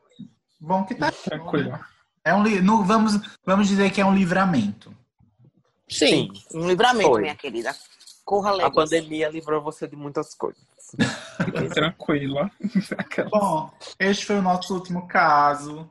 [0.61, 1.11] Bom que tá.
[1.12, 1.78] Tranquilo.
[2.24, 2.61] É um li...
[2.61, 3.15] não, vamos,
[3.45, 4.95] vamos dizer que é um livramento.
[5.89, 6.59] Sim, Sim.
[6.59, 7.23] um livramento, Foi.
[7.23, 7.74] minha querida.
[8.24, 10.62] Corra A pandemia livrou você de muitas coisas.
[11.44, 12.51] Fica tranquila.
[13.31, 15.90] Bom, este foi o nosso último caso.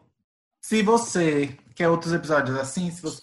[0.62, 3.22] Se você quer outros episódios assim, se você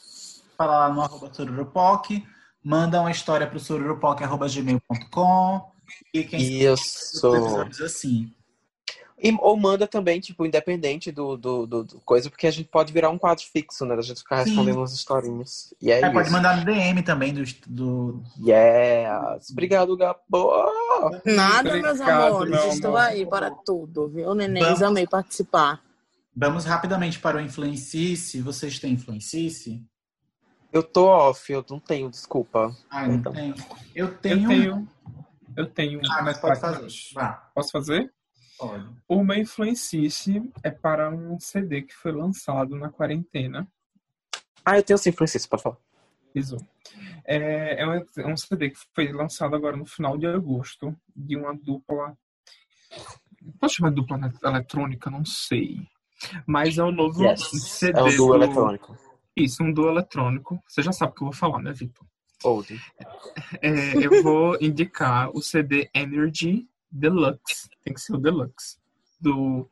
[0.57, 2.25] falar lá no arroba Sururupoc,
[2.63, 5.73] manda uma história pro sururupoc.gmail.com
[6.13, 7.27] e quem sabe Isso.
[7.27, 8.31] outros episódios assim.
[9.25, 12.93] E- ou manda também, tipo, independente do, do, do- do coisa, porque a gente pode
[12.93, 13.97] virar um quadro fixo, né?
[13.97, 14.51] Da gente ficar Sim.
[14.51, 15.73] respondendo umas historinhas.
[15.81, 19.51] E é, É, pode mandar no DM também do, do Yes!
[19.51, 20.21] Obrigado, Gabo!
[21.25, 22.51] Nada, meus Obrigado, amores.
[22.51, 23.09] meu Estou amor.
[23.11, 24.63] aí para tudo, viu, neném?
[24.63, 24.83] Vamos.
[24.83, 25.81] Amei participar.
[26.37, 28.41] Vamos rapidamente para o Influencice.
[28.43, 29.83] Vocês têm Influencice?
[30.73, 32.77] Eu tô off, eu não tenho, desculpa.
[32.91, 33.33] Ah, eu não Então.
[33.33, 33.55] tenho.
[33.95, 34.43] Eu tenho.
[34.43, 34.89] Eu tenho.
[35.57, 36.01] Eu tenho.
[36.11, 36.89] Ah, mas pode fazer.
[37.15, 38.13] Vá, Posso fazer?
[38.59, 38.87] Pode.
[39.09, 43.67] O meu Influencice é para um CD que foi lançado na quarentena.
[44.65, 45.77] Ah, eu tenho sim, Francisco, pode falar.
[46.35, 46.57] Isso.
[47.25, 51.37] É, é um- é um CD que foi lançado agora no final de agosto, de
[51.37, 52.17] uma dupla.
[53.61, 55.11] Posso chamar de dupla eletrônica?
[55.11, 55.87] Não sei.
[56.47, 57.51] Mas é o novo Yes.
[57.51, 57.99] CD.
[57.99, 58.97] É um duo do- eletrônico.
[59.37, 60.63] Isso, um duo eletrônico.
[60.67, 62.07] Você já sabe o que eu vou falar, né, Vitor?
[62.45, 62.81] Old.
[63.61, 67.69] É, eu vou indicar o CD Energy Deluxe.
[67.83, 68.79] Tem que ser o Deluxe.
[69.21, 69.69] Do,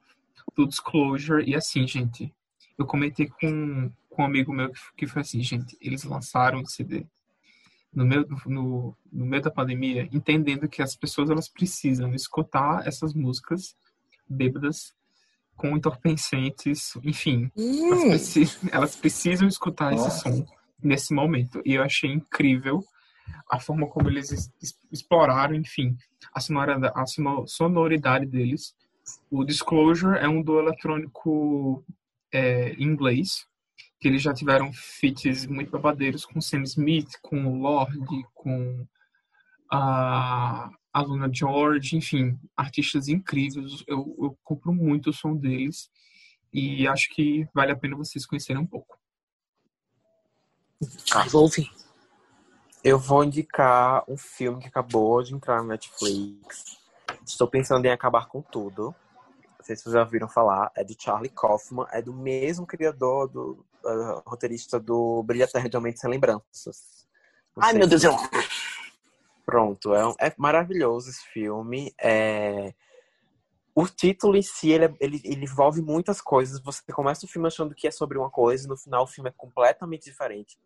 [0.57, 1.45] do Disclosure.
[1.49, 2.35] E assim, gente,
[2.79, 6.67] eu comentei com, com um amigo meu que, que foi assim, gente, eles lançaram o
[6.67, 7.07] CD
[7.95, 13.13] no meio, no, no meio da pandemia, entendendo que as pessoas elas precisam escutar essas
[13.13, 13.77] músicas
[14.29, 14.95] bêbadas
[15.55, 20.33] com entorpecentes, enfim, elas, Hum, preci- elas precisam escutar esse Nossa.
[20.33, 20.47] som
[20.83, 21.61] nesse momento.
[21.67, 22.83] E eu achei incrível
[23.51, 25.97] a forma como eles es- es- exploraram, enfim,
[26.35, 26.39] a,
[27.03, 28.75] a sono- sonoridade deles.
[29.31, 31.85] O Disclosure é um duo eletrônico
[32.33, 33.47] é, em inglês,
[34.01, 38.87] que eles já tiveram feats muito babadeiros com Sam Smith, com o Lorde, com
[39.71, 43.83] a, a Luna George, enfim, artistas incríveis.
[43.87, 45.91] Eu, eu compro muito o som deles
[46.53, 48.99] e acho que vale a pena vocês conhecerem um pouco.
[51.15, 51.71] ah, vou ouvir.
[52.85, 56.79] Eu vou indicar um filme que acabou de entrar na Netflix.
[57.25, 58.95] Estou pensando em acabar com tudo.
[59.59, 60.73] Não sei se vocês já ouviram falar.
[60.75, 61.87] É do Charlie Kaufman.
[61.93, 67.07] É do mesmo criador, do uh, roteirista do Brilha Terra de Aumentos Sem Lembranças.
[67.57, 68.17] Não Ai, meu Deus, eu...
[69.47, 71.95] Pronto, é, um- é maravilhoso esse filme.
[72.01, 72.75] É...
[73.75, 76.61] O título em si, ele, é- ele, ele envolve muitas coisas.
[76.61, 79.31] Você começa o filme achando que é sobre uma coisa, e no final o filme
[79.31, 80.59] é completamente diferente.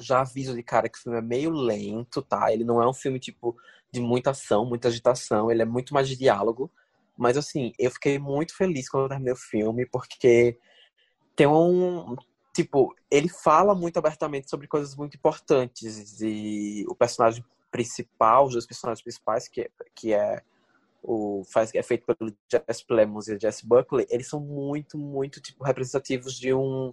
[0.00, 2.52] Já aviso de cara que o filme é meio lento, tá?
[2.52, 3.56] Ele não é um filme, tipo,
[3.90, 5.50] de muita ação, muita agitação.
[5.50, 6.70] Ele é muito mais de diálogo.
[7.16, 10.58] Mas, assim, eu fiquei muito feliz quando eu terminei o filme, porque
[11.34, 12.16] tem um...
[12.54, 19.02] tipo, ele fala muito abertamente sobre coisas muito importantes e o personagem principal, os personagens
[19.02, 20.42] principais, que, que é
[21.02, 25.40] o faz é feito pelo Jess Plemons e o Jess Buckley, eles são muito, muito
[25.40, 26.92] tipo representativos de um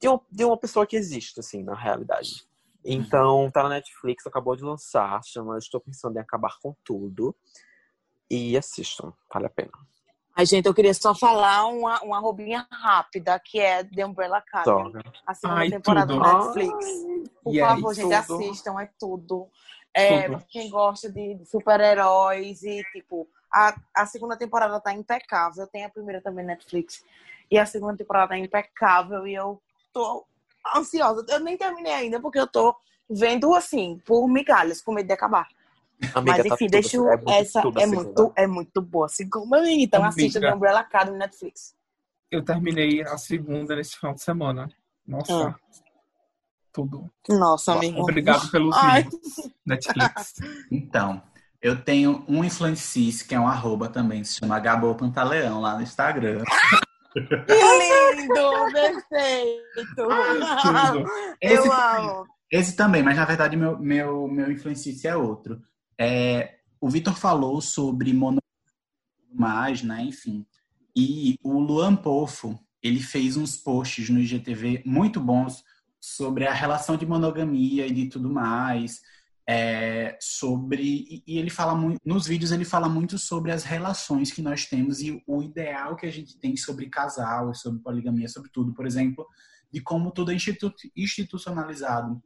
[0.00, 2.44] de, um, de uma pessoa que existe assim na realidade.
[2.84, 7.36] Então, tá na Netflix, acabou de lançar, chama Estou pensando em acabar com tudo.
[8.30, 9.72] E assistam, vale a pena.
[10.36, 14.92] Ai, gente, eu queria só falar uma, uma roubinha rápida, que é The Umbrella Academy.
[14.92, 15.12] Toca.
[15.26, 16.22] A segunda Ai, temporada tudo.
[16.22, 16.86] do Netflix.
[17.42, 18.14] Por E aí, favor, gente, tudo.
[18.14, 19.48] assistam, é tudo.
[19.92, 20.44] É, Tudo.
[20.48, 25.66] quem gosta de super-heróis e, tipo, a, a segunda temporada tá impecável.
[25.66, 27.04] Tem a primeira também na Netflix.
[27.50, 29.60] E a segunda temporada tá impecável e eu
[29.92, 30.26] tô
[30.76, 31.24] ansiosa.
[31.28, 32.74] Eu nem terminei ainda, porque eu tô
[33.08, 35.48] vendo, assim, por migalhas, com medo de acabar.
[36.14, 38.04] Amiga, Mas tá enfim, tudo, deixa eu- é muito essa tudo a é segunda.
[38.06, 39.06] muito, é muito boa.
[39.06, 39.82] a Segunda, amiga.
[39.82, 40.40] então assista.
[40.40, 41.74] The Umbrella Academy na Netflix.
[42.30, 44.70] Eu terminei a segunda nesse final de semana.
[45.06, 45.48] Nossa.
[45.48, 45.54] Ah.
[46.72, 47.10] Tudo.
[47.28, 48.00] Nossa, amigo.
[48.00, 49.20] Obrigado pelos livros.
[49.66, 50.34] Netflix.
[50.70, 51.20] Então,
[51.60, 55.82] eu tenho um influencis, que é um arroba também, se chama Gabo Pantaleão, lá no
[55.82, 56.44] Instagram.
[57.12, 58.72] Que lindo!
[58.72, 59.94] Perfeito!
[59.96, 61.06] Tudo.
[61.40, 62.26] Esse, Eu amo.
[62.50, 64.46] esse também, mas na verdade meu, meu, meu
[65.04, 65.60] é outro.
[65.98, 68.40] É, o Vitor falou sobre monogamia,
[69.32, 70.46] mais, né, enfim.
[70.96, 75.62] E o Luan Pofo, ele fez uns posts no IGTV muito bons
[76.00, 79.00] sobre a relação de monogamia e de tudo mais.
[79.52, 84.30] É, sobre e, e ele fala muito nos vídeos ele fala muito sobre as relações
[84.30, 88.48] que nós temos e o ideal que a gente tem sobre casal, sobre poligamia, sobre
[88.52, 89.26] tudo, por exemplo,
[89.72, 92.22] de como tudo é institu- institucionalizado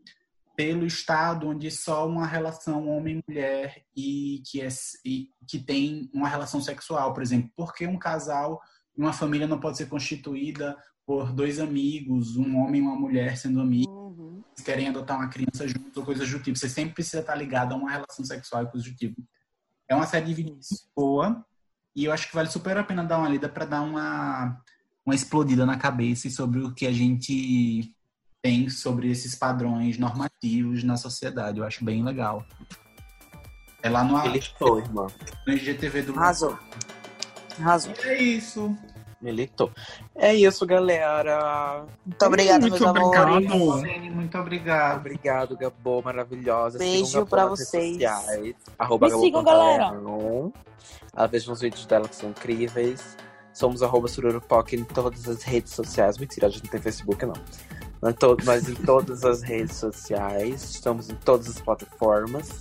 [0.54, 4.68] pelo Estado, onde só uma relação homem-mulher e que é
[5.02, 8.60] e que tem uma relação sexual, por exemplo, porque um casal,
[8.94, 10.76] uma família não pode ser constituída
[11.06, 14.42] por dois amigos, um homem e uma mulher sendo amigos Uhum.
[14.64, 16.56] querem adotar uma criança junto ou coisas do tipo.
[16.56, 19.22] Você sempre precisa estar ligado a uma relação sexual e coisas do tipo.
[19.88, 21.44] É uma série de vídeos boa
[21.94, 24.58] e eu acho que vale super a pena dar uma lida para dar uma,
[25.04, 27.92] uma explodida na cabeça sobre o que a gente
[28.42, 31.58] tem sobre esses padrões normativos na sociedade.
[31.58, 32.44] Eu acho bem legal.
[33.82, 35.06] É lá no, Militou, irmã.
[35.46, 36.58] no IGTV do Arrasou.
[37.58, 37.92] Arrasou.
[38.02, 38.76] É isso.
[39.24, 39.70] Militou.
[40.14, 41.84] É isso, galera.
[42.04, 43.18] Muito obrigada, Muito meus amores.
[43.18, 43.80] obrigado.
[43.80, 44.96] Cine, muito obrigado.
[44.98, 46.78] Obrigado, Gabo, maravilhosa.
[46.78, 47.92] Beijo Sigam pra vocês.
[47.94, 48.54] sociais.
[48.78, 50.52] Arroba Me Gabo sigam, Pantaleão.
[51.14, 53.16] Ah, Vejam os vídeos dela que são incríveis.
[53.52, 56.18] Somos arroba Sururupoc em todas as redes sociais.
[56.18, 57.34] Mentira, a gente não tem Facebook, não.
[58.44, 60.62] Mas, em todas as redes sociais.
[60.70, 62.60] Estamos em todas as plataformas.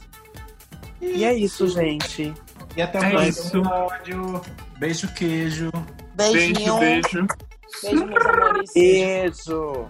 [1.01, 2.33] E é isso, gente.
[2.77, 3.57] E até o É próximo isso.
[3.57, 4.41] episódio.
[4.77, 5.69] Beijo, queijo.
[6.13, 6.79] Beijinho.
[6.79, 7.27] Beijo, beijo.
[7.81, 8.71] Beijo, meus amores.
[8.73, 9.87] Beijo!